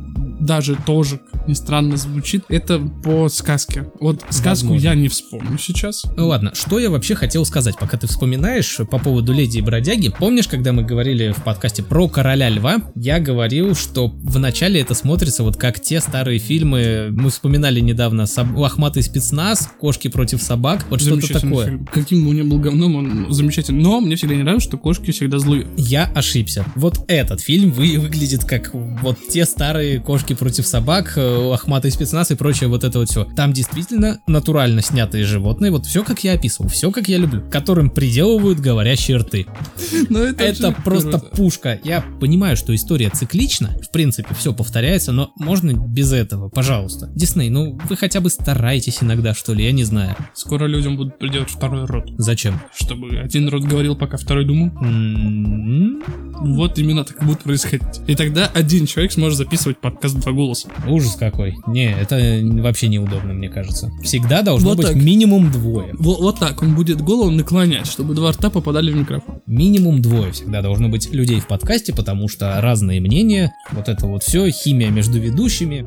даже 0.46 0.76
тоже, 0.86 1.18
как 1.30 1.48
ни 1.48 1.54
странно 1.54 1.96
звучит, 1.96 2.44
это 2.48 2.78
по 2.78 3.28
сказке. 3.28 3.90
Вот 4.00 4.22
сказку 4.30 4.68
Возможно. 4.68 4.84
я 4.84 4.94
не 4.94 5.08
вспомню 5.08 5.58
сейчас. 5.58 6.04
Ну 6.16 6.28
ладно, 6.28 6.52
что 6.54 6.78
я 6.78 6.90
вообще 6.90 7.14
хотел 7.14 7.44
сказать, 7.44 7.76
пока 7.78 7.98
ты 7.98 8.06
вспоминаешь 8.06 8.78
по 8.90 8.98
поводу 8.98 9.32
Леди 9.32 9.58
и 9.58 9.60
Бродяги. 9.60 10.12
Помнишь, 10.16 10.48
когда 10.48 10.72
мы 10.72 10.82
говорили 10.82 11.32
в 11.32 11.42
подкасте 11.42 11.82
про 11.82 12.08
Короля 12.08 12.48
Льва, 12.48 12.76
я 12.94 13.20
говорил, 13.20 13.74
что 13.74 14.08
вначале 14.08 14.80
это 14.80 14.94
смотрится 14.94 15.42
вот 15.42 15.56
как 15.56 15.80
те 15.80 16.00
старые 16.00 16.38
фильмы, 16.38 17.08
мы 17.10 17.30
вспоминали 17.30 17.80
недавно 17.80 18.22
«Соб- 18.22 18.56
«Лохматый 18.56 19.02
спецназ», 19.02 19.68
«Кошки 19.80 20.08
против 20.08 20.42
собак», 20.42 20.86
вот 20.88 21.00
что-то 21.00 21.32
такое. 21.40 21.66
фильм. 21.66 21.86
Каким 21.92 22.24
бы 22.24 22.30
он 22.30 22.36
ни 22.36 22.42
был 22.42 22.58
говном, 22.58 22.94
он 22.96 23.32
замечательный. 23.32 23.82
Но 23.82 24.00
мне 24.00 24.16
всегда 24.16 24.34
не 24.34 24.42
нравится, 24.42 24.68
что 24.68 24.78
кошки 24.78 25.10
всегда 25.10 25.38
злые. 25.38 25.66
Я 25.76 26.10
ошибся. 26.14 26.64
Вот 26.76 27.04
этот 27.08 27.40
фильм 27.40 27.70
вы, 27.72 27.98
выглядит 27.98 28.44
как 28.44 28.72
вот 28.72 29.18
те 29.28 29.44
старые 29.44 30.00
кошки 30.00 30.34
против 30.36 30.66
собак, 30.66 31.14
э, 31.16 31.20
лохматый 31.20 31.90
спецназ 31.90 32.30
и 32.30 32.34
прочее 32.34 32.68
вот 32.68 32.84
это 32.84 32.98
вот 33.00 33.08
все. 33.10 33.24
Там 33.36 33.52
действительно 33.52 34.20
натурально 34.26 34.82
снятые 34.82 35.24
животные, 35.24 35.70
вот 35.72 35.86
все 35.86 36.04
как 36.04 36.22
я 36.24 36.32
описывал, 36.34 36.68
все 36.70 36.90
как 36.90 37.08
я 37.08 37.18
люблю, 37.18 37.42
которым 37.50 37.90
приделывают 37.90 38.60
говорящие 38.60 39.16
рты. 39.18 39.46
Но 40.10 40.20
это, 40.20 40.44
Это 40.44 40.68
вообще 40.68 40.82
просто 40.82 41.18
круто. 41.18 41.36
пушка. 41.36 41.80
Я 41.84 42.04
понимаю, 42.20 42.56
что 42.56 42.74
история 42.74 43.10
циклична, 43.10 43.76
в 43.82 43.90
принципе, 43.90 44.34
все 44.34 44.52
повторяется, 44.52 45.12
но 45.12 45.32
можно 45.36 45.72
без 45.72 46.12
этого, 46.12 46.48
пожалуйста. 46.48 47.10
Дисней, 47.14 47.50
ну 47.50 47.78
вы 47.88 47.96
хотя 47.96 48.20
бы 48.20 48.30
старайтесь 48.30 48.98
иногда, 49.02 49.34
что 49.34 49.52
ли, 49.54 49.64
я 49.64 49.72
не 49.72 49.84
знаю. 49.84 50.14
Скоро 50.34 50.66
людям 50.66 50.96
будут 50.96 51.18
приделать 51.18 51.50
второй 51.50 51.86
рот. 51.86 52.10
Зачем? 52.18 52.60
Чтобы 52.76 53.18
один 53.18 53.48
рот 53.48 53.64
говорил, 53.64 53.96
пока 53.96 54.16
второй 54.16 54.44
думал. 54.44 54.70
М, 54.82 56.02
Вот 56.38 56.78
именно 56.78 57.04
так 57.04 57.24
будет 57.24 57.40
происходить. 57.42 58.00
И 58.06 58.14
тогда 58.14 58.46
один 58.46 58.86
человек 58.86 59.12
сможет 59.12 59.38
записывать 59.38 59.80
подкаст 59.80 60.15
в 60.16 60.20
два 60.20 60.32
голоса. 60.32 60.68
Ужас 60.88 61.16
какой. 61.16 61.56
Не, 61.66 61.92
это 61.92 62.40
вообще 62.62 62.88
неудобно, 62.88 63.32
мне 63.32 63.48
кажется. 63.48 63.90
Всегда 64.02 64.42
должно 64.42 64.70
Вот 64.70 64.78
быть 64.78 64.86
так. 64.86 64.96
минимум 64.96 65.50
двое. 65.50 65.94
Вот, 65.98 66.20
вот 66.20 66.38
так 66.38 66.62
он 66.62 66.74
будет 66.74 67.00
голову 67.00 67.30
наклонять, 67.30 67.86
чтобы 67.86 68.14
два 68.14 68.32
рта 68.32 68.50
попадали 68.50 68.90
в 68.90 68.96
микрофон. 68.96 69.40
Минимум 69.46 70.02
двое 70.02 70.32
всегда 70.32 70.62
должно 70.62 70.88
быть 70.88 71.12
людей 71.12 71.40
в 71.40 71.46
подкасте, 71.46 71.94
потому 71.94 72.28
что 72.28 72.60
разные 72.60 73.00
мнения, 73.00 73.52
вот 73.72 73.88
это 73.88 74.06
вот 74.06 74.22
все, 74.22 74.50
химия 74.50 74.90
между 74.90 75.18
ведущими. 75.18 75.86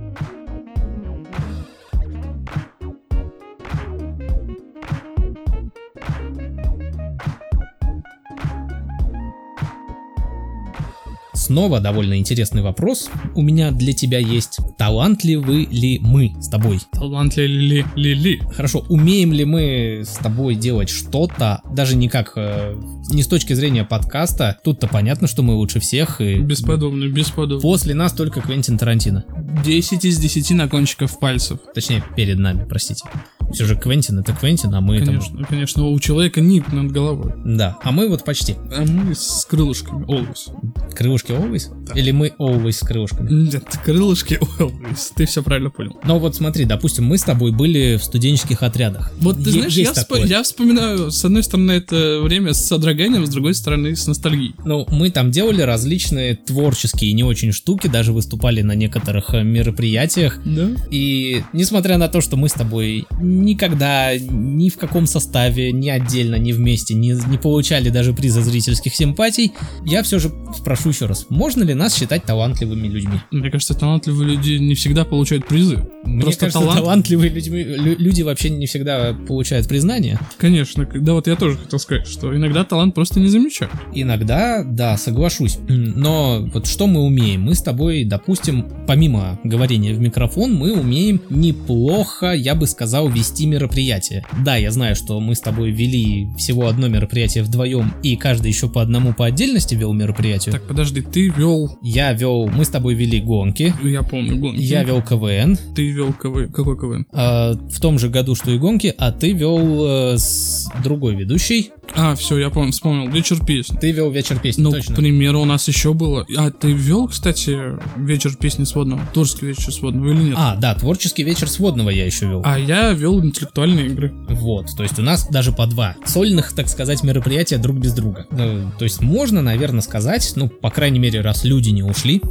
Снова 11.49 11.79
довольно 11.79 12.19
интересный 12.19 12.61
вопрос. 12.61 13.09
У 13.33 13.41
меня 13.41 13.71
для 13.71 13.91
тебя 13.93 14.19
есть. 14.19 14.59
Талантливы 14.77 15.65
ли 15.71 15.97
мы 15.99 16.35
с 16.39 16.47
тобой? 16.47 16.79
Талантливы 16.91 17.47
ли 17.47 17.85
ли 17.95 18.13
ли? 18.13 18.41
Хорошо, 18.55 18.85
умеем 18.87 19.33
ли 19.33 19.45
мы 19.45 20.03
с 20.05 20.13
тобой 20.17 20.53
делать 20.53 20.89
что-то, 20.89 21.61
даже 21.73 21.95
не 21.95 22.07
как, 22.07 22.33
э, 22.35 22.79
не 23.09 23.23
с 23.23 23.27
точки 23.27 23.53
зрения 23.53 23.83
подкаста, 23.83 24.59
тут-то 24.63 24.87
понятно, 24.87 25.27
что 25.27 25.41
мы 25.41 25.55
лучше 25.55 25.79
всех, 25.79 26.21
и 26.21 26.37
Бесподобно, 26.39 27.05
бесподобно. 27.07 27.61
после 27.61 27.95
нас 27.95 28.13
только 28.13 28.41
Квентин 28.41 28.77
Тарантино. 28.77 29.25
10 29.65 30.05
из 30.05 30.19
10 30.19 30.51
на 30.51 30.67
кончиков 30.69 31.17
пальцев. 31.19 31.57
Точнее, 31.73 32.03
перед 32.15 32.37
нами, 32.37 32.63
простите. 32.69 33.05
Все 33.51 33.65
же 33.65 33.75
Квентин 33.75 34.19
это 34.19 34.33
Квентин, 34.33 34.71
а 34.75 34.81
мы 34.81 34.99
там... 34.99 35.07
Конечно, 35.07 35.45
конечно, 35.45 35.87
у 35.87 35.99
человека 35.99 36.39
ник 36.41 36.71
над 36.71 36.91
головой. 36.91 37.33
Да, 37.43 37.77
а 37.81 37.91
мы 37.91 38.07
вот 38.07 38.23
почти. 38.23 38.53
А 38.71 38.85
мы 38.85 39.15
с 39.15 39.47
крылышками, 39.49 40.05
always. 40.05 40.51
Крылышки 40.95 41.31
always? 41.31 41.69
Да. 41.85 41.99
Или 41.99 42.11
мы 42.11 42.33
always 42.39 42.73
с 42.73 42.79
крылышками? 42.79 43.29
Нет, 43.31 43.63
крылышки 43.83 44.39
always. 44.59 45.11
Ты 45.15 45.25
все 45.25 45.43
правильно 45.43 45.69
понял. 45.69 45.97
Но 46.03 46.19
вот 46.19 46.35
смотри, 46.35 46.65
допустим, 46.65 47.05
мы 47.05 47.17
с 47.17 47.23
тобой 47.23 47.51
были 47.51 47.97
в 47.97 48.03
студенческих 48.03 48.63
отрядах. 48.63 49.11
Вот 49.19 49.43
ты 49.43 49.51
знаешь, 49.51 49.73
я, 49.75 49.93
такое. 49.93 50.25
я 50.25 50.43
вспоминаю, 50.43 51.11
с 51.11 51.23
одной 51.23 51.43
стороны, 51.43 51.71
это 51.73 52.19
время 52.21 52.53
с 52.53 52.65
содроганием, 52.65 53.25
с 53.25 53.29
другой 53.29 53.53
стороны, 53.53 53.95
с 53.95 54.07
ностальгией. 54.07 54.55
Ну, 54.65 54.85
мы 54.89 55.09
там 55.09 55.31
делали 55.31 55.61
различные 55.61 56.35
творческие 56.35 57.13
не 57.13 57.23
очень 57.23 57.51
штуки, 57.51 57.87
даже 57.87 58.13
выступали 58.13 58.61
на 58.61 58.73
некоторых 58.73 59.33
э, 59.33 59.43
мероприятиях. 59.43 60.39
Да? 60.45 60.69
И 60.91 61.43
несмотря 61.53 61.97
на 61.97 62.07
то, 62.07 62.21
что 62.21 62.37
мы 62.37 62.49
с 62.49 62.53
тобой 62.53 63.05
никогда 63.19 64.17
ни 64.17 64.69
в 64.69 64.77
каком 64.77 65.05
составе, 65.05 65.71
ни 65.71 65.89
отдельно, 65.89 66.35
ни 66.35 66.51
вместе 66.51 66.93
не, 66.93 67.11
не 67.27 67.37
получали 67.37 67.89
даже 67.89 68.13
приза 68.13 68.41
зрительских 68.41 68.95
симпатий, 68.95 69.53
я 69.85 70.03
все 70.03 70.19
же 70.19 70.31
спрошу 70.79 70.89
еще 70.95 71.05
раз, 71.05 71.25
можно 71.29 71.63
ли 71.63 71.73
нас 71.73 71.95
считать 71.97 72.23
талантливыми 72.23 72.87
людьми? 72.87 73.19
Мне 73.31 73.49
кажется, 73.51 73.73
талантливые 73.73 74.29
люди 74.35 74.53
не 74.53 74.75
всегда 74.75 75.03
получают 75.05 75.47
призы. 75.47 75.85
Мне 76.05 76.21
Просто 76.21 76.41
кажется, 76.45 76.59
талант- 76.61 76.79
талантливые 76.79 77.29
людьми- 77.29 77.63
лю- 77.63 77.95
люди 77.97 78.21
вообще 78.21 78.49
не 78.49 78.65
всегда 78.65 79.13
получают 79.27 79.67
признание. 79.67 80.19
Конечно, 80.37 80.87
да 80.95 81.13
вот 81.13 81.27
я 81.27 81.35
тоже 81.35 81.57
хотел 81.57 81.79
сказать, 81.79 82.07
что 82.07 82.35
иногда 82.35 82.63
талант 82.63 82.95
просто 82.95 83.19
не 83.19 83.27
замечают. 83.27 83.73
Иногда, 83.93 84.63
да, 84.63 84.97
соглашусь. 84.97 85.57
Но 85.67 86.47
вот 86.53 86.67
что 86.67 86.87
мы 86.87 87.01
умеем? 87.01 87.41
Мы 87.43 87.55
с 87.55 87.61
тобой, 87.61 88.05
допустим, 88.05 88.65
помимо 88.87 89.39
говорения 89.43 89.93
в 89.93 89.99
микрофон, 89.99 90.53
мы 90.55 90.71
умеем 90.73 91.21
неплохо, 91.29 92.31
я 92.33 92.55
бы 92.55 92.67
сказал, 92.67 93.09
вести 93.09 93.45
мероприятие. 93.45 94.25
Да, 94.45 94.55
я 94.55 94.71
знаю, 94.71 94.95
что 94.95 95.19
мы 95.19 95.35
с 95.35 95.39
тобой 95.41 95.71
вели 95.71 96.27
всего 96.37 96.67
одно 96.67 96.87
мероприятие 96.87 97.43
вдвоем, 97.43 97.93
и 98.03 98.15
каждый 98.15 98.47
еще 98.49 98.69
по 98.69 98.81
одному 98.81 99.13
по 99.13 99.25
отдельности 99.25 99.75
вел 99.75 99.93
мероприятие. 99.93 100.53
Так, 100.53 100.68
подожди, 100.69 101.01
ты 101.01 101.27
вел, 101.29 101.77
Я 101.81 102.13
вел, 102.13 102.47
мы 102.47 102.63
с 102.63 102.69
тобой 102.69 102.93
вели 102.93 103.19
гонки, 103.19 103.73
я 103.83 104.03
помню, 104.03 104.37
гонки. 104.37 104.61
я 104.61 104.83
вел 104.83 105.01
КВН, 105.01 105.57
Ты 105.75 105.89
вел 105.91 106.13
КВН. 106.13 106.51
Какой 106.53 106.77
КВН? 106.77 107.05
а, 107.11 107.53
в 107.53 107.81
том 107.81 107.99
же 107.99 108.07
году, 108.09 108.35
что 108.35 108.51
и 108.51 108.57
гонки, 108.57 108.93
а 108.97 109.11
ты 109.11 109.33
вел 109.33 110.13
э, 110.13 110.17
с 110.17 110.69
другой 110.83 111.15
ведущей, 111.15 111.71
А, 111.95 112.15
все, 112.15 112.37
я 112.37 112.49
помню, 112.49 112.71
вспомнил. 112.71 113.09
Вечер 113.11 113.43
песни. 113.43 113.77
ты 113.77 113.91
вел 113.91 114.09
вечер 114.11 114.39
песни, 114.39 114.61
Ну, 114.61 114.71
точно. 114.71 114.93
к 114.93 114.97
примеру, 114.97 115.41
у 115.41 115.45
нас 115.45 115.67
еще 115.67 115.93
было. 115.93 116.25
А 116.37 116.51
ты 116.51 116.71
вел, 116.71 117.07
кстати, 117.07 117.57
вечер 117.97 118.35
песни 118.35 118.63
сводного? 118.63 119.01
Творческий 119.13 119.47
вечер 119.47 119.73
сводного 119.73 120.11
или 120.11 120.23
нет? 120.29 120.35
А, 120.37 120.55
да, 120.55 120.75
творческий 120.75 121.23
вечер 121.23 121.49
сводного 121.49 121.89
я 121.89 122.05
еще 122.05 122.27
вел. 122.27 122.41
А 122.45 122.57
я 122.57 122.91
вел 122.91 123.23
интеллектуальные 123.23 123.87
игры. 123.87 124.13
Вот, 124.29 124.67
то 124.77 124.83
есть 124.83 124.97
у 124.99 125.01
нас 125.01 125.27
даже 125.29 125.51
по 125.51 125.65
два 125.67 125.95
сольных, 126.05 126.53
так 126.53 126.67
сказать, 126.69 127.03
мероприятия 127.03 127.57
друг 127.57 127.77
без 127.77 127.93
друга. 127.93 128.27
Ну, 128.31 128.71
то 128.77 128.83
есть 128.85 129.01
можно, 129.01 129.41
наверное, 129.41 129.81
сказать, 129.81 130.31
ну, 130.35 130.47
по 130.49 130.69
крайней 130.69 130.99
мере, 130.99 131.21
раз 131.21 131.43
люди 131.43 131.69
не 131.69 131.83
ушли, 131.83 132.21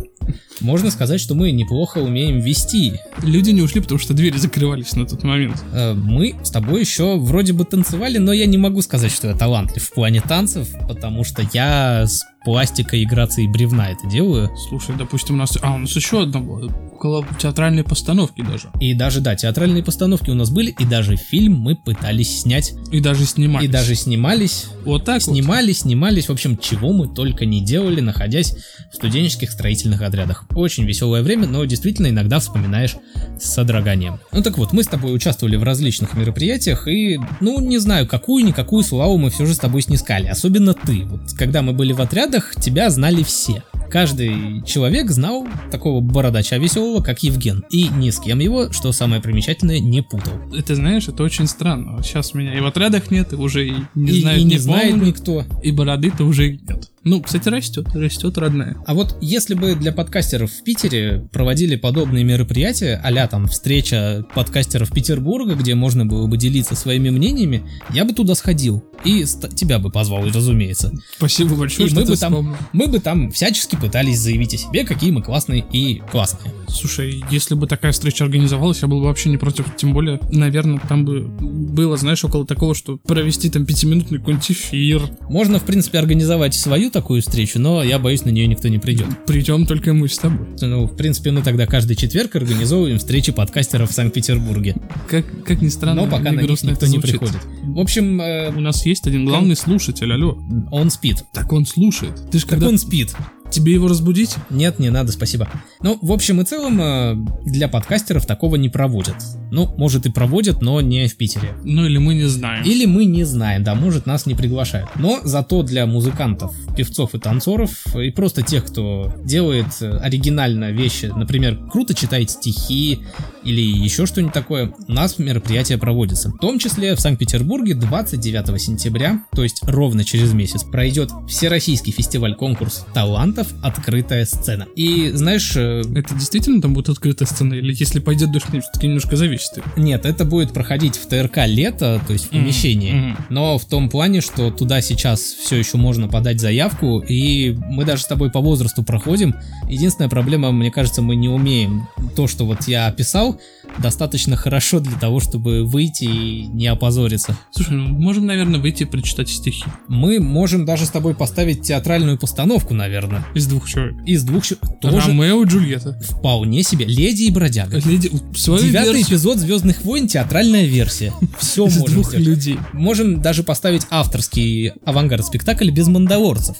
можно 0.61 0.91
сказать, 0.91 1.21
что 1.21 1.35
мы 1.35 1.51
неплохо 1.53 1.99
умеем 1.99 2.41
вести. 2.41 2.95
Люди 3.23 3.51
не 3.51 3.63
ушли, 3.63 3.81
потому 3.81 3.99
что 3.99 4.15
двери 4.15 4.37
закрывались 4.39 4.95
на 4.95 5.07
тот 5.07 5.23
момент. 5.23 5.63
Э, 5.73 5.95
Мы 5.95 6.37
с 6.43 6.51
тобой 6.51 6.81
еще 6.81 7.17
вроде 7.19 7.53
бы 7.53 7.65
танцевали, 7.65 8.19
но 8.19 8.33
я 8.33 8.47
не 8.47 8.59
могу 8.59 8.83
сказать, 8.83 9.13
что 9.13 9.29
я 9.29 9.35
талантлив 9.35 9.83
в 9.83 9.93
плане 9.93 10.21
танцев, 10.21 10.69
потому 10.89 11.25
что 11.25 11.47
я 11.53 12.07
с 12.49 12.69
пластикой 12.69 13.03
и 13.03 13.49
бревна 13.49 13.91
это 13.91 14.07
делаю. 14.07 14.51
Слушай, 14.69 14.97
допустим, 14.97 15.35
у 15.35 15.39
нас... 15.39 15.57
А, 15.61 15.75
у 15.75 15.79
нас 15.79 15.95
еще 15.95 16.23
одна 16.23 16.41
была. 16.41 16.73
Около 16.93 17.25
театральной 17.39 17.85
постановки 17.85 18.43
даже. 18.43 18.71
И 18.81 18.93
даже, 18.95 19.21
да, 19.21 19.37
театральные 19.37 19.85
постановки 19.85 20.31
у 20.31 20.35
нас 20.35 20.51
были, 20.51 20.71
и 20.71 20.85
даже 20.85 21.17
фильм 21.17 21.55
мы 21.55 21.77
пытались 21.77 22.41
снять, 22.41 22.75
И 22.91 23.01
даже 23.01 23.25
снимали. 23.25 23.65
и 23.67 23.69
даже 23.69 23.95
снимались. 23.95 24.67
Вот 24.85 25.05
так 25.05 25.23
вот. 25.25 25.35
Снимались, 25.35 25.81
снимались, 25.81 26.29
в 26.29 26.33
общем, 26.33 26.57
чего 26.59 26.93
мы 26.93 27.07
только 27.07 27.45
не 27.47 27.61
делали, 27.65 28.01
находясь 28.01 28.57
в 28.91 28.97
студенческих 28.97 29.53
строительных 29.53 30.03
отрядах. 30.03 30.45
Очень 30.55 30.85
веселое 30.85 31.23
время, 31.23 31.47
но 31.47 31.65
действительно 31.67 32.09
иногда 32.09 32.41
вспоминаешь 32.41 32.97
с 33.39 33.45
содроганием. 33.45 34.19
Ну 34.33 34.43
так 34.43 34.59
вот, 34.59 34.73
мы 34.73 34.83
с 34.83 34.89
тобой 34.89 35.15
участвовали 35.15 35.57
в 35.57 35.63
различных 35.63 36.15
мероприятиях, 36.15 36.89
и, 36.89 37.21
ну, 37.41 37.61
не 37.61 37.79
знаю, 37.79 38.09
какую-никакую 38.09 38.83
славу 38.83 39.19
мы 39.19 39.31
все 39.31 39.47
же 39.47 39.55
с 39.55 39.59
тобой 39.59 39.83
снискали. 39.83 40.27
Особенно 40.27 40.75
ты. 40.75 41.05
Вот, 41.05 41.33
когда 41.39 41.63
мы 41.63 41.73
были 41.73 41.93
в 41.93 42.01
отрядах, 42.01 42.38
тебя 42.61 42.91
знали 42.91 43.23
все. 43.23 43.63
Каждый 43.91 44.63
человек 44.67 45.11
знал 45.11 45.47
такого 45.71 46.01
бородача 46.01 46.59
веселого, 46.59 47.03
как 47.03 47.23
Евген. 47.23 47.65
И 47.71 47.89
ни 47.89 48.11
с 48.11 48.21
кем 48.21 48.39
его, 48.39 48.71
что 48.71 48.93
самое 48.93 49.23
примечательное, 49.23 49.81
не 49.81 50.03
путал. 50.03 50.35
Это 50.55 50.75
знаешь, 50.75 51.09
это 51.09 51.23
очень 51.23 51.47
странно. 51.47 52.03
Сейчас 52.03 52.35
меня 52.35 52.55
и 52.55 52.61
в 52.61 52.67
отрядах 52.67 53.11
нет, 53.11 53.33
и 53.33 53.37
уже 53.37 53.67
и 53.67 53.75
не 53.95 54.11
и, 54.13 54.21
знают, 54.21 54.41
и 54.41 54.45
не, 54.45 54.51
не 54.51 54.59
знает 54.59 54.97
никто. 54.97 55.45
и 55.63 55.73
бороды-то 55.73 56.25
уже 56.25 56.53
нет. 56.53 56.91
Ну, 57.09 57.23
кстати, 57.23 57.49
растет, 57.49 57.89
растет 57.95 58.37
родная. 58.37 58.77
А 58.87 58.93
вот 58.93 59.17
если 59.23 59.55
бы 59.55 59.75
для 59.75 59.93
подкастеров 59.93 60.53
в 60.53 60.63
Питере 60.63 61.27
проводили 61.33 61.75
подобные 61.75 62.23
мероприятия, 62.23 63.01
а 63.03 63.27
там 63.29 63.49
встреча 63.49 64.27
подкастеров 64.35 64.93
Петербурга, 64.93 65.55
где 65.55 65.75
можно 65.75 66.05
было 66.05 66.27
бы 66.27 66.37
делиться 66.37 66.75
своими 66.75 67.09
мнениями, 67.09 67.63
я 67.95 68.05
бы 68.05 68.13
туда 68.13 68.35
сходил. 68.35 68.85
И 69.05 69.25
тебя 69.55 69.79
бы 69.79 69.91
позвал, 69.91 70.25
разумеется. 70.27 70.93
Спасибо 71.17 71.55
большое, 71.55 71.87
И 71.87 71.91
что 71.91 72.01
мы 72.01 72.07
бы, 72.07 72.17
там, 72.17 72.57
мы 72.73 72.87
бы 72.89 72.99
там 72.99 73.31
всячески 73.31 73.77
пытались 73.77 74.19
заявить 74.19 74.55
о 74.55 74.59
себе, 74.59 74.85
какие 74.85 75.11
мы 75.11 75.23
классные 75.23 75.65
и 75.73 76.03
классные. 76.11 76.53
Слушай, 76.69 77.25
если 77.31 77.55
бы 77.55 77.67
такая 77.67 77.93
встреча 77.93 78.25
организовалась, 78.25 78.83
я 78.83 78.89
был 78.89 78.99
бы 78.99 79.07
вообще 79.07 79.31
не 79.31 79.39
против. 79.39 79.65
Тем 79.77 79.95
более, 79.95 80.21
наверное, 80.31 80.81
там 80.89 81.05
бы 81.05 81.21
было, 81.21 81.97
знаешь, 81.97 82.25
около 82.25 82.45
такого, 82.45 82.75
что 82.75 82.99
провести 82.99 83.49
там 83.49 83.65
пятиминутный 83.65 84.19
какой-нибудь 84.19 84.51
эфир. 84.51 85.03
Можно, 85.29 85.59
в 85.59 85.65
принципе, 85.65 85.99
организовать 85.99 86.55
свою 86.55 86.91
такую 86.99 87.23
встречу, 87.23 87.61
но 87.61 87.81
я 87.85 88.01
боюсь, 88.01 88.25
на 88.25 88.31
нее 88.31 88.49
никто 88.49 88.67
не 88.67 88.79
придет. 88.79 89.07
Придем 89.25 89.67
только 89.67 89.95
мы 89.95 90.09
с 90.09 90.19
тобой. 90.19 90.49
Ну, 90.61 90.87
в 90.87 90.97
принципе, 90.97 91.31
мы 91.31 91.43
тогда 91.43 91.65
каждый 91.67 91.95
четверг 91.95 92.35
организовываем 92.35 92.99
встречи 92.99 93.31
подкастеров 93.31 93.91
в 93.91 93.95
Санкт-Петербурге. 93.95 94.75
Как, 95.09 95.25
как 95.45 95.63
ни 95.63 95.69
странно, 95.69 96.05
Но 96.05 96.11
пока 96.11 96.33
на 96.33 96.41
них 96.41 96.63
никто 96.65 96.87
не 96.87 96.99
приходит. 96.99 97.39
В 97.63 97.79
общем, 97.79 98.21
э, 98.21 98.51
У 98.51 98.61
нас 98.61 98.85
есть 98.85 99.07
один 99.07 99.27
главный 99.27 99.55
слушатель, 99.55 100.13
алло. 100.13 100.37
он 100.73 100.91
спит. 100.91 101.25
Так 101.33 101.53
он 101.53 101.67
слушает. 101.67 102.17
Ты 102.33 102.39
же 102.39 102.45
Так 102.45 102.55
когда... 102.55 102.69
он 102.69 102.79
спит. 102.79 103.15
Тебе 103.51 103.73
его 103.73 103.87
разбудить? 103.89 104.35
Нет, 104.51 104.79
не 104.79 104.91
надо, 104.91 105.13
спасибо. 105.13 105.49
Ну, 105.81 105.99
в 106.03 106.13
общем 106.13 106.41
и 106.41 106.45
целом, 106.45 106.81
э, 106.81 107.15
для 107.45 107.69
подкастеров 107.69 108.27
такого 108.27 108.57
не 108.57 108.69
проводят. 108.69 109.15
Ну, 109.51 109.73
может 109.77 110.07
и 110.07 110.11
проводят, 110.11 110.63
но 110.63 110.81
не 110.81 111.07
в 111.09 111.17
Питере. 111.17 111.55
Ну 111.65 111.87
или 111.87 111.99
мы 111.99 112.15
не 112.15 112.25
знаем. 112.25 112.65
Или 112.65 112.87
мы 112.87 113.05
не 113.05 113.25
знаем, 113.25 113.65
да, 113.65 113.75
может 113.75 114.07
нас 114.07 114.27
не 114.27 114.35
приглашают. 114.35 114.89
Но 114.97 115.21
зато 115.25 115.63
для 115.63 115.87
музыкантов, 115.87 116.55
певцов 116.77 117.15
и 117.15 117.19
танцоров, 117.19 117.71
и 117.97 118.11
просто 118.11 118.43
тех, 118.43 118.65
кто 118.67 119.13
делает 119.25 119.67
э, 119.81 119.97
оригинально 119.99 120.71
вещи, 120.71 121.07
например, 121.07 121.59
круто 121.71 121.95
читает 121.95 122.31
стихи 122.31 123.01
или 123.45 123.61
еще 123.61 124.07
что-нибудь 124.07 124.35
такое, 124.35 124.75
у 124.87 124.93
нас 124.93 125.19
мероприятие 125.19 125.79
проводится. 125.79 126.31
В 126.31 126.39
том 126.39 126.59
числе 126.59 126.95
в 126.95 127.01
Санкт-Петербурге 127.01 127.75
29 127.75 128.61
сентября, 128.61 129.23
то 129.35 129.43
есть 129.43 129.61
ровно 129.63 130.05
через 130.05 130.33
месяц, 130.33 130.65
пройдет 130.65 131.11
Всероссийский 131.29 131.93
фестиваль-конкурс 131.93 132.87
талантов 132.93 133.49
«Открытая 133.63 134.25
сцена». 134.25 134.67
И 134.77 135.11
знаешь, 135.13 135.57
э, 135.57 135.83
Это 135.95 136.15
действительно 136.15 136.61
там 136.61 136.75
будет 136.75 136.91
открытая 136.91 137.27
сцена? 137.27 137.55
Или 137.55 137.75
если 137.77 138.01
пойдет 138.01 138.31
дождь, 138.31 138.47
все-таки 138.47 138.87
немножко 138.87 139.17
зависит. 139.17 139.38
Нет, 139.77 140.05
это 140.07 140.25
будет 140.25 140.53
проходить 140.53 140.97
в 140.97 141.07
ТРК 141.07 141.47
лето, 141.47 142.01
то 142.07 142.13
есть 142.13 142.27
в 142.27 142.29
помещении. 142.31 142.93
Мгм. 142.93 143.17
Но 143.31 143.59
в 143.59 143.65
том 143.65 143.89
плане, 143.89 144.21
что 144.21 144.51
туда 144.51 144.81
сейчас 144.81 145.21
все 145.21 145.57
еще 145.57 145.77
можно 145.77 146.09
подать 146.09 146.41
заявку, 146.41 147.01
и 147.01 147.57
мы 147.69 147.85
даже 147.85 148.03
с 148.03 148.07
тобой 148.07 148.31
по 148.31 148.41
возрасту 148.41 148.83
проходим. 148.83 149.35
Единственная 149.69 150.09
проблема, 150.09 150.53
мне 150.53 150.71
кажется, 150.71 151.03
мы 151.03 151.17
не 151.17 151.29
умеем 151.29 151.89
то, 152.17 152.27
что 152.27 152.45
вот 152.45 152.67
я 152.69 152.87
описал, 152.87 153.41
достаточно 153.79 154.37
хорошо 154.37 154.81
для 154.81 154.99
того, 154.99 155.21
чтобы 155.21 155.65
выйти 155.65 156.05
и 156.05 156.47
не 156.47 156.67
опозориться. 156.67 157.37
Слушай, 157.53 157.75
ну 157.75 157.89
можем, 157.89 158.27
наверное, 158.27 158.61
выйти 158.61 158.83
и 158.83 158.87
прочитать 158.87 159.29
стихи. 159.29 159.65
Мы 159.89 160.21
можем 160.21 160.65
даже 160.65 160.87
с 160.87 160.91
тобой 160.91 161.15
поставить 161.15 161.63
театральную 161.63 162.19
постановку, 162.19 162.75
наверное. 162.75 163.25
Из 163.35 163.47
двух 163.47 163.69
человек. 163.69 163.95
Из 164.07 164.25
двух... 164.25 164.45
щ- 164.45 164.57
Тоже 164.81 165.09
Ромео 165.09 165.43
и 165.43 165.47
Джульетта. 165.47 166.01
вполне 166.01 166.63
себе. 166.63 166.87
Леди 166.87 167.25
и 167.25 167.31
бродяга. 167.31 167.77
Леди... 167.79 168.09
Девятый 168.09 168.71
версию 168.71 169.03
эпизод 169.03 169.28
Звездных 169.37 169.83
войн, 169.83 170.09
театральная 170.09 170.65
версия. 170.65 171.13
Все 171.39 171.67
из 171.67 171.77
можем 171.77 171.95
двух 171.95 172.09
сделать. 172.09 172.27
людей. 172.27 172.59
Можем 172.73 173.21
даже 173.21 173.43
поставить 173.43 173.83
авторский 173.91 174.73
авангард 174.85 175.27
спектакль 175.27 175.71
без 175.71 175.89
мандалорцев. 175.89 176.57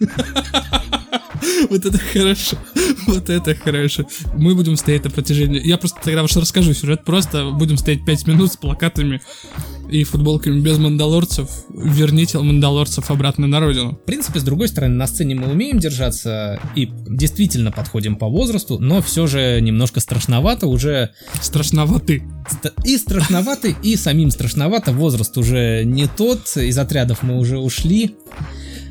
Вот 1.70 1.84
это 1.84 1.98
хорошо. 1.98 2.56
Вот 3.06 3.28
это 3.30 3.54
хорошо. 3.54 4.06
Мы 4.34 4.54
будем 4.54 4.76
стоять 4.76 5.04
на 5.04 5.10
протяжении... 5.10 5.60
Я 5.66 5.78
просто 5.78 6.00
тогда 6.02 6.22
уж 6.22 6.34
расскажу 6.36 6.72
сюжет. 6.74 7.04
Просто 7.04 7.50
будем 7.50 7.76
стоять 7.76 8.04
5 8.04 8.26
минут 8.26 8.52
с 8.52 8.56
плакатами 8.56 9.20
и 9.90 10.04
футболками 10.04 10.60
без 10.60 10.78
мандалорцев. 10.78 11.48
Верните 11.68 12.38
мандалорцев 12.38 13.10
обратно 13.10 13.46
на 13.46 13.60
родину. 13.60 13.92
В 13.92 14.06
принципе, 14.06 14.40
с 14.40 14.42
другой 14.42 14.68
стороны, 14.68 14.94
на 14.94 15.06
сцене 15.06 15.34
мы 15.34 15.48
умеем 15.48 15.78
держаться 15.78 16.60
и 16.74 16.88
действительно 17.08 17.70
подходим 17.70 18.16
по 18.16 18.26
возрасту, 18.26 18.78
но 18.78 19.02
все 19.02 19.26
же 19.26 19.60
немножко 19.60 20.00
страшновато 20.00 20.66
уже. 20.66 21.10
Страшноваты. 21.40 22.22
И 22.84 22.96
страшновато, 22.96 23.68
и 23.68 23.96
самим 23.96 24.30
страшновато. 24.30 24.92
Возраст 24.92 25.36
уже 25.36 25.84
не 25.84 26.06
тот, 26.06 26.56
из 26.56 26.78
отрядов 26.78 27.22
мы 27.22 27.38
уже 27.38 27.58
ушли. 27.58 28.16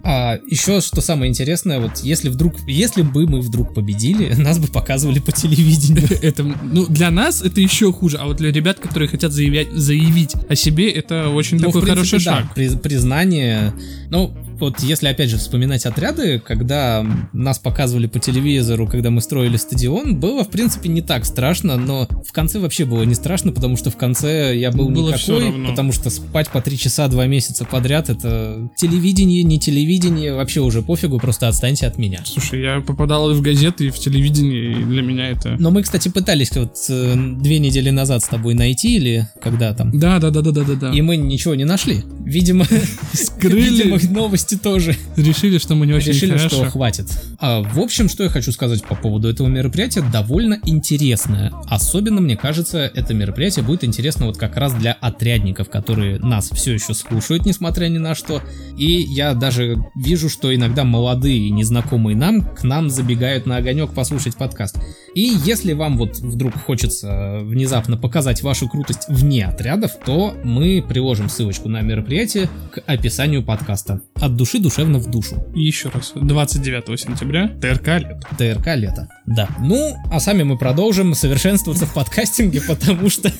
А 0.05 0.37
еще 0.47 0.81
что 0.81 0.99
самое 0.99 1.29
интересное, 1.29 1.79
вот 1.79 1.99
если 1.99 2.27
вдруг, 2.27 2.55
если 2.67 3.03
бы 3.03 3.25
мы 3.25 3.39
вдруг 3.39 3.73
победили, 3.73 4.33
нас 4.37 4.59
бы 4.59 4.67
показывали 4.67 5.19
по 5.19 5.31
телевидению. 5.31 6.07
Это, 6.21 6.43
ну, 6.43 6.85
для 6.87 7.09
нас 7.09 7.41
это 7.41 7.61
еще 7.61 7.93
хуже, 7.93 8.17
а 8.17 8.25
вот 8.25 8.37
для 8.37 8.51
ребят, 8.51 8.79
которые 8.79 9.07
хотят 9.07 9.31
заявять, 9.31 9.71
заявить 9.71 10.35
о 10.49 10.55
себе, 10.55 10.91
это 10.91 11.29
очень 11.29 11.57
ну, 11.57 11.67
такой 11.67 11.81
принципе, 11.81 11.91
хороший 11.91 12.25
да, 12.25 12.37
шаг. 12.37 12.53
При, 12.53 12.69
признание, 12.75 13.73
ну, 14.09 14.35
вот 14.59 14.79
если 14.81 15.07
опять 15.07 15.29
же 15.29 15.37
вспоминать 15.37 15.85
отряды, 15.85 16.39
когда 16.39 17.05
нас 17.33 17.59
показывали 17.59 18.07
по 18.07 18.19
телевизору, 18.19 18.87
когда 18.87 19.09
мы 19.09 19.21
строили 19.21 19.57
стадион, 19.57 20.17
было 20.19 20.43
в 20.43 20.49
принципе 20.49 20.89
не 20.89 21.01
так 21.01 21.25
страшно, 21.25 21.77
но 21.77 22.07
в 22.27 22.31
конце 22.31 22.59
вообще 22.59 22.85
было 22.85 23.03
не 23.03 23.15
страшно, 23.15 23.51
потому 23.51 23.77
что 23.77 23.89
в 23.89 23.97
конце 23.97 24.57
я 24.57 24.71
был 24.71 24.89
было 24.89 25.09
никакой, 25.09 25.51
потому 25.69 25.91
что 25.91 26.09
спать 26.09 26.49
по 26.49 26.61
три 26.61 26.77
часа 26.77 27.07
два 27.07 27.25
месяца 27.25 27.65
подряд 27.65 28.09
это 28.09 28.69
телевидение, 28.77 29.43
не 29.43 29.59
телевидение, 29.59 30.33
вообще 30.33 30.61
уже 30.61 30.81
пофигу, 30.81 31.19
просто 31.19 31.47
отстаньте 31.47 31.87
от 31.87 31.97
меня. 31.97 32.21
Слушай, 32.25 32.61
я 32.61 32.81
попадал 32.81 33.31
и 33.31 33.33
в 33.33 33.41
газеты, 33.41 33.87
и 33.87 33.89
в 33.89 33.99
телевидение, 33.99 34.79
и 34.79 34.83
для 34.83 35.01
меня 35.01 35.29
это... 35.29 35.55
Но 35.59 35.71
мы, 35.71 35.83
кстати, 35.83 36.09
пытались 36.09 36.55
вот 36.55 36.75
э, 36.89 37.15
две 37.15 37.59
недели 37.59 37.89
назад 37.89 38.23
с 38.23 38.27
тобой 38.27 38.53
найти, 38.53 38.95
или 38.95 39.27
когда 39.41 39.73
там? 39.73 39.97
Да, 39.97 40.19
да, 40.19 40.29
да, 40.29 40.41
да, 40.41 40.51
да, 40.51 40.63
да. 40.63 40.75
да. 40.75 40.91
И 40.91 41.01
мы 41.01 41.17
ничего 41.17 41.55
не 41.55 41.65
нашли. 41.65 42.03
Видимо, 42.25 42.65
скрыли 43.13 43.83
видимо, 43.83 43.99
новости 44.11 44.42
тоже. 44.51 44.95
Решили, 45.15 45.57
что 45.57 45.75
мы 45.75 45.85
не 45.85 45.93
очень 45.93 46.09
Решили, 46.09 46.37
хорошо. 46.37 46.55
что 46.55 46.65
хватит. 46.69 47.07
А, 47.39 47.61
в 47.61 47.79
общем, 47.79 48.09
что 48.09 48.23
я 48.23 48.29
хочу 48.29 48.51
сказать 48.51 48.83
по 48.83 48.95
поводу 48.95 49.27
этого 49.29 49.47
мероприятия, 49.47 50.01
довольно 50.01 50.59
интересное. 50.65 51.51
Особенно, 51.67 52.21
мне 52.21 52.37
кажется, 52.37 52.91
это 52.93 53.13
мероприятие 53.13 53.65
будет 53.65 53.83
интересно 53.83 54.25
вот 54.25 54.37
как 54.37 54.57
раз 54.57 54.73
для 54.73 54.93
отрядников, 54.93 55.69
которые 55.69 56.19
нас 56.19 56.49
все 56.51 56.73
еще 56.73 56.93
слушают, 56.93 57.45
несмотря 57.45 57.87
ни 57.87 57.97
на 57.97 58.15
что. 58.15 58.41
И 58.77 58.85
я 58.85 59.33
даже 59.33 59.77
вижу, 59.95 60.29
что 60.29 60.53
иногда 60.53 60.83
молодые, 60.83 61.49
незнакомые 61.49 62.15
нам, 62.15 62.41
к 62.55 62.63
нам 62.63 62.89
забегают 62.89 63.45
на 63.45 63.57
огонек 63.57 63.93
послушать 63.93 64.35
подкаст. 64.35 64.77
И 65.15 65.21
если 65.45 65.73
вам 65.73 65.97
вот 65.97 66.17
вдруг 66.17 66.53
хочется 66.55 67.39
внезапно 67.43 67.97
показать 67.97 68.41
вашу 68.41 68.67
крутость 68.67 69.05
вне 69.07 69.45
отрядов, 69.45 69.91
то 70.05 70.35
мы 70.43 70.83
приложим 70.87 71.29
ссылочку 71.29 71.69
на 71.69 71.81
мероприятие 71.81 72.49
к 72.71 72.79
описанию 72.85 73.43
подкаста. 73.43 74.01
От 74.15 74.32
души 74.33 74.59
душевно 74.59 74.99
в 74.99 75.09
душу. 75.09 75.43
И 75.55 75.61
еще 75.61 75.89
раз, 75.89 76.13
29 76.15 76.99
сентября, 76.99 77.47
ТРК 77.61 77.87
лето. 77.99 78.19
ТРК 78.37 78.67
лето, 78.75 79.09
да. 79.25 79.49
Ну, 79.59 79.95
а 80.11 80.19
сами 80.19 80.43
мы 80.43 80.57
продолжим 80.57 81.13
совершенствоваться 81.13 81.85
в 81.85 81.93
подкастинге, 81.93 82.61
потому 82.67 83.09
что 83.09 83.31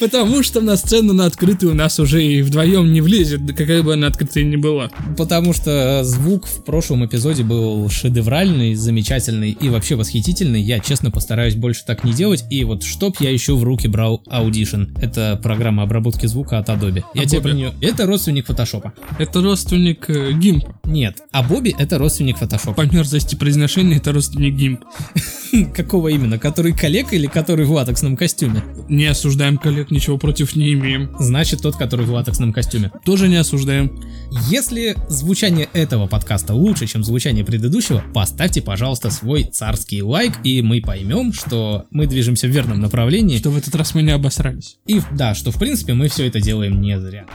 Потому 0.00 0.42
что 0.42 0.60
на 0.60 0.76
сцену 0.76 1.12
на 1.12 1.26
открытую 1.26 1.72
у 1.72 1.74
нас 1.74 1.98
уже 1.98 2.24
и 2.24 2.42
вдвоем 2.42 2.92
не 2.92 3.00
влезет, 3.00 3.40
какая 3.56 3.82
бы 3.82 3.94
она 3.94 4.08
открытая 4.08 4.44
ни 4.44 4.56
была. 4.56 4.90
Потому 5.16 5.52
что 5.52 6.02
звук 6.04 6.46
в 6.46 6.64
прошлом 6.64 7.04
эпизоде 7.06 7.42
был 7.42 7.88
шедевральный, 7.88 8.74
замечательный 8.74 9.50
и 9.50 9.68
вообще 9.68 9.96
восхитительный. 9.96 10.60
Я 10.60 10.80
честно 10.80 11.10
постараюсь 11.10 11.54
больше 11.54 11.84
так 11.86 12.04
не 12.04 12.12
делать. 12.12 12.44
И 12.50 12.64
вот 12.64 12.82
чтоб 12.82 13.18
я 13.20 13.30
еще 13.30 13.56
в 13.56 13.62
руки 13.62 13.88
брал 13.88 14.22
Audition. 14.28 14.88
Это 15.00 15.38
программа 15.42 15.82
обработки 15.84 16.26
звука 16.26 16.58
от 16.58 16.68
Adobe. 16.68 17.04
Я 17.14 17.26
тебе 17.26 17.40
про 17.40 17.52
нее... 17.52 17.72
Это 17.80 18.06
родственник 18.06 18.46
фотошопа. 18.46 18.92
Это 19.18 19.40
родственник 19.40 20.08
э, 20.08 20.32
гимпа. 20.32 20.74
Нет, 20.84 21.18
а 21.30 21.42
Бобби 21.42 21.74
это 21.78 21.98
родственник 21.98 22.38
фотошопа. 22.38 22.74
По 22.74 22.92
мерзости 22.92 23.34
произношения 23.34 23.96
это 23.96 24.12
родственник 24.12 24.54
гимп. 24.54 24.84
Какого 25.74 26.08
именно? 26.08 26.38
Который 26.38 26.72
коллега 26.72 27.14
или 27.14 27.26
который 27.26 27.66
в 27.66 27.72
латексном 27.72 28.16
костюме? 28.16 28.62
Не 28.88 29.06
осуждаем 29.06 29.58
коллег, 29.62 29.90
ничего 29.90 30.18
против 30.18 30.56
не 30.56 30.72
имеем. 30.74 31.14
Значит, 31.18 31.62
тот, 31.62 31.76
который 31.76 32.04
в 32.04 32.12
латексном 32.12 32.52
костюме. 32.52 32.90
Тоже 33.04 33.28
не 33.28 33.36
осуждаем. 33.36 33.98
Если 34.50 34.96
звучание 35.08 35.68
этого 35.72 36.06
подкаста 36.06 36.54
лучше, 36.54 36.86
чем 36.86 37.04
звучание 37.04 37.44
предыдущего, 37.44 38.02
поставьте, 38.12 38.60
пожалуйста, 38.60 39.10
свой 39.10 39.44
царский 39.44 40.02
лайк, 40.02 40.34
и 40.44 40.60
мы 40.62 40.80
поймем, 40.80 41.32
что 41.32 41.86
мы 41.90 42.06
движемся 42.06 42.46
в 42.46 42.50
верном 42.50 42.80
направлении. 42.80 43.38
Что 43.38 43.50
в 43.50 43.56
этот 43.56 43.74
раз 43.74 43.94
мы 43.94 44.02
не 44.02 44.10
обосрались. 44.10 44.78
И 44.86 45.00
да, 45.12 45.34
что 45.34 45.50
в 45.50 45.58
принципе 45.58 45.94
мы 45.94 46.08
все 46.08 46.26
это 46.26 46.40
делаем 46.40 46.80
не 46.80 47.00
зря. 47.00 47.26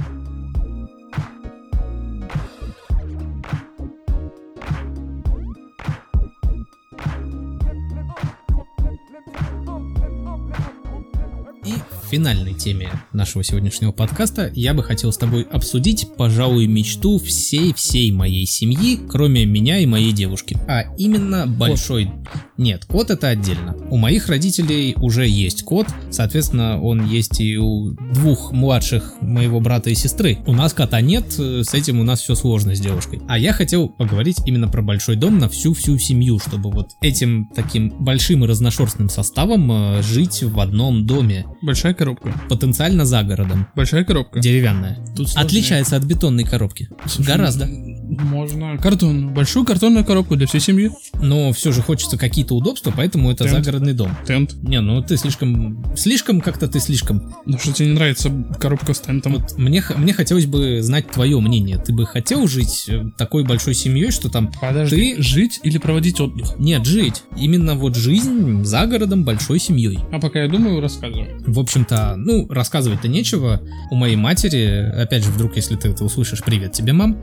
Финальной 12.09 12.53
теме 12.53 12.89
нашего 13.11 13.43
сегодняшнего 13.43 13.91
подкаста 13.91 14.51
я 14.53 14.73
бы 14.73 14.83
хотел 14.83 15.11
с 15.11 15.17
тобой 15.17 15.43
обсудить, 15.43 16.07
пожалуй, 16.17 16.67
мечту 16.67 17.19
всей-всей 17.19 18.11
моей 18.11 18.45
семьи, 18.45 18.99
кроме 19.09 19.45
меня 19.45 19.79
и 19.79 19.85
моей 19.85 20.13
девушки. 20.13 20.57
А 20.67 20.83
именно 20.97 21.45
большой... 21.45 22.09
Нет, 22.57 22.85
кот 22.85 23.11
это 23.11 23.29
отдельно. 23.29 23.75
У 23.89 23.97
моих 23.97 24.27
родителей 24.27 24.95
уже 24.97 25.27
есть 25.27 25.63
кот, 25.63 25.87
соответственно, 26.09 26.81
он 26.81 27.05
есть 27.05 27.39
и 27.39 27.57
у 27.57 27.91
двух 28.13 28.51
младших 28.51 29.13
моего 29.21 29.59
брата 29.59 29.89
и 29.89 29.95
сестры. 29.95 30.39
У 30.47 30.53
нас 30.53 30.73
кота 30.73 31.01
нет, 31.01 31.31
с 31.33 31.73
этим 31.73 31.99
у 31.99 32.03
нас 32.03 32.21
все 32.21 32.35
сложно 32.35 32.75
с 32.75 32.79
девушкой. 32.79 33.21
А 33.27 33.37
я 33.37 33.53
хотел 33.53 33.89
поговорить 33.89 34.37
именно 34.45 34.67
про 34.67 34.81
большой 34.81 35.15
дом 35.15 35.37
на 35.37 35.49
всю-всю 35.49 35.97
семью, 35.99 36.39
чтобы 36.39 36.71
вот 36.71 36.91
этим 37.01 37.49
таким 37.55 37.89
большим 37.99 38.43
и 38.43 38.47
разношерстным 38.47 39.09
составом 39.09 39.71
э, 39.71 40.01
жить 40.01 40.43
в 40.43 40.59
одном 40.59 41.05
доме. 41.05 41.45
Большая 41.61 41.93
коробка. 41.93 42.33
Потенциально 42.49 43.05
за 43.05 43.23
городом. 43.23 43.67
Большая 43.75 44.03
коробка. 44.03 44.39
Деревянная. 44.39 44.97
Тут 45.15 45.29
Отличается 45.35 45.95
от 45.95 46.03
бетонной 46.03 46.43
коробки. 46.43 46.89
Слушай, 47.05 47.27
Гораздо. 47.27 47.67
Можно 48.09 48.77
картон, 48.77 49.33
большую 49.33 49.65
картонную 49.65 50.05
коробку 50.05 50.35
для 50.35 50.47
всей 50.47 50.61
семьи. 50.61 50.91
Но 51.21 51.51
все 51.51 51.71
же 51.71 51.81
хочется 51.81 52.17
какие-то 52.17 52.55
удобства, 52.55 52.93
поэтому 52.95 53.31
это 53.31 53.43
Тент. 53.43 53.57
загородный 53.57 53.93
дом. 53.93 54.15
Тент. 54.25 54.55
Не, 54.61 54.81
ну 54.81 55.01
ты 55.01 55.17
слишком, 55.17 55.83
слишком 55.95 56.41
как-то 56.41 56.67
ты 56.67 56.79
слишком. 56.79 57.35
Ну 57.45 57.57
что 57.57 57.73
тебе 57.73 57.89
не 57.89 57.95
нравится 57.95 58.31
коробка 58.59 58.93
с 58.93 58.99
тентом? 58.99 59.33
Вот 59.33 59.57
мне, 59.57 59.83
мне 59.95 60.13
хотелось 60.13 60.45
бы 60.45 60.81
знать 60.81 61.09
твое 61.11 61.39
мнение. 61.39 61.77
Ты 61.77 61.93
бы 61.93 62.05
хотел 62.05 62.47
жить 62.47 62.85
э, 62.87 63.03
такой 63.17 63.43
большой 63.43 63.73
семьей, 63.73 64.11
что 64.11 64.29
там 64.29 64.51
Подожди, 64.59 65.15
ты... 65.15 65.21
жить 65.21 65.59
или 65.63 65.77
проводить 65.77 66.19
отдых? 66.19 66.57
Нет, 66.57 66.85
жить. 66.85 67.23
Именно 67.35 67.75
вот 67.75 67.95
жизнь 67.95 68.63
за 68.63 68.85
городом 68.85 69.23
большой 69.23 69.59
семьей. 69.59 69.99
А 70.11 70.19
пока 70.19 70.43
я 70.43 70.47
думаю, 70.47 70.79
рассказывай. 70.81 71.27
В 71.45 71.59
общем-то, 71.59 72.15
ну, 72.17 72.47
рассказывать-то 72.49 73.07
нечего. 73.07 73.61
У 73.91 73.95
моей 73.95 74.15
матери, 74.15 74.91
опять 74.95 75.23
же, 75.23 75.31
вдруг, 75.31 75.55
если 75.55 75.75
ты 75.75 75.89
это 75.89 76.03
услышишь, 76.05 76.43
привет 76.43 76.71
тебе, 76.71 76.93
мам. 76.93 77.17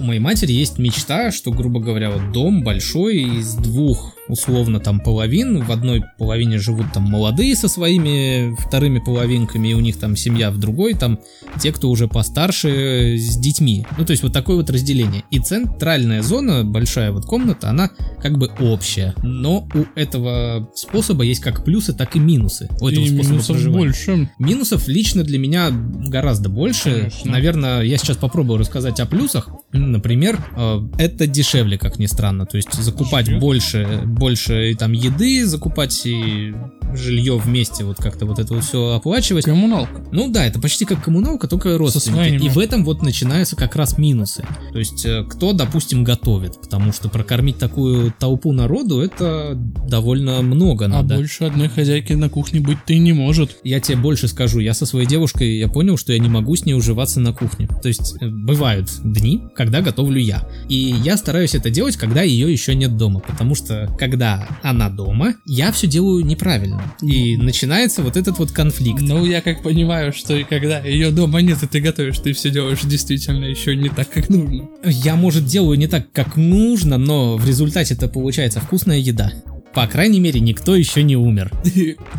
У 0.00 0.04
моей 0.12 0.20
матери 0.20 0.52
есть 0.52 0.78
мечта, 0.78 1.30
что, 1.30 1.50
грубо 1.50 1.80
говоря, 1.80 2.10
вот 2.10 2.32
дом 2.32 2.62
большой 2.62 3.22
из 3.22 3.54
двух 3.54 4.14
условно 4.32 4.80
там 4.80 5.00
половин. 5.00 5.62
В 5.62 5.70
одной 5.70 6.02
половине 6.18 6.58
живут 6.58 6.86
там 6.92 7.04
молодые 7.04 7.54
со 7.54 7.68
своими 7.68 8.56
вторыми 8.58 8.98
половинками, 8.98 9.68
и 9.68 9.74
у 9.74 9.80
них 9.80 9.98
там 9.98 10.16
семья 10.16 10.50
в 10.50 10.58
другой, 10.58 10.94
там 10.94 11.20
те, 11.60 11.70
кто 11.72 11.90
уже 11.90 12.08
постарше 12.08 13.16
с 13.18 13.36
детьми. 13.36 13.86
Ну, 13.98 14.04
то 14.04 14.12
есть 14.12 14.22
вот 14.22 14.32
такое 14.32 14.56
вот 14.56 14.70
разделение. 14.70 15.22
И 15.30 15.38
центральная 15.38 16.22
зона, 16.22 16.64
большая 16.64 17.12
вот 17.12 17.26
комната, 17.26 17.68
она 17.68 17.90
как 18.20 18.38
бы 18.38 18.50
общая. 18.60 19.14
Но 19.22 19.68
у 19.74 19.98
этого 19.98 20.70
способа 20.74 21.24
есть 21.24 21.40
как 21.40 21.64
плюсы, 21.64 21.92
так 21.92 22.16
и 22.16 22.18
минусы. 22.18 22.68
У 22.80 22.88
этого 22.88 23.04
и 23.04 23.08
способа 23.08 23.32
минусов 23.32 23.56
проживания. 23.56 23.84
больше. 23.84 24.30
Минусов 24.38 24.88
лично 24.88 25.24
для 25.24 25.38
меня 25.38 25.68
гораздо 25.70 26.48
больше. 26.48 26.90
Конечно. 26.90 27.30
Наверное, 27.30 27.82
я 27.82 27.98
сейчас 27.98 28.16
попробую 28.16 28.58
рассказать 28.58 28.98
о 29.00 29.06
плюсах. 29.06 29.48
Например, 29.72 30.42
э, 30.56 30.80
это 30.98 31.26
дешевле, 31.26 31.76
как 31.76 31.98
ни 31.98 32.06
странно. 32.06 32.46
То 32.46 32.56
есть 32.56 32.72
закупать 32.72 33.38
больше 33.38 34.02
больше 34.22 34.76
там 34.78 34.92
еды 34.92 35.44
закупать 35.46 36.06
и 36.06 36.54
жилье 36.96 37.36
вместе, 37.36 37.84
вот 37.84 37.96
как-то 37.98 38.26
вот 38.26 38.38
это 38.38 38.54
вот 38.54 38.64
все 38.64 38.94
оплачивать. 38.94 39.44
Коммуналка. 39.44 40.04
Ну 40.12 40.30
да, 40.30 40.46
это 40.46 40.60
почти 40.60 40.84
как 40.84 41.02
коммуналка, 41.04 41.48
только 41.48 41.76
родственники. 41.78 42.44
И 42.44 42.48
в 42.48 42.58
этом 42.58 42.84
вот 42.84 43.02
начинаются 43.02 43.56
как 43.56 43.76
раз 43.76 43.98
минусы. 43.98 44.44
То 44.72 44.78
есть, 44.78 45.04
э, 45.04 45.24
кто, 45.28 45.52
допустим, 45.52 46.04
готовит, 46.04 46.60
потому 46.60 46.92
что 46.92 47.08
прокормить 47.08 47.58
такую 47.58 48.12
толпу 48.18 48.52
народу, 48.52 49.00
это 49.00 49.54
довольно 49.88 50.42
много 50.42 50.86
А 50.86 50.88
надо. 50.88 51.16
больше 51.16 51.44
одной 51.44 51.68
хозяйки 51.68 52.12
на 52.12 52.28
кухне 52.28 52.60
быть-то 52.60 52.92
и 52.92 52.98
не 52.98 53.12
может. 53.12 53.56
Я 53.64 53.80
тебе 53.80 53.96
больше 53.98 54.28
скажу, 54.28 54.58
я 54.60 54.74
со 54.74 54.86
своей 54.86 55.06
девушкой, 55.06 55.58
я 55.58 55.68
понял, 55.68 55.96
что 55.96 56.12
я 56.12 56.18
не 56.18 56.28
могу 56.28 56.56
с 56.56 56.64
ней 56.64 56.74
уживаться 56.74 57.20
на 57.20 57.32
кухне. 57.32 57.68
То 57.82 57.88
есть, 57.88 58.14
э, 58.20 58.28
бывают 58.28 58.88
дни, 59.04 59.42
когда 59.54 59.80
готовлю 59.80 60.18
я. 60.20 60.48
И 60.68 60.76
я 61.02 61.16
стараюсь 61.16 61.54
это 61.54 61.70
делать, 61.70 61.96
когда 61.96 62.22
ее 62.22 62.50
еще 62.52 62.74
нет 62.74 62.96
дома, 62.96 63.20
потому 63.20 63.54
что, 63.54 63.94
когда 63.98 64.48
она 64.62 64.88
дома, 64.90 65.34
я 65.46 65.72
все 65.72 65.86
делаю 65.86 66.24
неправильно. 66.24 66.81
И 67.02 67.36
начинается 67.36 68.02
вот 68.02 68.16
этот 68.16 68.38
вот 68.38 68.52
конфликт. 68.52 69.00
Ну, 69.00 69.24
я 69.24 69.40
как 69.40 69.62
понимаю, 69.62 70.12
что 70.12 70.36
и 70.36 70.44
когда 70.44 70.80
ее 70.80 71.10
дома 71.10 71.40
нет, 71.40 71.62
и 71.62 71.66
ты 71.66 71.80
готовишь, 71.80 72.18
ты 72.18 72.32
все 72.32 72.50
делаешь 72.50 72.80
действительно 72.84 73.44
еще 73.44 73.76
не 73.76 73.88
так, 73.88 74.10
как 74.10 74.28
нужно. 74.28 74.68
Я, 74.84 75.16
может, 75.16 75.46
делаю 75.46 75.78
не 75.78 75.86
так, 75.86 76.10
как 76.12 76.36
нужно, 76.36 76.98
но 76.98 77.36
в 77.36 77.46
результате 77.46 77.94
это 77.94 78.08
получается 78.08 78.60
вкусная 78.60 78.98
еда. 78.98 79.32
По 79.74 79.86
крайней 79.86 80.20
мере, 80.20 80.38
никто 80.40 80.76
еще 80.76 81.02
не 81.02 81.16
умер. 81.16 81.50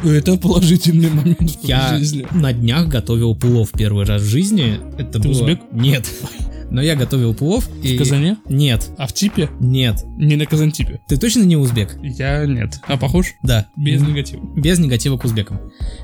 Это 0.03 0.37
положительный 0.37 1.09
момент 1.11 1.51
в 1.61 1.63
Я 1.63 1.97
жизни. 1.97 2.25
на 2.31 2.51
днях 2.51 2.87
готовил 2.87 3.35
плов 3.35 3.69
первый 3.77 4.05
раз 4.05 4.23
в 4.23 4.25
жизни. 4.25 4.79
Это 4.97 5.19
Ты 5.19 5.29
было... 5.29 5.31
узбек? 5.31 5.59
Нет. 5.71 6.09
Но 6.73 6.81
я 6.81 6.95
готовил 6.95 7.33
плов 7.33 7.69
и... 7.81 7.95
В 7.95 7.99
Казане? 7.99 8.37
Нет, 8.49 8.89
А 8.97 9.07
в 9.07 9.13
типе? 9.13 9.49
нет. 9.59 10.03
Не 10.17 10.35
на 10.35 10.45
Казантипе. 10.45 10.99
Ты 11.07 11.17
точно 11.17 11.43
не 11.43 11.55
узбек? 11.55 11.97
Я 12.01 12.45
нет. 12.45 12.79
А 12.87 12.97
похож? 12.97 13.33
Да. 13.43 13.67
Без 13.77 14.01
негатива. 14.01 14.43
Без 14.55 14.79
негатива 14.79 15.17
к 15.17 15.23
узбекам. 15.23 15.59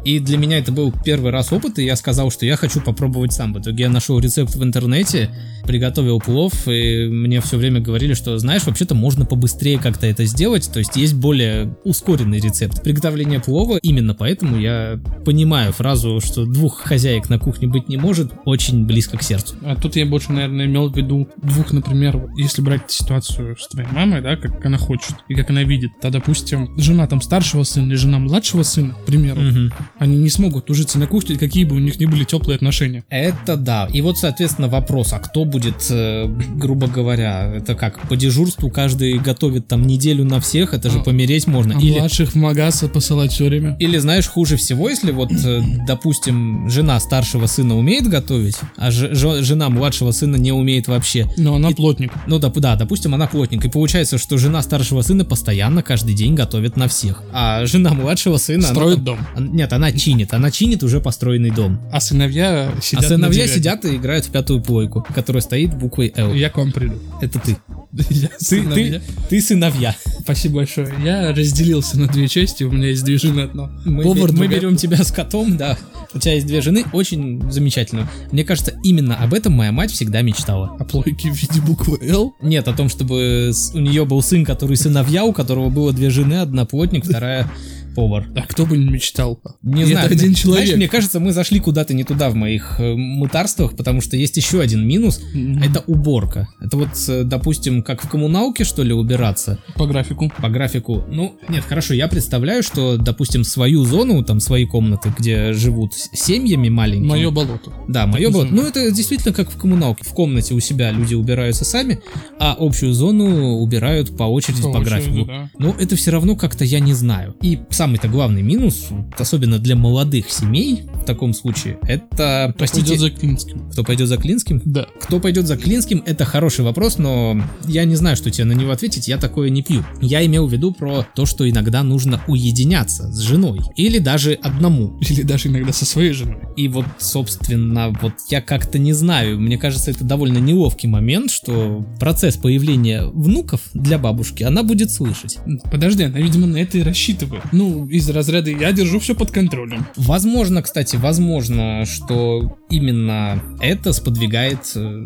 И 0.05 0.19
для 0.19 0.37
меня 0.37 0.59
это 0.59 0.71
был 0.71 0.93
первый 1.03 1.31
раз 1.31 1.51
опыт, 1.51 1.79
и 1.79 1.83
я 1.83 1.95
сказал, 1.95 2.31
что 2.31 2.45
я 2.45 2.55
хочу 2.55 2.81
попробовать 2.81 3.33
сам. 3.33 3.53
В 3.53 3.59
итоге 3.59 3.83
я 3.85 3.89
нашел 3.89 4.19
рецепт 4.19 4.55
в 4.55 4.63
интернете, 4.63 5.29
приготовил 5.65 6.19
плов, 6.19 6.67
и 6.67 7.07
мне 7.07 7.41
все 7.41 7.57
время 7.57 7.79
говорили, 7.81 8.13
что, 8.13 8.37
знаешь, 8.37 8.63
вообще-то 8.65 8.93
можно 8.95 9.25
побыстрее 9.25 9.79
как-то 9.79 10.05
это 10.07 10.25
сделать, 10.25 10.69
то 10.71 10.79
есть 10.79 10.95
есть 10.95 11.15
более 11.15 11.75
ускоренный 11.83 12.39
рецепт 12.39 12.83
приготовления 12.83 13.39
плова. 13.39 13.77
Именно 13.81 14.13
поэтому 14.13 14.59
я 14.59 14.99
понимаю 15.25 15.71
фразу, 15.73 16.21
что 16.23 16.45
двух 16.45 16.79
хозяек 16.79 17.29
на 17.29 17.39
кухне 17.39 17.67
быть 17.67 17.89
не 17.89 17.97
может, 17.97 18.31
очень 18.45 18.85
близко 18.85 19.17
к 19.17 19.23
сердцу. 19.23 19.55
А 19.63 19.75
тут 19.75 19.95
я 19.95 20.05
больше, 20.05 20.31
наверное, 20.31 20.58
имел 20.65 20.89
в 20.89 20.95
виду 20.97 21.27
двух, 21.37 21.71
например, 21.71 22.27
если 22.37 22.61
брать 22.61 22.89
ситуацию 22.91 23.55
с 23.59 23.67
твоей 23.67 23.87
мамой, 23.91 24.21
да, 24.21 24.35
как 24.35 24.65
она 24.65 24.77
хочет 24.77 25.15
и 25.27 25.35
как 25.35 25.49
она 25.49 25.63
видит, 25.63 25.91
то, 26.01 26.09
допустим, 26.09 26.77
жена 26.77 27.07
там 27.07 27.21
старшего 27.21 27.63
сына 27.63 27.87
или 27.87 27.95
жена 27.95 28.19
младшего 28.19 28.63
сына, 28.63 28.93
к 28.93 29.05
примеру, 29.05 29.41
Мгм. 29.41 29.71
они 29.99 30.17
не 30.17 30.29
смогут 30.29 30.69
ужиться 30.69 30.99
на 30.99 31.07
кухне, 31.07 31.37
какие 31.37 31.63
бы 31.63 31.75
у 31.75 31.79
них 31.79 31.99
ни 31.99 32.05
были 32.05 32.23
теплые 32.23 32.55
отношения. 32.55 33.03
Это 33.09 33.55
да. 33.57 33.87
И 33.93 34.01
вот, 34.01 34.17
соответственно, 34.17 34.67
вопрос, 34.67 35.13
а 35.13 35.19
кто 35.19 35.45
будет, 35.45 35.87
э, 35.89 36.25
грубо 36.55 36.87
говоря, 36.87 37.51
это 37.55 37.75
как, 37.75 38.07
по 38.07 38.15
дежурству 38.15 38.69
каждый 38.69 39.17
готовит 39.19 39.67
там 39.67 39.85
неделю 39.85 40.23
на 40.25 40.39
всех, 40.39 40.73
это 40.73 40.89
же 40.89 40.99
А- 40.99 41.03
помереть 41.03 41.47
можно. 41.47 41.75
А 41.77 41.81
Или, 41.81 41.99
младших 41.99 42.31
в 42.31 42.35
магаза 42.35 42.87
посылать 42.87 43.31
все 43.31 43.45
время. 43.45 43.75
или 43.79 43.97
знаешь, 43.97 44.27
хуже 44.27 44.57
всего, 44.57 44.89
если 44.89 45.11
вот, 45.11 45.31
э, 45.31 45.61
допустим, 45.87 46.69
жена 46.69 46.99
старшего 46.99 47.45
сына 47.45 47.77
умеет 47.77 48.07
готовить, 48.07 48.57
а 48.77 48.91
ж- 48.91 49.13
жена 49.43 49.69
младшего 49.69 50.11
сына 50.11 50.35
не 50.37 50.48
умеет 50.53 50.87
вообще. 50.87 51.27
Но 51.37 51.55
она 51.55 51.69
И- 51.71 51.73
плотник. 51.73 52.11
Ну 52.27 52.39
да, 52.39 52.49
да, 52.49 52.75
допустим, 52.75 53.13
она 53.13 53.27
плотник. 53.27 53.63
И 53.65 53.69
получается, 53.69 54.17
что 54.17 54.37
жена 54.37 54.61
старшего 54.61 55.01
сына 55.01 55.25
постоянно 55.25 55.81
каждый 55.83 56.13
день 56.15 56.35
готовит 56.35 56.77
на 56.77 56.87
всех. 56.87 57.23
А 57.31 57.65
жена 57.65 57.93
младшего 57.93 58.37
сына... 58.37 58.65
она 58.65 58.73
Строит 58.75 58.95
там- 58.97 59.05
дом. 59.05 59.19
Нет, 59.55 59.73
она 59.73 59.91
чинит. 59.91 60.33
Она 60.33 60.51
чинит 60.51 60.83
уже 60.83 60.99
построенный 61.01 61.51
дом. 61.51 61.79
А 61.91 61.99
сыновья 61.99 62.71
сидят 62.81 63.05
а 63.05 63.07
сыновья 63.07 63.47
сидят 63.47 63.85
и 63.85 63.95
играют 63.95 64.25
в 64.25 64.31
пятую 64.31 64.61
плойку, 64.61 65.05
которая 65.13 65.41
стоит 65.41 65.73
буквой 65.75 66.11
L. 66.15 66.33
Я 66.33 66.49
к 66.49 66.57
вам 66.57 66.71
приду. 66.71 66.95
Это 67.21 67.39
ты. 67.39 67.57
Я 68.11 68.27
Ты, 68.27 68.45
сыновья. 68.45 68.99
ты, 68.99 69.01
ты 69.29 69.41
сыновья. 69.41 69.95
Спасибо 70.21 70.57
большое. 70.57 70.93
Я 71.03 71.33
разделился 71.33 71.99
на 71.99 72.07
две 72.07 72.27
части, 72.27 72.63
у 72.63 72.71
меня 72.71 72.89
есть 72.89 73.03
две 73.03 73.17
жены 73.17 73.41
одно. 73.41 73.71
Мы, 73.83 74.03
Повар, 74.03 74.31
мы 74.31 74.47
берем 74.47 74.75
тебя 74.75 75.03
с 75.03 75.11
котом, 75.11 75.57
да. 75.57 75.75
У 76.13 76.19
тебя 76.19 76.33
есть 76.35 76.45
две 76.45 76.61
жены, 76.61 76.85
очень 76.93 77.51
замечательно. 77.51 78.07
Мне 78.31 78.43
кажется, 78.43 78.75
именно 78.83 79.15
об 79.15 79.33
этом 79.33 79.53
моя 79.53 79.71
мать 79.71 79.91
всегда 79.91 80.21
мечтала. 80.29 80.75
А 80.79 80.85
плойки 80.85 81.29
в 81.29 81.35
виде 81.35 81.61
буквы 81.61 81.99
Л? 82.01 82.35
Нет, 82.41 82.67
о 82.67 82.73
том, 82.73 82.89
чтобы 82.89 83.51
у 83.73 83.79
нее 83.79 84.05
был 84.05 84.21
сын, 84.21 84.45
который 84.45 84.77
сыновья, 84.77 85.25
у 85.25 85.33
которого 85.33 85.69
было 85.69 85.91
две 85.93 86.09
жены, 86.09 86.41
одна 86.41 86.65
плотник, 86.65 87.05
вторая 87.05 87.51
повар. 87.95 88.27
А 88.35 88.41
кто 88.41 88.65
бы 88.65 88.77
не 88.77 88.89
мечтал? 88.89 89.41
Не 89.61 89.85
знаю, 89.85 90.05
это 90.05 90.15
один 90.15 90.35
знаешь, 90.35 90.39
человек. 90.39 90.75
мне 90.75 90.87
кажется, 90.87 91.19
мы 91.19 91.31
зашли 91.31 91.59
куда-то 91.59 91.93
не 91.93 92.03
туда 92.03 92.29
в 92.29 92.35
моих 92.35 92.79
э, 92.79 92.95
мытарствах, 92.95 93.75
потому 93.75 94.01
что 94.01 94.17
есть 94.17 94.37
еще 94.37 94.61
один 94.61 94.87
минус. 94.87 95.21
Мгм. 95.33 95.61
Это 95.63 95.83
уборка. 95.87 96.47
Это 96.61 96.77
вот, 96.77 96.89
э, 97.07 97.23
допустим, 97.23 97.83
как 97.83 98.01
в 98.03 98.09
коммуналке, 98.09 98.63
что 98.63 98.83
ли, 98.83 98.93
убираться. 98.93 99.59
По 99.75 99.85
графику. 99.85 100.31
по 100.41 100.49
графику. 100.49 101.03
Ну, 101.09 101.35
нет, 101.49 101.63
хорошо, 101.63 101.93
я 101.93 102.07
представляю, 102.07 102.63
что, 102.63 102.97
допустим, 102.97 103.43
свою 103.43 103.83
зону, 103.85 104.23
там, 104.23 104.39
свои 104.39 104.65
комнаты, 104.65 105.13
где 105.17 105.53
живут 105.53 105.93
семьями 105.93 106.69
маленькими. 106.69 107.07
Мое 107.07 107.31
болото. 107.31 107.71
Да, 107.87 108.05
мое 108.05 108.27
называемое. 108.27 108.61
Ну, 108.61 108.67
это 108.67 108.91
действительно 108.91 109.33
как 109.33 109.49
в 109.51 109.57
коммуналке. 109.57 110.03
В 110.03 110.13
комнате 110.13 110.53
у 110.53 110.59
себя 110.59 110.91
люди 110.91 111.15
убираются 111.15 111.65
сами, 111.65 111.99
а 112.39 112.55
общую 112.59 112.93
зону 112.93 113.57
убирают 113.59 114.15
по 114.17 114.23
очереди 114.23 114.61
по, 114.61 114.71
По 114.71 114.77
очереди, 114.79 114.89
графику. 114.89 115.25
да. 115.25 115.49
Но 115.57 115.75
это 115.79 115.95
все 115.95 116.11
равно 116.11 116.35
как-то 116.35 116.63
я 116.65 116.79
не 116.79 116.93
знаю. 116.93 117.35
И 117.41 117.59
самый-то 117.79 118.09
главный 118.09 118.41
минус, 118.41 118.89
особенно 119.17 119.57
для 119.57 119.77
молодых 119.77 120.29
семей 120.29 120.83
в 120.95 121.05
таком 121.05 121.33
случае, 121.33 121.79
это, 121.83 122.53
простите, 122.57 122.87
Пойдет 122.87 122.99
за 122.99 123.09
Клинским. 123.11 123.69
кто 123.71 123.83
пойдет 123.85 124.07
за 124.09 124.17
Клинским? 124.17 124.61
Да. 124.65 124.87
Кто 125.01 125.21
пойдет 125.21 125.47
за 125.47 125.55
Клинским, 125.55 126.03
это 126.05 126.25
хороший 126.25 126.65
вопрос, 126.65 126.97
но 126.97 127.41
я 127.67 127.85
не 127.85 127.95
знаю, 127.95 128.17
что 128.17 128.31
тебе 128.31 128.43
на 128.43 128.51
него 128.51 128.71
ответить, 128.71 129.07
я 129.07 129.17
такое 129.17 129.49
не 129.49 129.63
пью. 129.63 129.85
Я 130.01 130.25
имел 130.25 130.45
в 130.45 130.51
виду 130.51 130.73
про 130.73 131.07
то, 131.15 131.25
что 131.25 131.49
иногда 131.49 131.81
нужно 131.83 132.21
уединяться 132.27 133.09
с 133.13 133.19
женой. 133.19 133.61
Или 133.77 133.99
даже 133.99 134.33
одному. 134.33 134.99
Или 135.09 135.21
даже 135.21 135.47
иногда 135.47 135.71
со 135.71 135.85
своей 135.85 136.11
женой. 136.11 136.39
И 136.57 136.67
вот, 136.67 136.85
собственно, 136.97 137.95
вот 138.01 138.11
я 138.29 138.41
как-то 138.41 138.77
не 138.77 138.91
знаю, 138.91 139.39
мне 139.39 139.57
кажется, 139.57 139.91
это 139.91 140.03
довольно 140.03 140.39
неловкий 140.39 140.89
момент, 140.89 141.31
что 141.31 141.85
процесс 141.97 142.35
появления 142.35 143.05
внуков 143.05 143.61
для 143.73 143.97
бабушки 143.97 144.43
она 144.43 144.63
будет 144.63 144.91
слышать. 144.91 145.37
Подожди, 145.71 146.03
она, 146.03 146.17
видимо, 146.17 146.45
на 146.45 146.57
это 146.57 146.77
и 146.77 146.83
рассчитывает. 146.83 147.43
Ну, 147.53 147.68
из 147.87 148.09
разряда 148.09 148.49
я 148.49 148.71
держу 148.71 148.99
все 148.99 149.15
под 149.15 149.31
контролем. 149.31 149.85
Возможно, 149.95 150.61
кстати, 150.61 150.95
возможно, 150.95 151.85
что 151.85 152.57
именно 152.69 153.41
это 153.59 153.93
сподвигает 153.93 154.71
э, 154.75 155.05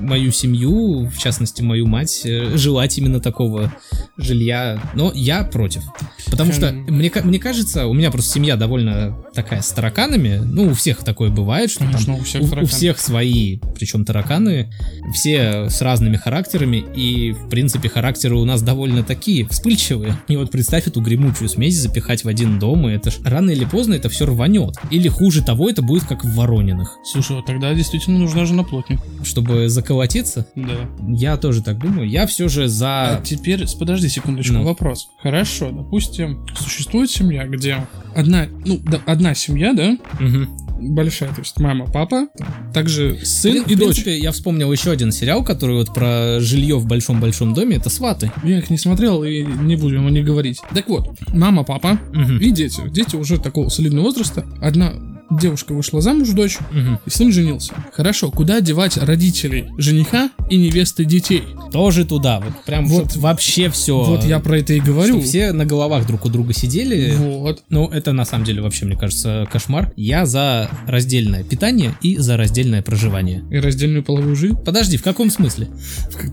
мою 0.00 0.30
семью, 0.32 1.08
в 1.08 1.18
частности 1.18 1.62
мою 1.62 1.86
мать, 1.86 2.22
э, 2.24 2.56
желать 2.56 2.98
именно 2.98 3.20
такого 3.20 3.72
жилья. 4.16 4.80
Но 4.94 5.12
я 5.14 5.44
против. 5.44 5.82
Потому 6.30 6.52
что 6.52 6.72
мне, 6.72 7.10
мне 7.22 7.38
кажется, 7.38 7.86
у 7.86 7.94
меня 7.94 8.10
просто 8.10 8.32
семья 8.32 8.56
довольно 8.56 9.16
такая 9.34 9.62
с 9.62 9.70
тараканами. 9.72 10.40
Ну, 10.44 10.70
у 10.70 10.74
всех 10.74 11.04
такое 11.04 11.30
бывает, 11.30 11.70
что 11.70 11.80
там 11.80 11.92
Конечно, 11.92 12.14
у 12.16 12.22
всех 12.22 12.42
у, 12.42 12.62
у 12.62 12.66
всех 12.66 12.98
свои, 12.98 13.58
причем 13.74 14.04
тараканы, 14.04 14.72
все 15.12 15.68
с 15.68 15.80
разными 15.82 16.16
характерами, 16.16 16.84
и, 16.94 17.32
в 17.32 17.48
принципе, 17.48 17.88
характеры 17.88 18.36
у 18.36 18.44
нас 18.44 18.62
довольно 18.62 19.02
такие 19.02 19.46
вспыльчивые. 19.48 20.18
И 20.28 20.36
вот 20.36 20.50
представь 20.50 20.86
эту 20.86 21.00
гремучую 21.00 21.48
смесь 21.48 21.80
запихать 21.80 22.03
в 22.24 22.28
один 22.28 22.58
дом, 22.58 22.88
и 22.88 22.92
это 22.92 23.10
ж 23.10 23.14
рано 23.24 23.50
или 23.50 23.64
поздно 23.64 23.94
это 23.94 24.08
все 24.08 24.26
рванет. 24.26 24.76
Или 24.90 25.08
хуже 25.08 25.42
того, 25.42 25.68
это 25.70 25.82
будет 25.82 26.04
как 26.04 26.24
в 26.24 26.34
Ворониных. 26.34 26.98
Слушай, 27.04 27.36
вот 27.36 27.46
тогда 27.46 27.72
действительно 27.74 28.18
нужна 28.18 28.44
жена 28.44 28.62
плотник. 28.62 29.00
Чтобы 29.24 29.68
заколотиться, 29.68 30.46
Да. 30.54 30.88
я 31.08 31.36
тоже 31.36 31.62
так 31.62 31.78
думаю, 31.78 32.08
я 32.08 32.26
все 32.26 32.48
же 32.48 32.64
А 32.64 32.68
за... 32.68 33.20
теперь, 33.24 33.66
с- 33.66 33.74
подожди 33.74 34.08
секундочку, 34.08 34.54
Ну. 34.54 34.64
вопрос. 34.64 35.08
Хорошо, 35.22 35.70
допустим, 35.70 36.46
существует 36.56 37.10
семья, 37.10 37.46
где 37.46 37.86
одна, 38.14 38.46
ну, 38.66 38.78
да, 38.84 39.00
одна 39.06 39.34
семья, 39.34 39.72
да, 39.72 39.96
Мгм. 40.20 40.56
Большая, 40.84 41.30
то 41.34 41.40
есть 41.40 41.58
мама, 41.58 41.86
папа, 41.86 42.28
также 42.72 43.18
сын 43.24 43.64
В 43.64 43.70
и 43.70 43.74
дочь. 43.74 43.78
принципе, 44.02 44.18
я 44.18 44.32
вспомнил 44.32 44.70
еще 44.72 44.90
один 44.90 45.12
сериал, 45.12 45.44
который 45.44 45.76
вот 45.76 45.92
про 45.94 46.38
жилье 46.40 46.76
в 46.78 46.86
большом-большом 46.86 47.54
доме, 47.54 47.76
это 47.76 47.90
«Сваты». 47.90 48.30
Я 48.42 48.58
их 48.58 48.70
не 48.70 48.78
смотрел 48.78 49.24
и 49.24 49.42
не 49.44 49.76
будем 49.76 50.06
о 50.06 50.10
них 50.10 50.24
говорить. 50.24 50.60
Так 50.74 50.88
вот, 50.88 51.08
мама, 51.32 51.64
папа 51.64 51.98
Мгм. 52.12 52.38
и 52.38 52.50
дети. 52.50 52.82
Дети 52.90 53.16
уже 53.16 53.38
такого 53.38 53.68
солидного 53.68 54.04
возраста. 54.06 54.44
Одна 54.60 54.92
девушка 55.30 55.72
вышла 55.74 56.00
замуж, 56.00 56.28
дочь, 56.30 56.58
Мгм. 56.70 56.98
и 57.04 57.10
сын 57.10 57.32
женился. 57.32 57.72
Хорошо, 57.92 58.30
куда 58.30 58.60
девать 58.60 58.96
родителей 58.96 59.66
жениха 59.78 60.30
и 60.50 60.56
невесты 60.56 61.04
детей? 61.04 61.42
Тоже 61.72 62.04
туда, 62.04 62.40
вот 62.40 62.64
прям 62.64 62.86
Вот. 62.86 63.16
вообще 63.16 63.68
все. 63.70 64.02
Вот 64.02 64.24
я 64.24 64.40
про 64.40 64.58
это 64.58 64.72
и 64.74 64.80
говорю. 64.80 65.20
все 65.20 65.52
на 65.52 65.64
головах 65.64 66.06
друг 66.06 66.24
у 66.24 66.28
друга 66.28 66.52
сидели. 66.52 67.14
Вот. 67.16 67.62
Ну, 67.68 67.88
это 67.88 68.12
на 68.12 68.24
самом 68.24 68.44
деле 68.44 68.60
вообще, 68.62 68.84
мне 68.86 68.96
кажется, 68.96 69.48
кошмар. 69.50 69.92
Я 69.96 70.26
за 70.26 70.68
раздельное 70.86 71.44
питание 71.44 71.94
и 72.02 72.16
за 72.16 72.36
раздельное 72.36 72.82
проживание. 72.82 73.44
И 73.50 73.56
раздельную 73.58 74.02
половую 74.04 74.36
жизнь. 74.36 74.56
Подожди, 74.64 74.96
в 74.96 75.02
каком 75.02 75.30
смысле? 75.30 75.68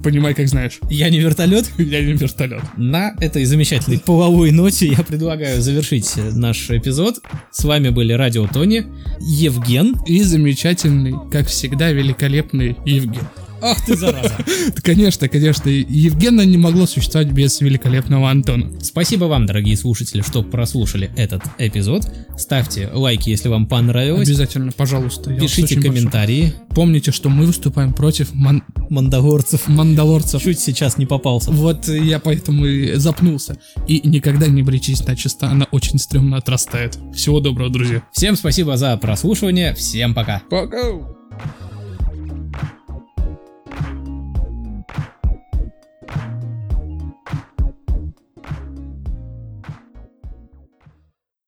Понимай, 0.03 0.33
как 0.33 0.47
знаешь. 0.47 0.79
Я 0.89 1.09
не 1.09 1.19
вертолет? 1.19 1.69
Я 1.77 2.01
не 2.01 2.13
вертолет. 2.13 2.61
На 2.77 3.13
этой 3.19 3.45
замечательной 3.45 3.99
половой 3.99 4.51
ноте 4.51 4.87
я 4.87 5.03
предлагаю 5.03 5.61
завершить 5.61 6.11
наш 6.33 6.69
эпизод. 6.69 7.19
С 7.51 7.63
вами 7.63 7.89
были 7.89 8.13
Радио 8.13 8.47
Тони, 8.47 8.80
Евген. 9.19 9.97
И 10.05 10.21
замечательный, 10.21 11.15
как 11.31 11.47
всегда, 11.47 11.91
великолепный 11.91 12.77
Евген. 12.85 13.27
Ах 13.61 13.85
ты 13.85 13.95
зараза. 13.95 14.35
Конечно, 14.83 15.27
конечно, 15.29 15.69
Евгена 15.69 16.41
не 16.45 16.57
могло 16.57 16.85
существовать 16.85 17.31
без 17.31 17.61
великолепного 17.61 18.29
Антона. 18.29 18.71
Спасибо 18.81 19.25
вам, 19.25 19.45
дорогие 19.45 19.77
слушатели, 19.77 20.21
что 20.21 20.43
прослушали 20.43 21.11
этот 21.15 21.43
эпизод. 21.57 22.03
Ставьте 22.37 22.89
лайки, 22.91 23.29
если 23.29 23.49
вам 23.49 23.67
понравилось. 23.67 24.27
Обязательно, 24.27 24.71
пожалуйста. 24.71 25.33
Пишите 25.33 25.63
очень 25.63 25.81
прошу. 25.81 25.87
комментарии. 25.89 26.53
Помните, 26.75 27.11
что 27.11 27.29
мы 27.29 27.45
выступаем 27.45 27.93
против 27.93 28.33
ман- 28.33 28.63
Мандалорцев. 28.89 29.67
мандалорцев. 29.67 30.41
Чуть 30.41 30.59
сейчас 30.59 30.97
не 30.97 31.05
попался. 31.05 31.51
Вот 31.51 31.87
я 31.87 32.19
поэтому 32.19 32.65
и 32.65 32.95
запнулся. 32.95 33.57
И 33.87 34.01
никогда 34.07 34.47
не 34.47 34.63
бричись 34.63 35.05
начисто, 35.05 35.47
она 35.47 35.67
очень 35.71 35.99
стрёмно 35.99 36.37
отрастает. 36.37 36.97
Всего 37.15 37.39
доброго, 37.39 37.69
друзья. 37.69 38.03
Всем 38.11 38.35
спасибо 38.35 38.75
за 38.77 38.97
прослушивание. 38.97 39.73
Всем 39.75 40.13
пока. 40.13 40.41
Пока. 40.49 41.20